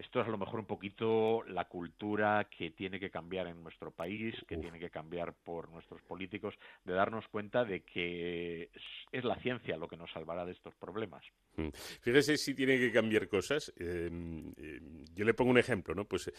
[0.00, 3.90] Esto es a lo mejor un poquito la cultura que tiene que cambiar en nuestro
[3.90, 6.54] país, que tiene que cambiar por nuestros políticos,
[6.84, 8.70] de darnos cuenta de que
[9.12, 11.22] es la ciencia lo que nos salvará de estos problemas.
[11.56, 11.68] Mm.
[12.00, 13.72] Fíjese si tiene que cambiar cosas.
[13.76, 14.08] Eh,
[14.56, 14.80] eh,
[15.14, 16.06] yo le pongo un ejemplo, ¿no?
[16.06, 16.32] Pues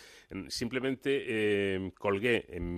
[0.47, 2.77] simplemente eh, colgué en,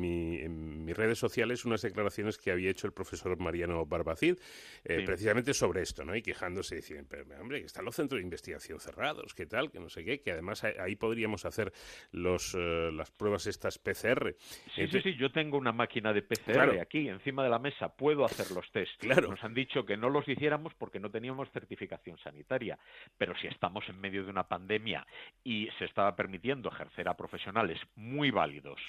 [0.84, 4.38] mis redes sociales unas declaraciones que había hecho el profesor Mariano Barbacid,
[4.84, 6.14] precisamente sobre esto, ¿no?
[6.14, 9.72] Y quejándose, diciendo, hombre, que están los centros de investigación cerrados, ¿qué tal?
[9.72, 11.72] Que no sé qué, que además ahí podríamos hacer
[12.12, 14.36] los, las pruebas estas PCR.
[14.76, 18.26] Sí, sí, sí, yo tengo una máquina de PCR aquí, encima de la mesa, puedo
[18.26, 19.00] hacer los test.
[19.00, 19.30] Claro.
[19.30, 22.78] Nos han dicho que no los hiciéramos porque no teníamos certificación sanitaria.
[23.18, 25.06] Pero si estamos en medio de una pandemia
[25.44, 28.80] y se estaba permitiendo ejercer a profesionales muy válidos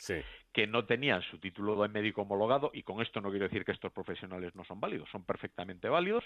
[0.52, 3.73] que no tenían su título de médico homologado, y con esto no quiero decir que
[3.73, 6.24] estos profesionales no son válidos, son perfectamente válidos,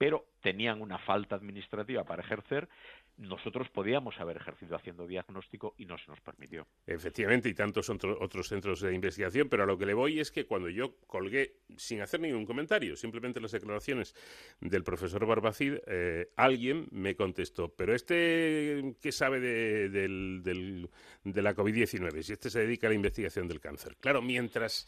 [0.00, 2.70] pero tenían una falta administrativa para ejercer,
[3.18, 6.66] nosotros podíamos haber ejercido haciendo diagnóstico y no se nos permitió.
[6.86, 10.46] Efectivamente, y tantos otros centros de investigación, pero a lo que le voy es que
[10.46, 14.14] cuando yo colgué, sin hacer ningún comentario, simplemente las declaraciones
[14.58, 22.22] del profesor Barbacid, eh, alguien me contestó, pero este que sabe de, de la COVID-19,
[22.22, 23.98] si este se dedica a la investigación del cáncer.
[24.00, 24.86] Claro, mientras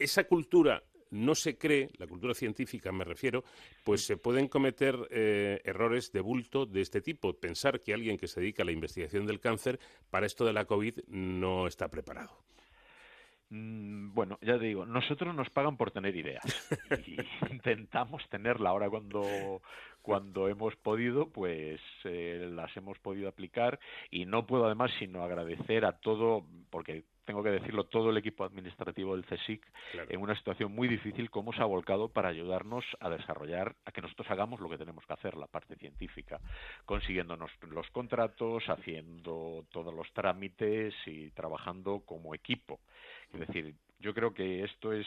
[0.00, 3.44] esa cultura no se cree, la cultura científica me refiero,
[3.84, 7.32] pues se pueden cometer eh, errores de bulto de este tipo.
[7.34, 9.78] Pensar que alguien que se dedica a la investigación del cáncer
[10.10, 12.42] para esto de la COVID no está preparado.
[13.50, 16.44] Mm, bueno, ya te digo, nosotros nos pagan por tener ideas
[17.06, 17.16] y
[17.50, 19.62] intentamos tenerla ahora cuando
[20.02, 23.78] cuando hemos podido, pues eh, las hemos podido aplicar
[24.10, 28.42] y no puedo además sino agradecer a todo, porque tengo que decirlo, todo el equipo
[28.42, 29.62] administrativo del CSIC
[30.08, 34.00] en una situación muy difícil, cómo se ha volcado para ayudarnos a desarrollar, a que
[34.00, 36.40] nosotros hagamos lo que tenemos que hacer, la parte científica,
[36.86, 42.80] consiguiéndonos los contratos, haciendo todos los trámites y trabajando como equipo.
[43.34, 45.06] Es decir, yo creo que esto es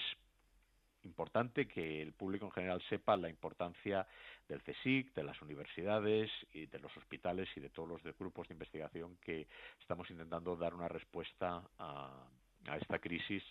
[1.03, 4.06] importante que el público en general sepa la importancia
[4.48, 8.53] del CSIC, de las universidades y de los hospitales y de todos los grupos de
[8.53, 9.48] investigación que
[9.80, 12.28] estamos intentando dar una respuesta a,
[12.68, 13.44] a esta crisis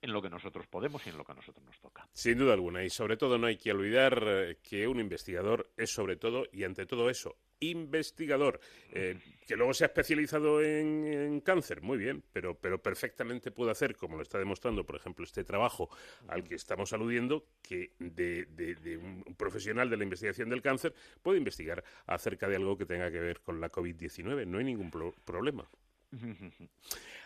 [0.00, 2.08] en lo que nosotros podemos y en lo que a nosotros nos toca.
[2.12, 5.90] Sin duda alguna, y sobre todo no hay que olvidar eh, que un investigador es
[5.90, 8.60] sobre todo y ante todo eso, investigador,
[8.90, 13.96] eh, que luego se ha especializado en, cáncer, muy bien, pero, pero perfectamente puede hacer,
[13.96, 15.88] como lo está demostrando, por ejemplo, este trabajo
[16.28, 21.82] al que estamos aludiendo, que de, un profesional de la investigación del cáncer puede investigar
[22.06, 24.90] acerca de algo que tenga que ver con la COVID-19, no hay ningún
[25.24, 25.68] problema.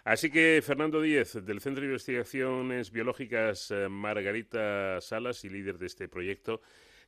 [0.04, 5.86] Así que Fernando Díez, del Centro de Investigaciones Biológicas eh, Margarita Salas y líder de
[5.86, 6.60] este proyecto,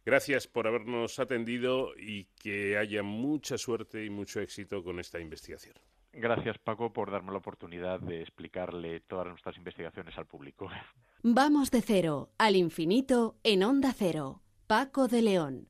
[0.04, 5.74] gracias por habernos atendido y que haya mucha suerte y mucho éxito con esta investigación.
[6.12, 10.68] Gracias, Paco, por darme la oportunidad de explicarle todas nuestras investigaciones al público.
[11.22, 14.42] Vamos de cero al infinito en Onda Cero.
[14.66, 15.68] Paco de León.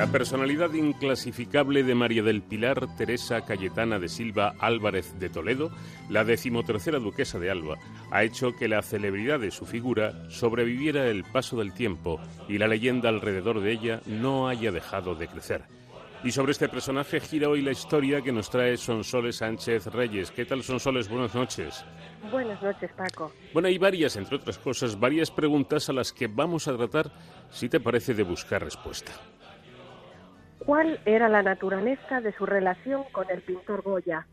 [0.00, 5.70] La personalidad inclasificable de María del Pilar Teresa Cayetana de Silva Álvarez de Toledo,
[6.08, 7.76] la decimotercera duquesa de Alba,
[8.10, 12.18] ha hecho que la celebridad de su figura sobreviviera el paso del tiempo
[12.48, 15.64] y la leyenda alrededor de ella no haya dejado de crecer.
[16.24, 20.30] Y sobre este personaje gira hoy la historia que nos trae Sonsoles Sánchez Reyes.
[20.30, 21.10] ¿Qué tal, Sonsoles?
[21.10, 21.84] Buenas noches.
[22.30, 23.34] Buenas noches, Paco.
[23.52, 27.12] Bueno, hay varias, entre otras cosas, varias preguntas a las que vamos a tratar,
[27.50, 29.12] si te parece, de buscar respuesta
[30.70, 34.28] cuál era la naturaleza de su relación con el pintor Goya.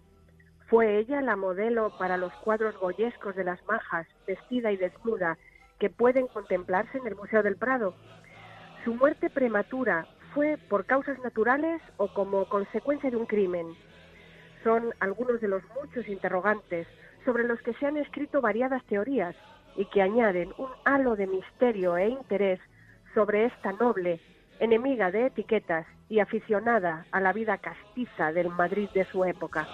[0.67, 5.39] Fue ella la modelo para los cuadros goyescos de las majas, vestida y desnuda,
[5.79, 7.95] que pueden contemplarse en el Museo del Prado.
[8.85, 10.05] Su muerte prematura
[10.35, 13.65] fue por causas naturales o como consecuencia de un crimen.
[14.63, 16.85] Son algunos de los muchos interrogantes
[17.25, 19.35] sobre los que se han escrito variadas teorías
[19.75, 22.59] y que añaden un halo de misterio e interés
[23.15, 24.21] sobre esta noble
[24.59, 29.67] enemiga de etiquetas y aficionada a la vida castiza del Madrid de su época.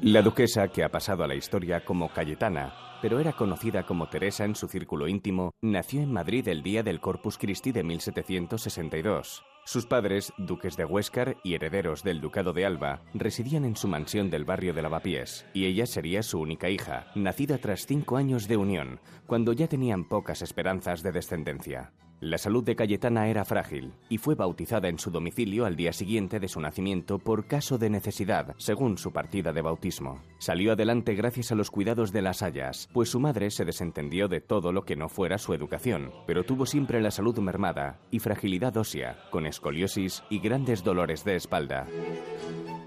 [0.00, 2.72] La duquesa, que ha pasado a la historia como Cayetana,
[3.02, 7.00] pero era conocida como Teresa en su círculo íntimo, nació en Madrid el día del
[7.00, 9.44] Corpus Christi de 1762.
[9.64, 14.28] Sus padres, duques de Huéscar y herederos del Ducado de Alba, residían en su mansión
[14.30, 18.56] del barrio de Lavapiés, y ella sería su única hija, nacida tras cinco años de
[18.56, 21.92] unión, cuando ya tenían pocas esperanzas de descendencia.
[22.22, 26.38] La salud de Cayetana era frágil y fue bautizada en su domicilio al día siguiente
[26.38, 30.22] de su nacimiento por caso de necesidad, según su partida de bautismo.
[30.38, 34.40] Salió adelante gracias a los cuidados de las hayas, pues su madre se desentendió de
[34.40, 38.76] todo lo que no fuera su educación, pero tuvo siempre la salud mermada y fragilidad
[38.76, 41.88] ósea, con escoliosis y grandes dolores de espalda.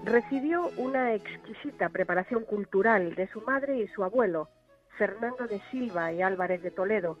[0.06, 4.48] Recibió una exquisita preparación cultural de su madre y su abuelo,
[4.96, 7.18] Fernando de Silva y Álvarez de Toledo,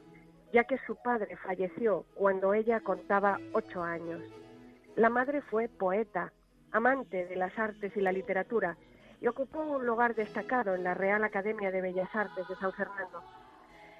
[0.56, 4.22] ya que su padre falleció cuando ella contaba ocho años.
[4.94, 6.32] La madre fue poeta,
[6.72, 8.78] amante de las artes y la literatura,
[9.20, 13.22] y ocupó un lugar destacado en la Real Academia de Bellas Artes de San Fernando.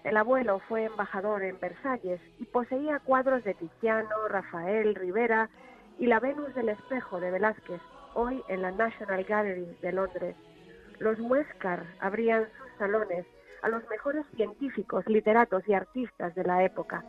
[0.03, 5.51] El abuelo fue embajador en Versalles y poseía cuadros de Tiziano, Rafael, Rivera
[5.99, 7.83] y la Venus del Espejo de Velázquez,
[8.15, 10.35] hoy en la National Gallery de Londres.
[11.01, 13.27] Los Huéscar abrían sus salones
[13.67, 17.05] a los mejores científicos, literatos y artistas de la época.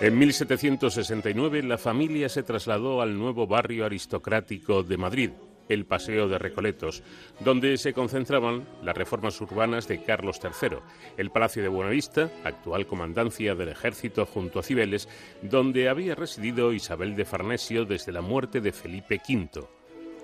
[0.00, 5.30] En 1769 la familia se trasladó al nuevo barrio aristocrático de Madrid,
[5.68, 7.02] el Paseo de Recoletos,
[7.40, 10.78] donde se concentraban las reformas urbanas de Carlos III,
[11.18, 15.10] el Palacio de Buenavista, actual comandancia del ejército junto a Cibeles,
[15.42, 19.68] donde había residido Isabel de Farnesio desde la muerte de Felipe V.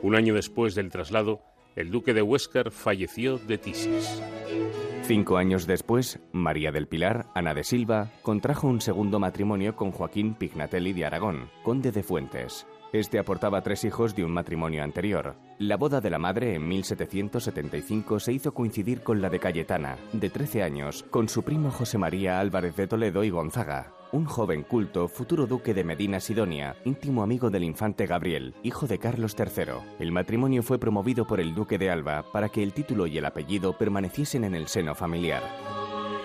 [0.00, 1.42] Un año después del traslado,
[1.76, 4.20] el duque de Huéscar falleció de tisis.
[5.02, 10.34] Cinco años después, María del Pilar, Ana de Silva, contrajo un segundo matrimonio con Joaquín
[10.34, 12.66] Pignatelli de Aragón, conde de Fuentes.
[12.98, 15.36] Este aportaba tres hijos de un matrimonio anterior.
[15.58, 20.30] La boda de la madre en 1775 se hizo coincidir con la de Cayetana, de
[20.30, 25.08] 13 años, con su primo José María Álvarez de Toledo y Gonzaga, un joven culto,
[25.08, 29.74] futuro duque de Medina Sidonia, íntimo amigo del infante Gabriel, hijo de Carlos III.
[29.98, 33.26] El matrimonio fue promovido por el duque de Alba para que el título y el
[33.26, 35.42] apellido permaneciesen en el seno familiar.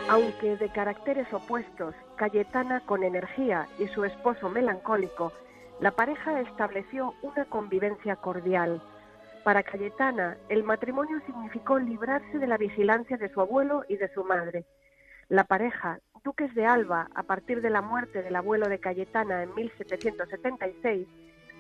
[0.07, 5.34] Aunque de caracteres opuestos, Cayetana con energía y su esposo melancólico,
[5.82, 8.84] la pareja estableció una convivencia cordial.
[9.44, 14.24] Para Cayetana, el matrimonio significó librarse de la vigilancia de su abuelo y de su
[14.24, 14.64] madre.
[15.28, 19.56] La pareja, duques de Alba, a partir de la muerte del abuelo de Cayetana en
[19.56, 21.08] 1776,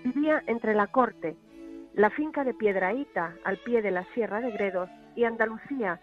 [0.03, 1.35] vivía entre la corte,
[1.95, 5.99] la finca de Piedraíta, al pie de la Sierra de Gredos, y Andalucía,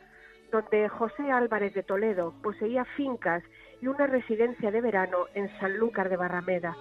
[0.50, 3.44] donde José Álvarez de Toledo poseía fincas
[3.80, 6.76] y una residencia de verano en Sanlúcar de Barrameda.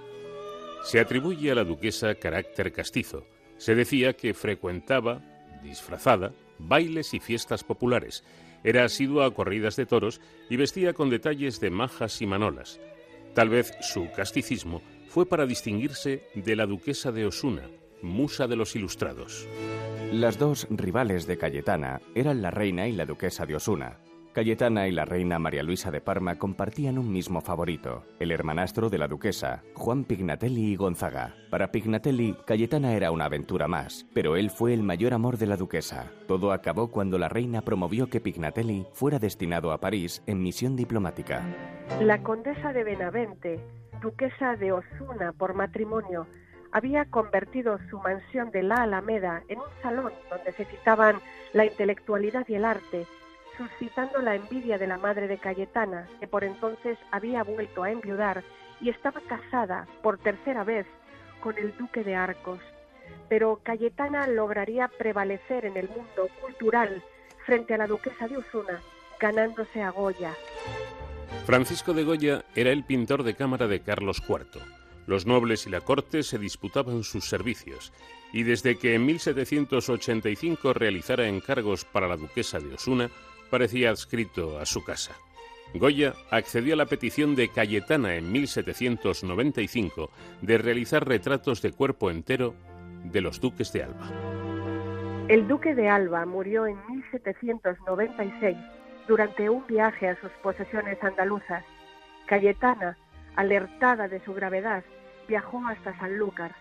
[0.88, 3.26] Se atribuye a la duquesa carácter castizo.
[3.58, 5.22] Se decía que frecuentaba,
[5.62, 8.24] disfrazada, bailes y fiestas populares.
[8.64, 12.80] Era asidua a corridas de toros y vestía con detalles de majas y manolas.
[13.34, 17.70] Tal vez su casticismo fue para distinguirse de la duquesa de Osuna,
[18.02, 19.46] musa de los ilustrados.
[20.14, 24.00] Las dos rivales de Cayetana eran la reina y la duquesa de Osuna.
[24.38, 29.00] Cayetana y la reina María Luisa de Parma compartían un mismo favorito, el hermanastro de
[29.00, 31.34] la duquesa, Juan Pignatelli y Gonzaga.
[31.50, 35.58] Para Pignatelli, Cayetana era una aventura más, pero él fue el mayor amor de la
[35.58, 36.12] duquesa.
[36.28, 41.42] Todo acabó cuando la reina promovió que Pignatelli fuera destinado a París en misión diplomática.
[42.00, 43.60] La condesa de Benavente,
[44.04, 46.28] duquesa de Osuna por matrimonio,
[46.72, 51.16] había convertido su mansión de la Alameda en un salón donde se citaban
[51.54, 53.08] la intelectualidad y el arte,
[53.58, 58.44] suscitando la envidia de la madre de Cayetana, que por entonces había vuelto a enviudar
[58.80, 60.86] y estaba casada por tercera vez
[61.42, 62.60] con el duque de Arcos.
[63.30, 67.04] Pero Cayetana lograría prevalecer en el mundo cultural
[67.46, 68.82] frente a la duquesa de Osuna,
[69.20, 70.34] ganándose a Goya.
[71.46, 74.62] Francisco de Goya era el pintor de cámara de Carlos IV.
[75.06, 77.94] Los nobles y la corte se disputaban sus servicios,
[78.34, 83.10] y desde que en 1785 realizara encargos para la duquesa de Osuna,
[83.50, 85.16] parecía adscrito a su casa.
[85.74, 90.10] Goya accedió a la petición de Cayetana en 1795
[90.42, 92.56] de realizar retratos de cuerpo entero
[93.04, 94.10] de los duques de Alba.
[95.28, 98.58] El duque de Alba murió en 1796
[99.08, 101.64] durante un viaje a sus posesiones andaluzas.
[102.28, 102.98] Cayetana,
[103.36, 104.84] alertada de su gravedad,
[105.28, 106.56] viajó hasta Sanlúcar.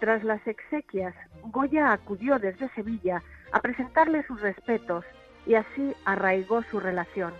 [0.00, 5.04] Tras las exequias, Goya acudió desde Sevilla a presentarle sus respetos
[5.48, 7.32] y así arraigó su relación.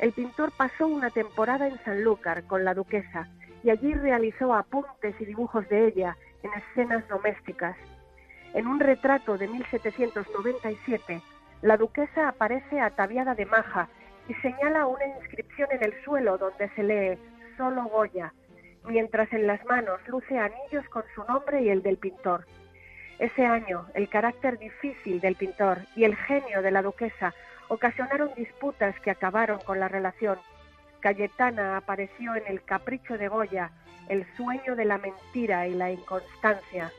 [0.00, 3.28] El pintor pasó una temporada en Sanlúcar con la duquesa
[3.62, 7.76] y allí realizó apuntes y dibujos de ella en escenas domésticas.
[8.54, 11.22] En un retrato de 1797,
[11.62, 13.88] la duquesa aparece ataviada de maja
[14.28, 17.18] y señala una inscripción en el suelo donde se lee
[17.56, 18.32] Solo Goya,
[18.84, 22.46] mientras en las manos luce anillos con su nombre y el del pintor.
[23.18, 27.34] Ese año, el carácter difícil del pintor y el genio de la duquesa
[27.68, 30.38] ocasionaron disputas que acabaron con la relación.
[31.00, 33.72] Cayetana apareció en El Capricho de Goya,
[34.08, 36.92] El sueño de la mentira y la inconstancia.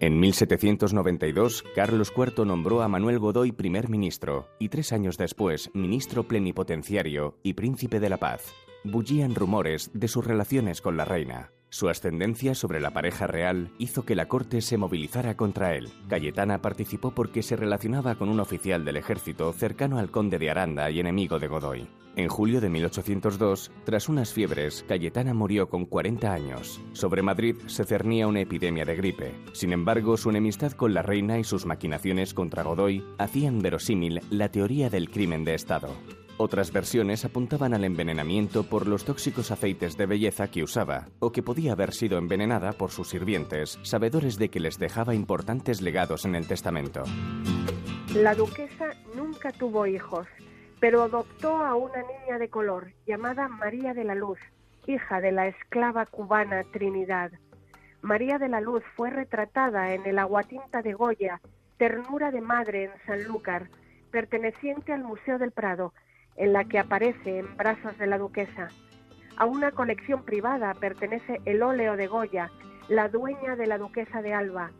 [0.00, 6.24] En 1792, Carlos IV nombró a Manuel Godoy primer ministro y tres años después ministro
[6.24, 8.52] plenipotenciario y príncipe de la paz.
[8.82, 11.52] Bullían rumores de sus relaciones con la reina.
[11.72, 15.88] Su ascendencia sobre la pareja real hizo que la corte se movilizara contra él.
[16.06, 20.90] Cayetana participó porque se relacionaba con un oficial del ejército cercano al conde de Aranda
[20.90, 21.88] y enemigo de Godoy.
[22.14, 26.78] En julio de 1802, tras unas fiebres, Cayetana murió con 40 años.
[26.92, 29.34] Sobre Madrid se cernía una epidemia de gripe.
[29.54, 34.50] Sin embargo, su enemistad con la reina y sus maquinaciones contra Godoy hacían verosímil la
[34.50, 35.88] teoría del crimen de Estado.
[36.44, 41.40] Otras versiones apuntaban al envenenamiento por los tóxicos aceites de belleza que usaba, o que
[41.40, 46.34] podía haber sido envenenada por sus sirvientes, sabedores de que les dejaba importantes legados en
[46.34, 47.04] el testamento.
[48.16, 50.26] La duquesa nunca tuvo hijos,
[50.80, 54.40] pero adoptó a una niña de color llamada María de la Luz,
[54.88, 57.30] hija de la esclava cubana Trinidad.
[58.00, 61.40] María de la Luz fue retratada en el Aguatinta de Goya,
[61.76, 63.68] Ternura de Madre en Sanlúcar,
[64.10, 65.94] perteneciente al Museo del Prado,
[66.36, 68.68] en la que aparece en brazos de la duquesa.
[69.36, 72.50] A una colección privada pertenece el óleo de Goya,
[72.88, 74.70] la dueña de la duquesa de Alba,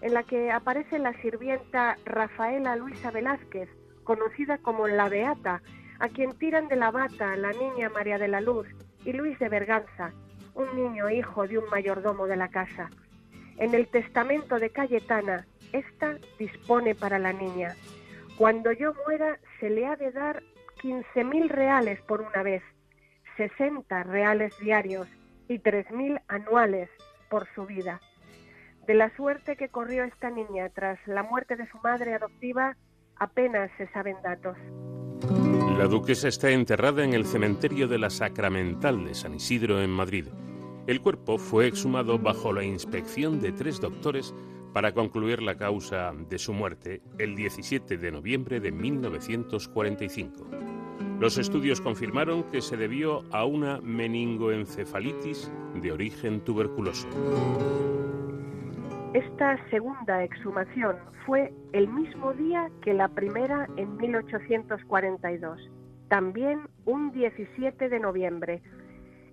[0.00, 3.68] en la que aparece la sirvienta Rafaela Luisa Velázquez,
[4.04, 5.62] conocida como la Beata,
[6.00, 8.66] a quien tiran de la bata la niña María de la Luz
[9.04, 10.12] y Luis de Berganza,
[10.54, 12.90] un niño hijo de un mayordomo de la casa.
[13.56, 17.74] En el testamento de Cayetana, esta dispone para la niña.
[18.36, 20.42] Cuando yo muera, se le ha de dar
[20.82, 22.62] 15.000 reales por una vez,
[23.36, 25.08] 60 reales diarios
[25.48, 26.90] y 3.000 anuales
[27.30, 28.00] por su vida.
[28.86, 32.76] De la suerte que corrió esta niña tras la muerte de su madre adoptiva,
[33.16, 34.56] apenas se saben datos.
[35.78, 40.26] La duquesa está enterrada en el cementerio de la Sacramental de San Isidro en Madrid.
[40.88, 44.34] El cuerpo fue exhumado bajo la inspección de tres doctores
[44.72, 50.46] para concluir la causa de su muerte el 17 de noviembre de 1945.
[51.20, 57.08] Los estudios confirmaron que se debió a una meningoencefalitis de origen tuberculoso.
[59.14, 60.96] Esta segunda exhumación
[61.26, 65.70] fue el mismo día que la primera en 1842,
[66.08, 68.62] también un 17 de noviembre.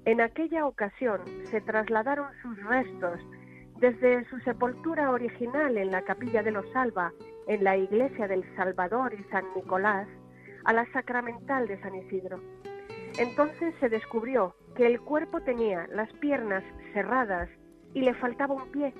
[0.06, 3.20] En aquella ocasión se trasladaron sus restos
[3.80, 7.14] desde su sepultura original en la capilla de los Salva,
[7.48, 10.08] en la iglesia del Salvador y San Nicolás,
[10.66, 12.42] a la sacramental de San Isidro.
[13.18, 17.50] Entonces se descubrió que el cuerpo tenía las piernas cerradas
[17.94, 18.94] y le faltaba un pie.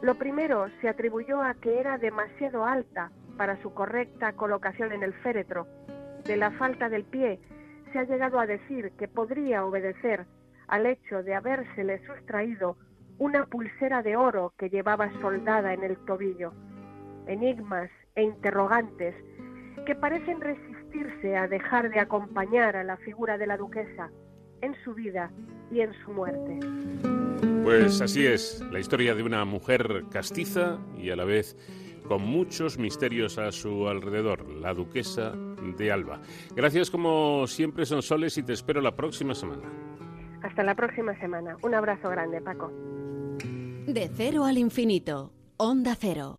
[0.00, 5.12] Lo primero se atribuyó a que era demasiado alta para su correcta colocación en el
[5.12, 5.66] féretro.
[6.24, 7.40] De la falta del pie
[7.92, 10.26] se ha llegado a decir que podría obedecer
[10.66, 12.76] al hecho de habérsele sustraído
[13.18, 16.52] una pulsera de oro que llevaba soldada en el tobillo.
[17.26, 19.14] Enigmas e interrogantes
[19.86, 24.10] que parecen resistirse a dejar de acompañar a la figura de la duquesa
[24.60, 25.30] en su vida
[25.70, 26.58] y en su muerte.
[27.64, 31.56] Pues así es, la historia de una mujer castiza y a la vez
[32.06, 35.32] con muchos misterios a su alrededor, la duquesa
[35.76, 36.20] de Alba.
[36.56, 39.68] Gracias como siempre, son soles y te espero la próxima semana.
[40.42, 41.56] Hasta la próxima semana.
[41.62, 42.72] Un abrazo grande, Paco.
[43.88, 46.38] De cero al infinito, Onda Cero.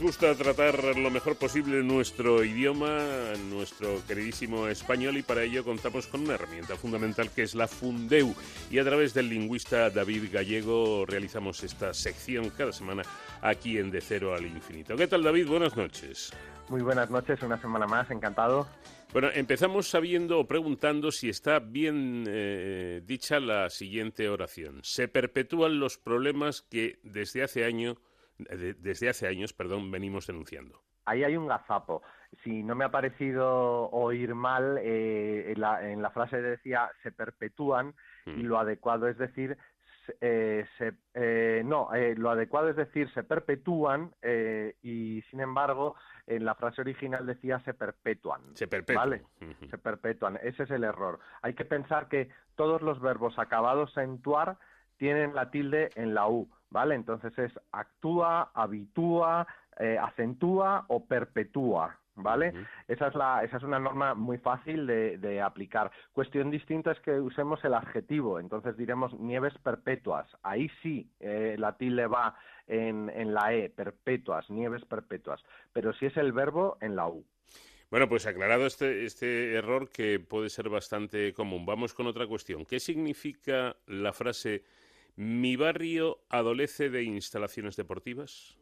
[0.00, 6.06] Nos gusta tratar lo mejor posible nuestro idioma, nuestro queridísimo español, y para ello contamos
[6.06, 8.34] con una herramienta fundamental que es la Fundeu.
[8.70, 13.02] Y a través del lingüista David Gallego realizamos esta sección cada semana
[13.42, 14.96] aquí en De Cero al Infinito.
[14.96, 15.46] ¿Qué tal, David?
[15.46, 16.32] Buenas noches.
[16.70, 18.66] Muy buenas noches, una semana más, encantado.
[19.12, 24.80] Bueno, empezamos sabiendo o preguntando si está bien eh, dicha la siguiente oración.
[24.82, 27.98] Se perpetúan los problemas que desde hace año,
[28.44, 30.80] de- desde hace años, perdón, venimos denunciando.
[31.06, 32.02] ahí hay un gazapo.
[32.44, 37.10] Si no me ha parecido oír mal, eh, en, la, en la frase decía se
[37.10, 37.94] perpetúan
[38.26, 39.56] y lo adecuado es decir
[40.06, 45.40] se- eh, se, eh, no, eh, lo adecuado es decir se perpetúan eh, y sin
[45.40, 45.96] embargo
[46.28, 48.42] en la frase original decía se perpetúan.
[48.54, 49.10] Se perpetúan.
[49.10, 49.24] ¿Vale?
[49.68, 50.38] Se perpetúan.
[50.42, 51.18] Ese es el error.
[51.42, 54.58] Hay que pensar que todos los verbos acabados en tuar
[54.96, 56.94] tienen la tilde en la U, ¿vale?
[56.94, 59.46] Entonces es actúa, habitúa,
[59.78, 62.52] eh, acentúa o perpetúa, ¿vale?
[62.88, 65.90] Esa es la, esa es una norma muy fácil de, de aplicar.
[66.12, 70.26] Cuestión distinta es que usemos el adjetivo, entonces diremos nieves perpetuas.
[70.42, 72.36] Ahí sí eh, la tilde va
[72.66, 75.42] en, en la E, perpetuas, nieves perpetuas.
[75.72, 77.24] Pero si es el verbo, en la U.
[77.90, 81.66] Bueno, pues aclarado este, este error que puede ser bastante común.
[81.66, 82.64] Vamos con otra cuestión.
[82.64, 84.62] ¿Qué significa la frase
[85.20, 88.56] mi barrio adolece de instalaciones deportivas?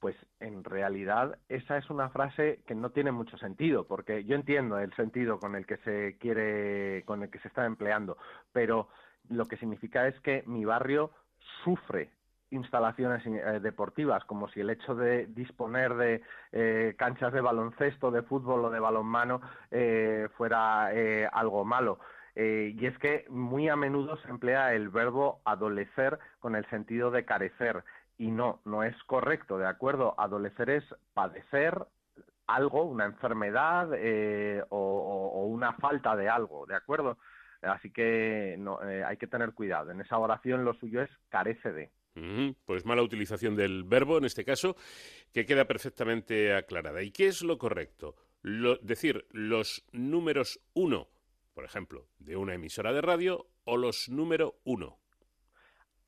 [0.00, 4.78] Pues en realidad esa es una frase que no tiene mucho sentido, porque yo entiendo
[4.78, 8.18] el sentido con el que se quiere, con el que se está empleando,
[8.52, 8.88] pero
[9.30, 11.10] lo que significa es que mi barrio
[11.64, 12.10] sufre
[12.50, 16.22] instalaciones eh, deportivas, como si el hecho de disponer de
[16.52, 21.98] eh, canchas de baloncesto, de fútbol o de balonmano eh, fuera eh, algo malo.
[22.36, 27.10] Eh, y es que muy a menudo se emplea el verbo adolecer con el sentido
[27.10, 27.82] de carecer.
[28.18, 30.14] Y no, no es correcto, ¿de acuerdo?
[30.18, 30.84] Adolecer es
[31.14, 31.86] padecer
[32.46, 37.18] algo, una enfermedad eh, o, una falta de algo, ¿de acuerdo?
[37.62, 39.90] Así que no, eh, hay que tener cuidado.
[39.90, 41.90] En esa oración lo suyo es carece de.
[42.16, 44.76] Ujú, Pues mala utilización del verbo en este caso,
[45.32, 47.02] que queda perfectamente aclarada.
[47.02, 48.14] ¿Y qué es lo correcto?
[48.82, 51.08] Decir los números uno,
[51.56, 54.98] por ejemplo, de una emisora de radio, o los número uno.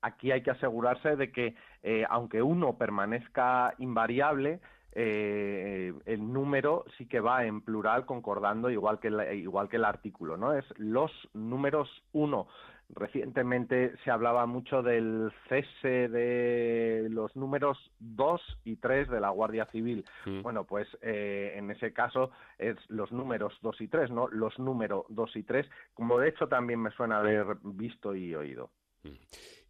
[0.03, 4.61] aquí hay que asegurarse de que eh, aunque uno permanezca invariable,
[4.93, 9.87] eh, el número sí que va en plural concordando igual que, el, igual que el
[9.87, 10.53] artículo, ¿no?
[10.53, 12.47] Es los números uno.
[12.91, 19.67] Recientemente se hablaba mucho del cese de los números 2 y 3 de la Guardia
[19.67, 20.05] Civil.
[20.43, 24.29] Bueno, pues eh, en ese caso es los números 2 y 3, ¿no?
[24.29, 28.71] Los números 2 y 3, como de hecho también me suena haber visto y oído.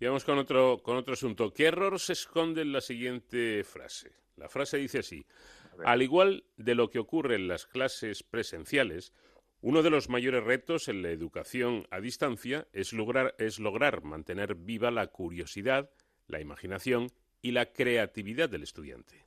[0.00, 1.52] Y vamos con otro, con otro asunto.
[1.52, 4.12] ¿Qué error se esconde en la siguiente frase?
[4.36, 5.26] La frase dice así.
[5.84, 9.12] Al igual de lo que ocurre en las clases presenciales,
[9.60, 14.54] uno de los mayores retos en la educación a distancia es lograr, es lograr mantener
[14.54, 15.90] viva la curiosidad,
[16.26, 17.08] la imaginación
[17.42, 19.24] y la creatividad del estudiante.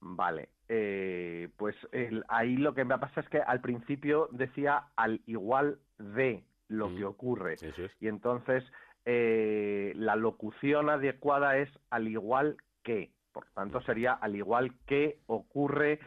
[0.00, 5.20] Vale, eh, pues el- ahí lo que me pasa es que al principio decía al
[5.26, 7.56] igual de lo que ocurre.
[8.00, 8.64] Y entonces
[9.06, 13.10] eh, la locución adecuada es al igual que.
[13.32, 16.00] Por tanto, sería al igual que ocurre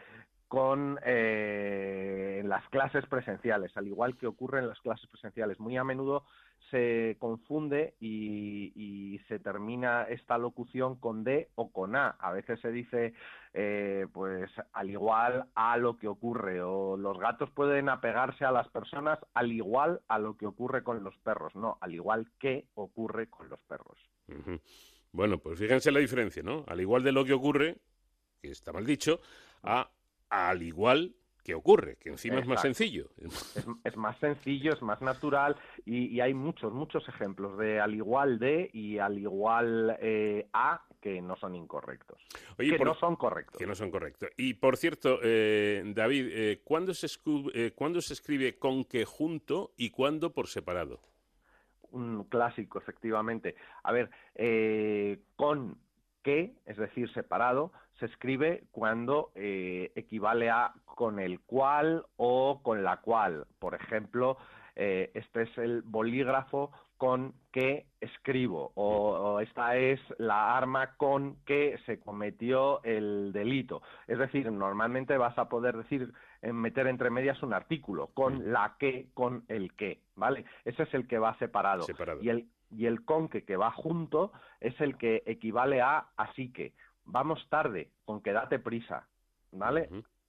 [0.48, 5.60] con eh, las clases presenciales, al igual que ocurre en las clases presenciales.
[5.60, 6.24] Muy a menudo
[6.70, 12.16] se confunde y, se termina esta locución con D o con A.
[12.18, 13.12] A veces se dice,
[13.52, 18.68] eh, pues, al igual a lo que ocurre, o los gatos pueden apegarse a las
[18.68, 21.54] personas al igual a lo que ocurre con los perros.
[21.54, 23.98] No, al igual que ocurre con los perros.
[25.12, 26.64] Bueno, pues fíjense la diferencia, ¿no?
[26.68, 27.76] Al igual de lo que ocurre,
[28.40, 29.20] que está mal dicho,
[29.62, 29.90] a
[30.30, 33.08] al igual que ocurre, que encima es más sencillo.
[33.16, 35.56] Es, es más sencillo, es más natural
[35.86, 40.84] y, y hay muchos, muchos ejemplos de al igual de y al igual eh, a
[41.00, 42.20] que no son incorrectos.
[42.58, 43.56] Oye, que por- no son correctos.
[43.58, 44.28] Que no son correctos.
[44.36, 47.08] Y por cierto, eh, David, eh, ¿cuándo, se
[47.74, 51.00] ¿cuándo se escribe con que junto y cuándo por separado?
[51.90, 53.54] un clásico, efectivamente.
[53.82, 54.10] A ver,
[55.36, 55.78] con
[56.28, 62.84] que, es decir, separado, se escribe cuando eh, equivale a con el cual o con
[62.84, 63.46] la cual.
[63.58, 64.36] Por ejemplo,
[64.76, 71.36] eh, este es el bolígrafo con que escribo o, o esta es la arma con
[71.46, 73.80] que se cometió el delito.
[74.06, 78.76] Es decir, normalmente vas a poder decir eh, meter entre medias un artículo con la
[78.78, 80.44] que, con el que, ¿vale?
[80.66, 81.86] Ese es el que va separado.
[82.20, 86.52] Y el y el con que que va junto es el que equivale a así
[86.52, 86.74] que.
[87.04, 89.08] Vamos tarde, con que date prisa,
[89.52, 89.88] ¿vale?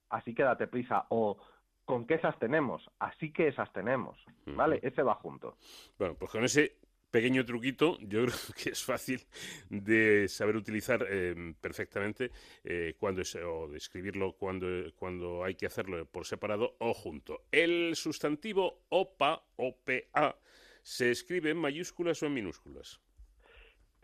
[0.10, 1.38] Así que date prisa o
[1.84, 4.80] con que esas tenemos, así que esas tenemos, ¿vale?
[4.84, 5.58] Ese va junto.
[5.98, 6.78] Bueno, pues con ese
[7.10, 9.26] pequeño truquito, yo creo que es fácil
[9.70, 12.32] de saber utilizar eh, perfectamente
[12.64, 17.44] eh, cuando es, o de escribirlo cuando, cuando hay que hacerlo por separado o junto.
[17.52, 20.38] El sustantivo OPA, OPA,
[20.84, 23.02] se escribe en mayúsculas o en minúsculas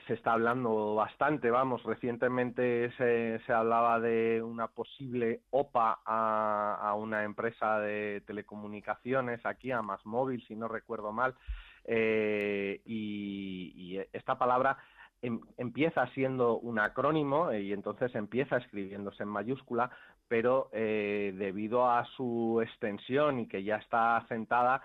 [0.08, 7.80] se está hablando bastante, vamos, recientemente se, hablaba de una posible OPA a, una empresa
[7.80, 11.34] de telecomunicaciones aquí, a Más Móvil, si no recuerdo mal,
[11.86, 14.78] eh, y, esta palabra
[15.22, 19.90] em, empieza siendo un acrónimo eh, y entonces empieza escribiéndose en mayúscula,
[20.28, 24.82] pero eh, debido a su extensión y que ya está asentada,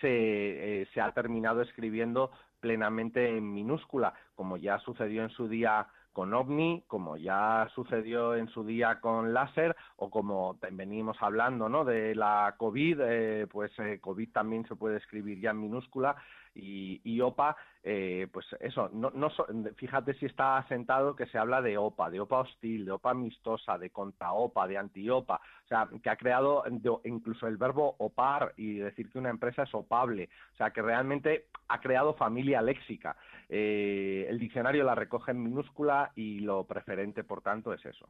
[0.00, 2.30] se, eh, se ha terminado escribiendo
[2.60, 8.48] plenamente en minúscula, como ya sucedió en su día con OVNI, como ya sucedió en
[8.48, 11.84] su día con láser, o como venimos hablando ¿no?
[11.84, 16.16] de la COVID, eh, pues eh, COVID también se puede escribir ya en minúscula,
[16.54, 19.30] y, y OPA, eh, pues eso, no, no,
[19.76, 23.76] fíjate si está asentado que se habla de OPA, de OPA hostil, de OPA amistosa,
[23.76, 26.64] de contra-OPA, de anti-OPA, o sea, que ha creado
[27.04, 31.46] incluso el verbo opar y decir que una empresa es opable, o sea, que realmente
[31.68, 33.16] ha creado familia léxica.
[33.48, 38.08] Eh, el diccionario la recoge en minúscula y lo preferente, por tanto, es eso.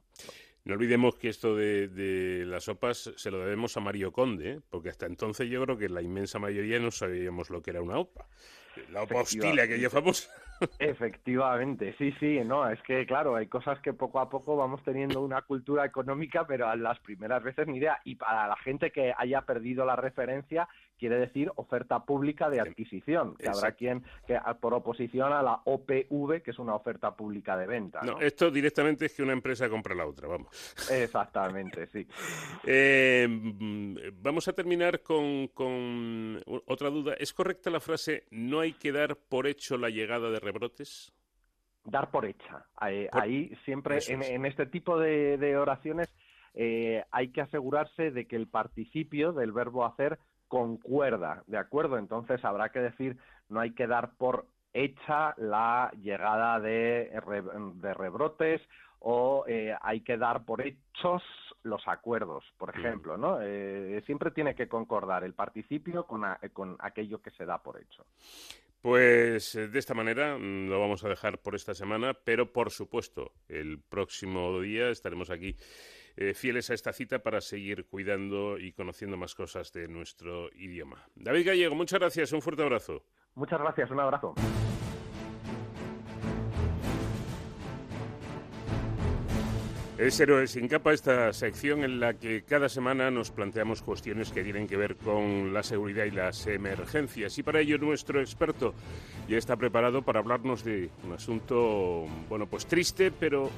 [0.64, 4.60] No olvidemos que esto de, de, las OPAs se lo debemos a Mario Conde, ¿eh?
[4.70, 7.98] porque hasta entonces yo creo que la inmensa mayoría no sabíamos lo que era una
[7.98, 8.26] OPA.
[8.90, 10.30] La OPA hostil, aquella famosa.
[10.78, 15.20] Efectivamente, sí, sí, no, es que claro, hay cosas que poco a poco vamos teniendo
[15.20, 18.00] una cultura económica, pero a las primeras veces ni idea.
[18.04, 20.68] Y para la gente que haya perdido la referencia,
[21.05, 26.40] quiere decir oferta pública de adquisición, que habrá quien, que por oposición a la OPV,
[26.43, 28.01] que es una oferta pública de venta.
[28.01, 30.48] No, esto directamente es que una empresa compra la otra, vamos.
[30.90, 32.06] Exactamente, sí.
[32.64, 33.28] Eh,
[34.14, 37.12] vamos a terminar con, con otra duda.
[37.18, 41.12] ¿Es correcta la frase no hay que dar por hecho la llegada de rebrotes?
[41.85, 42.64] Dar por hecha.
[42.76, 43.22] Ahí, por...
[43.22, 46.09] ahí siempre, en, en, este tipo de, de oraciones,
[46.55, 50.18] eh, hay que asegurarse de que el participio del verbo hacer
[50.55, 51.98] concuerda, ¿de acuerdo?
[51.98, 53.16] Entonces habrá que decir,
[53.48, 57.10] no hay que dar por hecha la llegada de,
[57.74, 58.60] de rebrotes
[59.01, 61.24] o eh, hay que dar por hechos
[61.64, 63.39] los acuerdos, por ejemplo, ¿no?
[63.43, 67.81] Eh, siempre tiene que concordar el participio con, a, con aquello que se da por
[67.81, 68.06] hecho.
[68.81, 73.32] Pues de esta manera mm, lo vamos a dejar por esta semana, pero por supuesto
[73.48, 75.56] el próximo día estaremos aquí
[76.16, 81.06] eh, fieles a esta cita para seguir cuidando y conociendo más cosas de nuestro idioma.
[81.14, 83.04] David Gallego, muchas gracias, un fuerte abrazo.
[83.34, 84.34] Muchas gracias, un abrazo.
[89.96, 94.42] Es Héroes sin capa esta sección en la que cada semana nos planteamos cuestiones que
[94.42, 97.38] tienen que ver con la seguridad y las emergencias.
[97.38, 98.74] Y para ello nuestro experto
[99.28, 103.50] ya está preparado para hablarnos de un asunto, bueno, pues triste, pero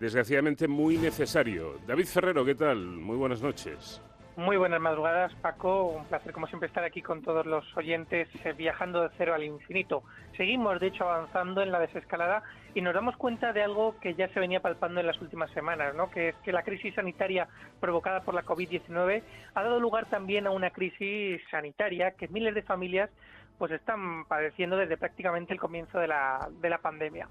[0.00, 1.78] desgraciadamente muy necesario.
[1.86, 2.78] David Ferrero, ¿qué tal?
[2.78, 4.02] Muy buenas noches.
[4.36, 5.88] Muy buenas madrugadas, Paco.
[5.88, 9.44] Un placer, como siempre, estar aquí con todos los oyentes eh, viajando de cero al
[9.44, 10.02] infinito.
[10.38, 12.42] Seguimos, de hecho, avanzando en la desescalada
[12.74, 15.94] y nos damos cuenta de algo que ya se venía palpando en las últimas semanas,
[15.94, 16.10] ¿no?
[16.10, 17.48] que es que la crisis sanitaria
[17.80, 19.22] provocada por la COVID-19
[19.54, 23.10] ha dado lugar también a una crisis sanitaria que miles de familias
[23.58, 27.28] pues están padeciendo desde prácticamente el comienzo de la, de la pandemia.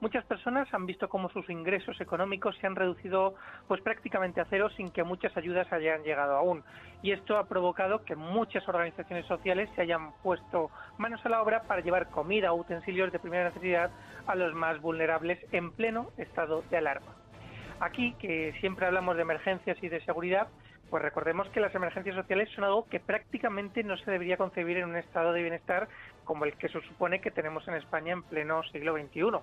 [0.00, 3.34] Muchas personas han visto cómo sus ingresos económicos se han reducido
[3.68, 6.64] pues prácticamente a cero sin que muchas ayudas hayan llegado aún.
[7.02, 11.64] Y esto ha provocado que muchas organizaciones sociales se hayan puesto manos a la obra
[11.64, 13.90] para llevar comida o utensilios de primera necesidad
[14.26, 17.14] a los más vulnerables en pleno estado de alarma.
[17.80, 20.48] Aquí, que siempre hablamos de emergencias y de seguridad,
[20.88, 24.88] pues recordemos que las emergencias sociales son algo que prácticamente no se debería concebir en
[24.88, 25.88] un estado de bienestar
[26.24, 29.40] como el que se supone que tenemos en España en pleno siglo XXI.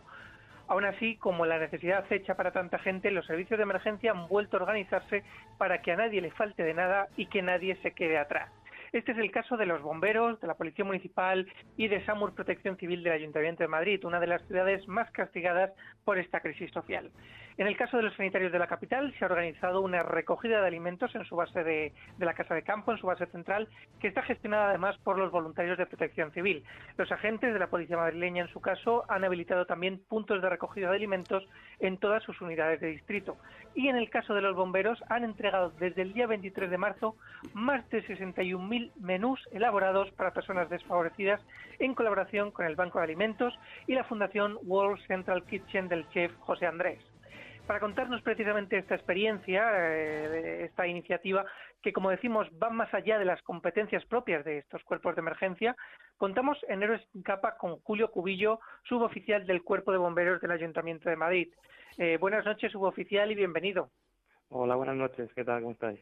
[0.67, 4.57] Aún así, como la necesidad acecha para tanta gente, los servicios de emergencia han vuelto
[4.57, 5.23] a organizarse
[5.57, 8.51] para que a nadie le falte de nada y que nadie se quede atrás.
[8.91, 12.77] Este es el caso de los bomberos, de la Policía Municipal y de SAMUR Protección
[12.77, 15.71] Civil del Ayuntamiento de Madrid, una de las ciudades más castigadas
[16.05, 17.11] por esta crisis social.
[17.57, 20.67] En el caso de los sanitarios de la capital, se ha organizado una recogida de
[20.67, 23.67] alimentos en su base de, la Casa de Campo, en su base central,
[23.99, 26.63] que está gestionada además por los voluntarios de protección civil.
[26.97, 30.91] Los agentes de la Policía Madrileña, en su caso, han habilitado también puntos de recogida
[30.91, 31.47] de alimentos
[31.79, 33.37] en todas sus unidades de distrito.
[33.73, 37.15] Y en el caso de los bomberos, han entregado desde el día 23 de marzo
[37.53, 41.41] más de 61.000 menús elaborados para personas desfavorecidas
[41.79, 43.57] en colaboración con el Banco de Alimentos
[43.87, 47.16] y la Fundación World Central Kitchen del chef José Andrés.
[47.67, 51.45] Para contarnos precisamente esta experiencia, eh, esta iniciativa,
[51.83, 55.75] que como decimos va más allá de las competencias propias de estos cuerpos de emergencia.
[56.17, 61.09] Contamos en Héroes sin Capa con Julio Cubillo, suboficial del Cuerpo de Bomberos del Ayuntamiento
[61.09, 61.53] de Madrid.
[61.97, 63.89] Eh, buenas noches, suboficial, y bienvenido.
[64.49, 65.29] Hola, buenas noches.
[65.35, 65.61] ¿Qué tal?
[65.61, 65.99] ¿Cómo estáis?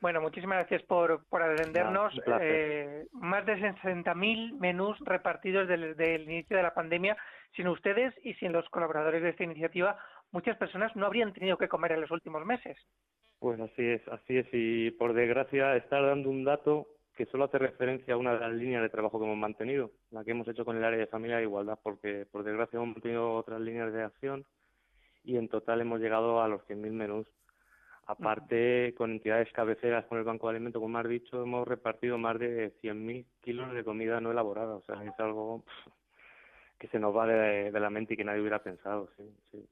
[0.00, 2.12] Bueno, muchísimas gracias por, por atendernos.
[2.40, 7.16] eh, más de 60.000 menús repartidos desde el inicio de la pandemia.
[7.56, 9.98] Sin ustedes y sin los colaboradores de esta iniciativa,
[10.32, 12.76] muchas personas no habrían tenido que comer en los últimos meses.
[13.38, 14.46] Pues así es, así es.
[14.52, 18.52] Y por desgracia, estar dando un dato que solo hace referencia a una de las
[18.52, 21.40] líneas de trabajo que hemos mantenido, la que hemos hecho con el área de familia
[21.40, 24.44] e igualdad, porque por desgracia hemos mantenido otras líneas de acción
[25.24, 27.26] y en total hemos llegado a los 100.000 menús.
[28.06, 32.38] Aparte, con entidades cabeceras, con el Banco de Alimentos, como has dicho, hemos repartido más
[32.38, 34.74] de 100.000 kilos de comida no elaborada.
[34.74, 35.62] O sea, es algo
[36.78, 39.08] que se nos va de, la mente y que nadie hubiera pensado.
[39.16, 39.64] Sí,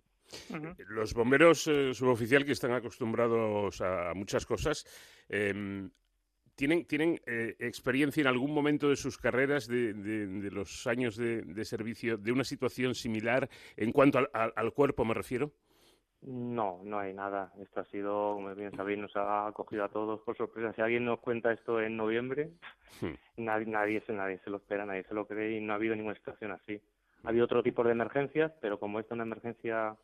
[0.88, 4.84] Los bomberos eh, suboficial que están acostumbrados a muchas cosas,
[5.28, 5.90] em,
[6.54, 9.92] ¿tienen, tienen eh, experiencia en algún momento de sus carreras, de,
[10.52, 15.52] los años de, servicio, de una situación similar en cuanto al cuerpo me refiero?
[16.22, 17.50] No, no hay nada.
[17.62, 20.72] Esto ha sido, como bien sabéis, nos ha cogido a todos por sorpresa.
[20.74, 22.50] Si alguien nos cuenta esto en noviembre,
[23.00, 23.14] hmm.
[23.38, 26.16] nadie, nadie, nadie se lo espera, nadie se lo cree y no ha habido ninguna
[26.16, 26.80] situación así.
[27.24, 29.96] Ha habido otro tipo de emergencias, pero como esta es una emergencia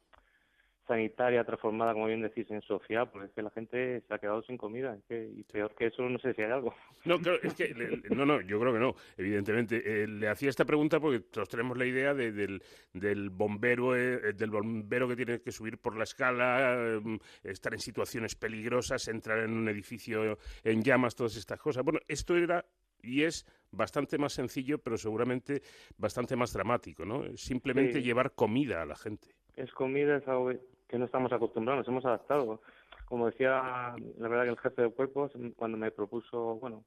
[0.86, 4.42] sanitaria transformada, como bien decís, en Sofía, pues es que la gente se ha quedado
[4.42, 4.96] sin comida.
[5.08, 6.74] y peor que eso, no sé si hay algo.
[7.04, 7.72] No, es que,
[8.10, 9.82] no, no, yo creo que no, evidentemente.
[9.84, 14.50] Eh, le hacía esta pregunta porque todos tenemos la idea del, del bombero eh, del
[14.50, 19.52] bombero que tiene que subir por la escala, mm, estar en situaciones peligrosas, entrar en
[19.52, 21.84] un edificio en llamas, todas estas cosas.
[21.84, 22.64] Bueno, esto era
[23.02, 25.62] y es bastante más sencillo, pero seguramente
[25.96, 27.36] bastante más dramático, ¿no?
[27.36, 29.28] Simplemente llevar comida a la gente.
[29.54, 30.52] Es comida, es algo
[30.88, 32.60] que no estamos acostumbrados, nos hemos adaptado.
[33.06, 36.84] Como decía, la verdad que el jefe de cuerpos, cuando me propuso, bueno,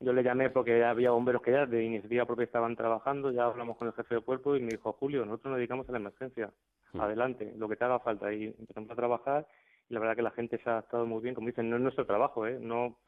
[0.00, 3.76] yo le llamé porque había bomberos que ya de iniciativa propia estaban trabajando, ya hablamos
[3.76, 6.50] con el jefe de cuerpo y me dijo, Julio, nosotros nos dedicamos a la emergencia,
[6.92, 7.00] mm.
[7.00, 8.32] adelante, lo que te haga falta.
[8.32, 9.46] Y empezamos a trabajar
[9.88, 11.82] y la verdad que la gente se ha adaptado muy bien, como dicen, no es
[11.82, 12.58] nuestro trabajo, ¿eh?
[12.60, 12.98] no,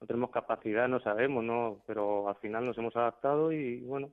[0.00, 4.10] no tenemos capacidad, no sabemos, no, pero al final nos hemos adaptado y bueno,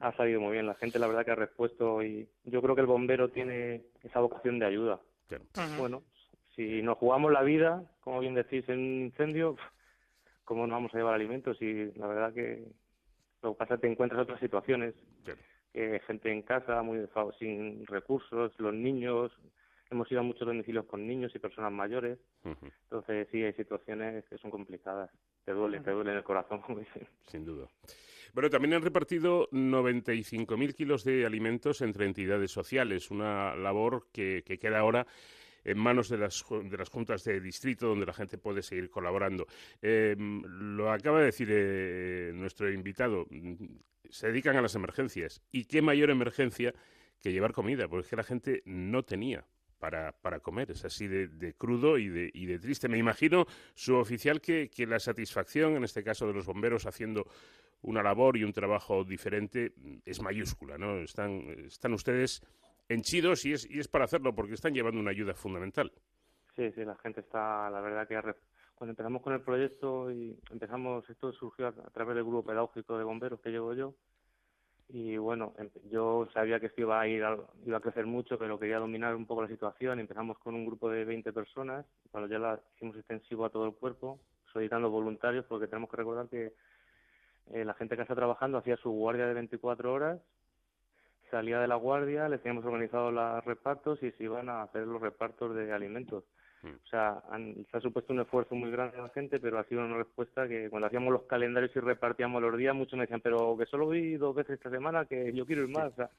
[0.00, 0.66] ha salido muy bien.
[0.66, 4.20] La gente, la verdad, que ha respuesto y yo creo que el bombero tiene esa
[4.20, 5.00] vocación de ayuda.
[5.78, 6.02] Bueno,
[6.54, 9.56] si nos jugamos la vida, como bien decís, en un incendio,
[10.44, 11.60] ¿cómo nos vamos a llevar alimentos?
[11.60, 12.64] Y la verdad que
[13.42, 14.94] lo que pasa es que te encuentras otras situaciones.
[15.72, 17.06] que gente en casa, muy
[17.38, 19.30] sin recursos, los niños,
[19.90, 22.18] hemos ido a muchos domicilios con niños y personas mayores.
[22.44, 25.10] Entonces, sí, hay situaciones que son complicadas.
[25.44, 27.06] Te duele, te duele en el corazón, como dicen.
[27.26, 27.68] Sin duda.
[28.32, 34.80] Bueno, también han repartido 95.000 kilos de alimentos entre entidades sociales, una labor que, queda
[34.80, 35.06] ahora
[35.64, 39.46] en manos de las, de las juntas de distrito donde la gente puede seguir colaborando.
[39.80, 40.42] Em,
[40.76, 43.26] lo acaba de decir eh, nuestro invitado,
[44.10, 45.42] se dedican a las emergencias.
[45.50, 46.74] ¿Y qué mayor emergencia
[47.20, 47.88] que llevar comida?
[47.88, 49.44] Porque es que la gente no tenía.
[49.78, 52.88] Para, para comer, es así de, crudo y de, y de triste.
[52.88, 53.44] Me imagino,
[53.74, 57.26] su oficial, que, que la satisfacción, en este caso de los bomberos, haciendo
[57.82, 60.98] una labor y un trabajo diferente mm, es mayúscula, ¿no?
[60.98, 61.30] Están,
[61.66, 62.42] están ustedes
[62.88, 65.92] henchidos y es, y es para hacerlo porque están llevando una ayuda fundamental.
[66.54, 68.18] Sí, sí, la gente está, la verdad que
[68.74, 73.04] cuando empezamos con el proyecto y empezamos, esto surgió a, través del grupo pedagógico de
[73.04, 73.94] bomberos que llevo yo
[74.88, 77.24] y bueno, em, yo sabía que esto iba a ir,
[77.64, 79.98] iba a crecer mucho, pero quería dominar un poco la situación.
[79.98, 83.74] Empezamos con un grupo de 20 personas, cuando ya la hicimos extensivo a todo el
[83.74, 84.20] cuerpo,
[84.52, 86.52] solicitando voluntarios, porque tenemos que recordar que
[87.52, 90.20] eh, la gente que está trabajando hacía su guardia de 24 horas,
[91.30, 95.00] salía de la guardia, les teníamos organizado los repartos y se iban a hacer los
[95.00, 96.24] repartos de alimentos.
[96.62, 96.68] Hmm.
[96.68, 97.22] O sea,
[97.70, 100.48] se ha supuesto un esfuerzo muy grande a la gente, pero ha sido una respuesta
[100.48, 103.88] que cuando hacíamos los calendarios y repartíamos los días, muchos me decían, pero que solo
[103.88, 105.92] vi dos veces esta semana, que yo quiero ir más.
[105.92, 106.10] O sea,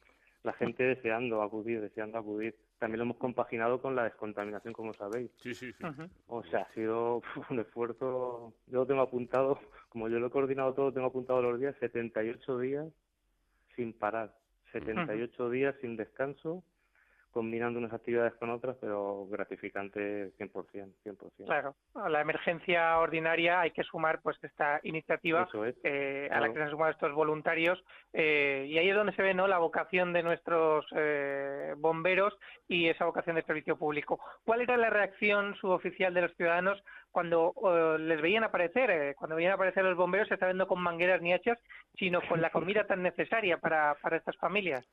[0.43, 2.55] la gente deseando acudir, deseando acudir.
[2.79, 5.29] También lo hemos compaginado con la descontaminación, como sabéis.
[5.41, 5.83] Sí, sí, sí.
[6.27, 8.53] O sea, ha sido un esfuerzo.
[8.67, 9.59] Yo lo tengo apuntado,
[9.89, 12.87] como yo lo he coordinado todo, tengo apuntado los días, 78 días
[13.75, 14.33] sin parar.
[14.71, 16.63] 78 días sin descanso
[17.37, 21.45] combinando unas actividades con otras, pero gratificante 100%, 100%.
[21.45, 25.47] Claro, a la emergencia ordinaria hay que sumar pues esta iniciativa
[25.83, 27.79] eh, a la que se han sumado estos voluntarios
[28.11, 32.33] eh, y ahí es donde se ve no la vocación de nuestros eh, bomberos
[32.67, 34.19] y esa vocación de servicio público.
[34.43, 37.53] ¿Cuál era la reacción suboficial de los ciudadanos cuando
[37.99, 41.59] les veían aparecer, cuando veían aparecer los bomberos, se está viendo con mangueras ni hachas,
[41.99, 44.83] sino con la comida tan necesaria para, para estas familias?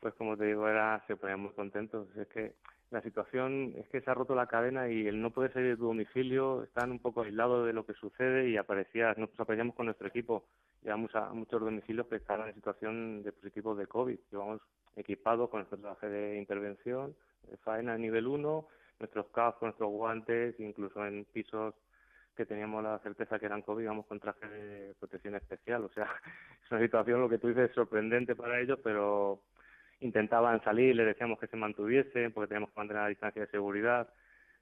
[0.00, 2.08] Pues como te digo, era, se ponían muy contentos.
[2.16, 2.54] Es que
[2.90, 5.76] la situación es que se ha roto la cadena y el no poder salir de
[5.76, 9.86] tu domicilio, están un poco aislados de lo que sucede y aparecía, nos aparecíamos con
[9.86, 10.44] nuestro equipo.
[10.82, 14.18] Llevamos a muchos domicilios que estaban en situación de positivos de COVID.
[14.32, 14.60] Llevamos
[14.96, 17.14] equipados con nuestro traje de intervención,
[17.48, 18.66] de faena nivel 1,
[18.98, 21.74] nuestros cascos, nuestros guantes, incluso en pisos
[22.36, 25.84] que teníamos la certeza que eran COVID, íbamos con traje de protección especial.
[25.84, 26.04] O sea,
[26.64, 29.42] es una situación, lo que tú dices, sorprendente para ellos, pero
[30.00, 34.08] intentaban salir, les decíamos que se mantuviesen porque teníamos que mantener la distancia de seguridad.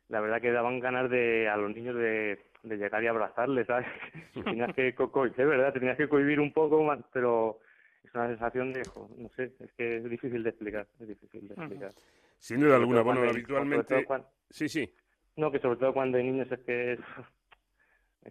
[0.08, 3.86] La verdad que daban ganas de a los niños de, de llegar y abrazarles, ¿sabes?
[4.44, 7.58] tenías que, es verdad, tenías que cohibir un poco más, pero
[8.04, 8.82] es una sensación de,
[9.16, 11.92] no sé, es que es difícil de explicar, es difícil de explicar.
[12.38, 14.06] Sin duda alguna, bueno, habitualmente...
[14.50, 14.90] Sí, sí.
[15.36, 16.98] No, que sobre todo cuando hay niños es que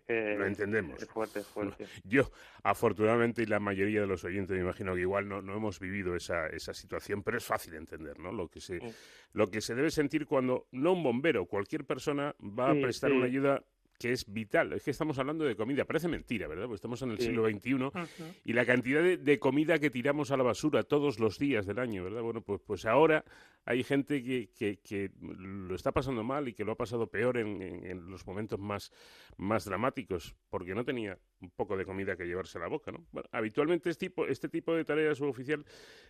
[0.08, 1.02] lo entendemos.
[1.02, 1.86] Es fuerte, fuerte.
[2.04, 2.32] yo,
[2.64, 6.16] afortunadamente, y la mayoría de los oyentes, me imagino que igual no, no hemos vivido
[6.16, 8.32] esa, esa situación, pero es fácil entender, ¿no?
[8.32, 8.80] Lo que se,
[9.34, 13.26] lo que se debe sentir cuando, no un bombero, cualquier persona va a prestar una
[13.26, 13.64] ayuda
[13.98, 14.74] que es vital.
[14.74, 15.86] Es que estamos hablando de comida.
[15.86, 16.66] Parece mentira, ¿verdad?
[16.66, 17.92] Porque estamos en el siglo XXI
[18.44, 22.04] y la cantidad de, comida que tiramos a la basura todos los días del año,
[22.04, 22.22] ¿verdad?
[22.22, 23.24] Bueno, pues, pues ahora
[23.66, 27.62] hay gente que, que, lo está pasando mal y que lo ha pasado peor en,
[27.62, 28.92] en, los momentos más,
[29.36, 33.06] más dramáticos porque no tenía un poco de comida que llevarse a la boca, ¿no?
[33.12, 35.66] Bueno, habitualmente este tipo, este tipo de tareas suboficial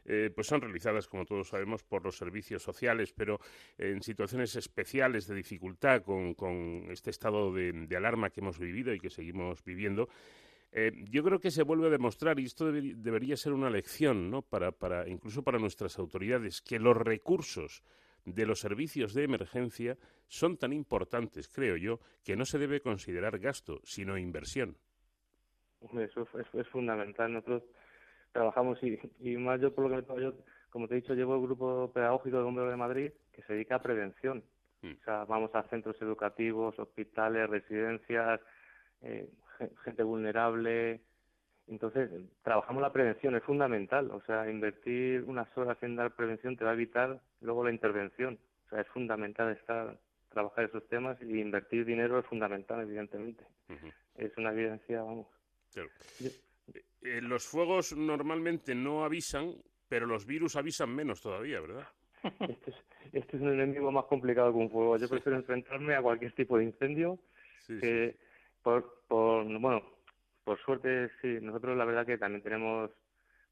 [0.06, 3.40] eh, pues son realizadas, como todos sabemos, por los servicios sociales, pero
[3.78, 8.94] en situaciones especiales de dificultad con, con este estado de, de alarma que hemos vivido
[8.94, 10.10] y que seguimos viviendo,
[10.72, 14.42] eh, yo creo que se vuelve a demostrar, y esto debería ser una lección, ¿no?
[14.42, 17.84] Para, para, incluso para nuestras autoridades, que los recursos
[18.26, 19.98] de los servicios de emergencia
[20.28, 24.78] son tan importantes, creo yo, que no se debe considerar gasto, sino inversión.
[25.98, 27.32] Eso es, fundamental.
[27.32, 27.64] Nosotros
[28.34, 30.34] trabajamos, y, y, más yo por lo que me yo,
[30.70, 33.76] como te he dicho, llevo el grupo pedagógico de Bomberos de Madrid que se dedica
[33.76, 34.44] a prevención.
[34.82, 34.92] Mm.
[34.92, 38.40] O sea, vamos a centros educativos, hospitales, residencias,
[39.02, 39.30] eh,
[39.84, 41.02] gente vulnerable.
[41.68, 42.10] Entonces,
[42.44, 44.12] trabajamos la prevención, es fundamental.
[44.12, 48.40] O sea, invertir unas horas en dar prevención te va a evitar luego la intervención.
[48.66, 49.98] O sea, es fundamental estar,
[50.30, 53.46] trabajar esos temas y invertir dinero es fundamental, evidentemente.
[54.16, 55.28] Es una evidencia, vamos.
[55.76, 56.32] Eh,
[57.04, 59.54] eh, los fuegos normalmente no avisan,
[59.88, 61.88] pero los virus avisan menos todavía, ¿verdad?
[62.40, 62.78] Este es,
[63.14, 64.98] este es un enemigo más complicado que un fuego.
[64.98, 67.20] Yo prefiero enfrentarme a cualquier tipo de incendio
[67.68, 68.18] que,
[68.64, 69.84] por, por, bueno,
[70.44, 72.92] por suerte, sí, nosotros la verdad que también tenemos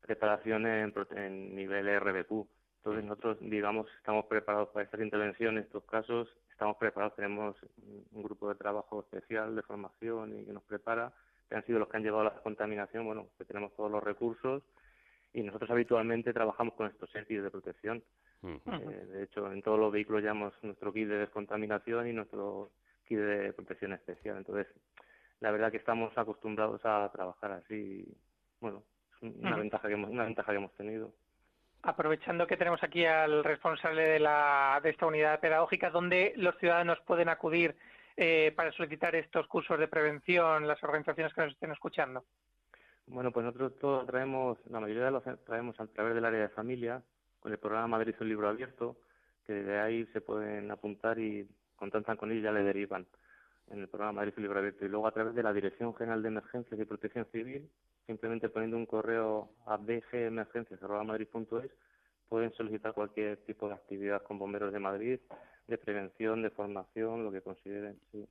[0.02, 2.48] preparación en, en nivel RBQ.
[2.78, 7.56] Entonces nosotros, digamos, estamos preparados para estas intervenciones, estos casos, estamos preparados, tenemos
[8.12, 11.12] un grupo de trabajo especial de formación y que nos prepara,
[11.50, 14.04] que han sido los que han llevado a la contaminación, bueno, que tenemos todos los
[14.04, 14.62] recursos
[15.34, 18.04] y nosotros habitualmente trabajamos con estos sentidos de protección.
[18.44, 22.72] Eh, de hecho, en todos los vehículos llevamos nuestro kit de descontaminación y nuestro
[23.06, 24.38] kit de protección especial.
[24.38, 24.68] Entonces,
[25.40, 28.06] la verdad que estamos acostumbrados a trabajar así.
[28.60, 28.84] Bueno,
[29.16, 31.14] es una, ventaja que hemos, una ventaja que hemos tenido.
[31.82, 37.00] Aprovechando que tenemos aquí al responsable de, la, de esta unidad pedagógica, ¿dónde los ciudadanos
[37.06, 37.76] pueden acudir
[38.18, 42.24] eh, para solicitar estos cursos de prevención, las organizaciones que nos estén escuchando?
[43.08, 46.50] Bueno, pues nosotros todos traemos, la mayoría de los traemos a través del área de
[46.50, 47.04] familia,
[47.46, 48.98] con el programa Madrid es un libro abierto,
[49.46, 53.06] que de ahí se pueden apuntar y contactan con ellos y ya le derivan
[53.68, 56.30] en el programa Madrid Libro Abierto y luego a través de la Dirección General de
[56.30, 57.70] Emergencias y Protección Civil,
[58.08, 61.72] simplemente poniendo un correo a bgemergencias.madrid.es
[62.30, 65.20] pueden solicitar cualquier tipo de actividad con bomberos de Madrid,
[65.68, 68.00] de prevención, de formación, lo que consideren.
[68.12, 68.28] Sí.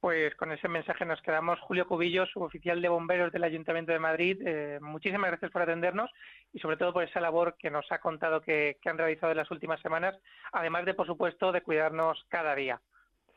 [0.00, 1.60] Pues con ese mensaje nos quedamos.
[1.60, 6.10] Julio Cubillo, suboficial de bomberos del Ayuntamiento de Madrid, eh, muchísimas gracias por atendernos
[6.54, 9.38] y sobre todo por esa labor que nos ha contado que, que han realizado en
[9.38, 10.18] las últimas semanas,
[10.52, 12.80] además de, por supuesto, de cuidarnos cada día.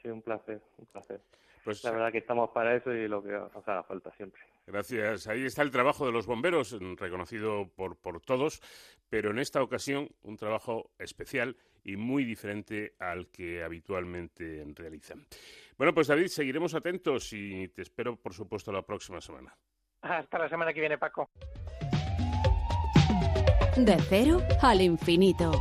[0.02, 1.20] Sí, un placer, un placer.
[1.64, 4.42] Pues la verdad que estamos para eso y lo que os haga falta siempre.
[4.68, 5.28] Gracias.
[5.28, 8.62] Ahí está el trabajo de los bomberos, reconocido por, por todos,
[9.10, 15.26] pero en esta ocasión un trabajo especial y muy diferente al que habitualmente realizan.
[15.78, 19.56] Bueno, pues David, seguiremos atentos y te espero, por supuesto, la próxima semana.
[20.02, 21.32] Hasta la semana que viene, Paco.
[23.78, 25.52] De cero al infinito.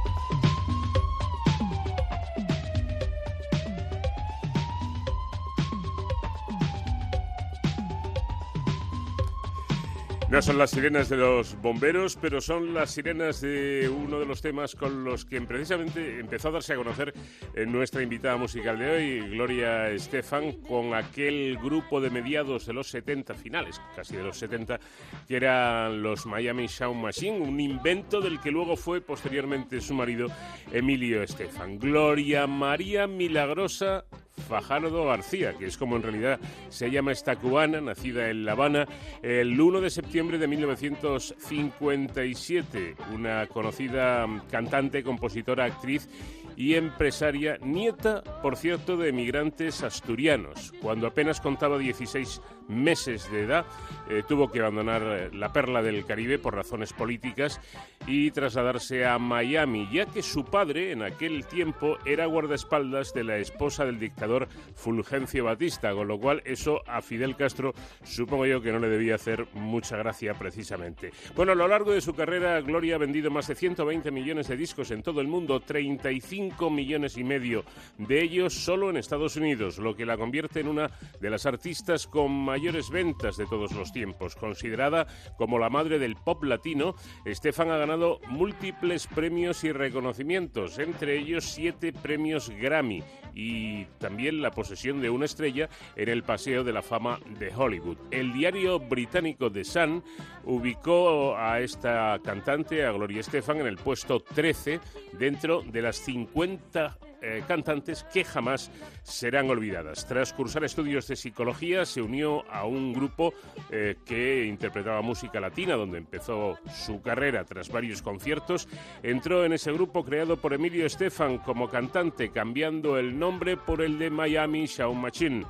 [10.32, 14.40] No son las sirenas de los bomberos, pero son las sirenas de uno de los
[14.40, 17.12] temas con los que precisamente empezó a darse a conocer
[17.54, 22.88] en nuestra invitada musical de hoy, Gloria Estefan, con aquel grupo de mediados de los
[22.88, 24.80] 70, finales casi de los 70,
[25.28, 30.28] que eran los Miami Sound Machine, un invento del que luego fue posteriormente su marido
[30.72, 31.78] Emilio Estefan.
[31.78, 34.06] Gloria María Milagrosa
[34.48, 38.86] Fajardo García, que es como en realidad se llama esta cubana, nacida en La Habana
[39.22, 46.08] el 1 de septiembre de 1957, una conocida cantante, compositora, actriz
[46.56, 50.72] y empresaria, nieta, por cierto, de emigrantes asturianos.
[50.80, 53.66] Cuando apenas contaba 16 meses de edad,
[54.08, 57.60] eh, tuvo que abandonar eh, la perla del Caribe por razones políticas
[58.06, 63.38] y trasladarse a Miami, ya que su padre en aquel tiempo era guardaespaldas de la
[63.38, 67.74] esposa del dictador Fulgencio Batista, con lo cual eso a Fidel Castro
[68.04, 71.12] supongo yo que no le debía hacer mucha gracia precisamente.
[71.36, 74.56] Bueno, a lo largo de su carrera, Gloria ha vendido más de 120 millones de
[74.56, 77.64] discos en todo el mundo, 35 millones y medio
[77.98, 80.90] de ellos solo en Estados Unidos, lo que la convierte en una
[81.20, 84.36] de las artistas con mayores ventas de todos los tiempos.
[84.36, 85.06] Considerada
[85.38, 91.44] como la madre del pop latino, Estefan ha ganado múltiples premios y reconocimientos, entre ellos
[91.46, 93.02] siete premios Grammy
[93.34, 97.96] y también la posesión de una estrella en el Paseo de la Fama de Hollywood.
[98.10, 100.04] El diario británico The Sun
[100.44, 104.78] ubicó a esta cantante, a Gloria Estefan, en el puesto 13
[105.18, 108.72] dentro de las 50 eh, cantantes que jamás
[109.02, 110.06] serán olvidadas.
[110.06, 113.32] Tras cursar estudios de psicología, se unió a un grupo
[113.70, 118.66] eh, que interpretaba música latina, donde empezó su carrera tras varios conciertos.
[119.02, 123.98] Entró en ese grupo creado por Emilio Estefan como cantante, cambiando el nombre por el
[123.98, 125.46] de Miami Sound Machine.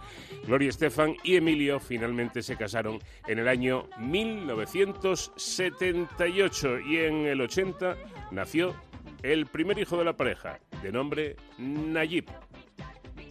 [0.47, 7.97] Gloria Estefan y Emilio finalmente se casaron en el año 1978 y en el 80
[8.31, 8.75] nació
[9.23, 12.27] el primer hijo de la pareja, de nombre Nayib.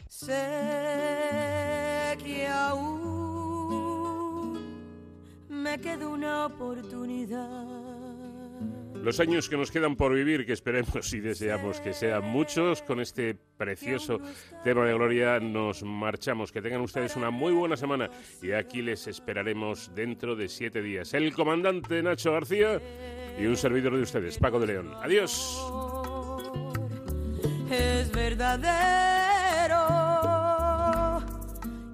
[0.08, 0.36] Sé
[2.24, 2.92] que aún
[5.50, 7.92] me queda una oportunidad.
[9.02, 13.00] Los años que nos quedan por vivir, que esperemos y deseamos que sean muchos, con
[13.00, 14.20] este precioso
[14.64, 16.52] tema de gloria nos marchamos.
[16.52, 18.12] Que tengan ustedes una muy buena semana
[18.44, 21.16] y aquí les esperaremos dentro de siete días.
[21.16, 22.80] El comandante Nacho García
[23.40, 24.94] y un servidor de ustedes, Paco de León.
[25.02, 25.60] Adiós.
[27.70, 29.78] Es verdadero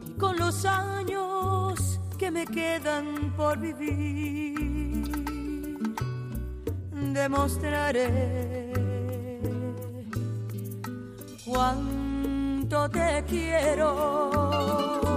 [0.08, 4.68] y con los años que me quedan por vivir
[7.18, 8.72] demostraré
[11.46, 15.17] cuánto te quiero.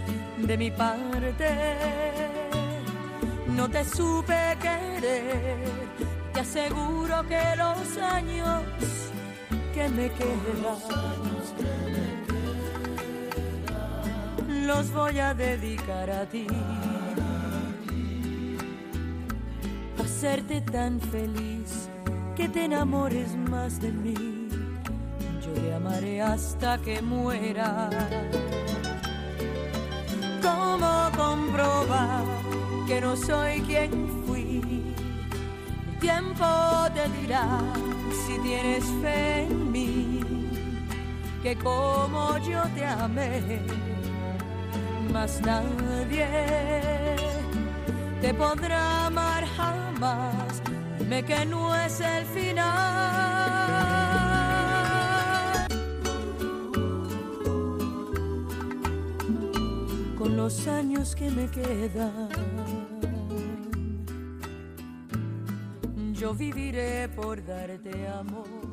[0.47, 1.49] de mi parte.
[3.47, 5.57] No te supe querer,
[6.33, 8.63] te aseguro que los años
[9.73, 10.61] que me quedan
[14.67, 16.47] los voy a dedicar a ti.
[19.99, 21.89] Hacerte tan feliz
[22.35, 24.47] que te enamores más de mí.
[25.43, 27.89] Yo te amaré hasta que muera.
[30.41, 32.23] ¿Cómo comprobar
[32.87, 33.91] que no soy quien
[34.25, 34.61] fui?
[35.87, 36.45] El tiempo
[36.95, 37.47] te dirá
[38.25, 40.21] si tienes fe en mí,
[41.43, 43.61] que como yo te amé,
[45.13, 46.27] más nadie
[48.21, 50.61] te podrá amar jamás.
[50.99, 54.30] Dime que no es el final.
[60.43, 62.29] Los años que me quedan.
[66.13, 68.70] Yo viviré por darte amor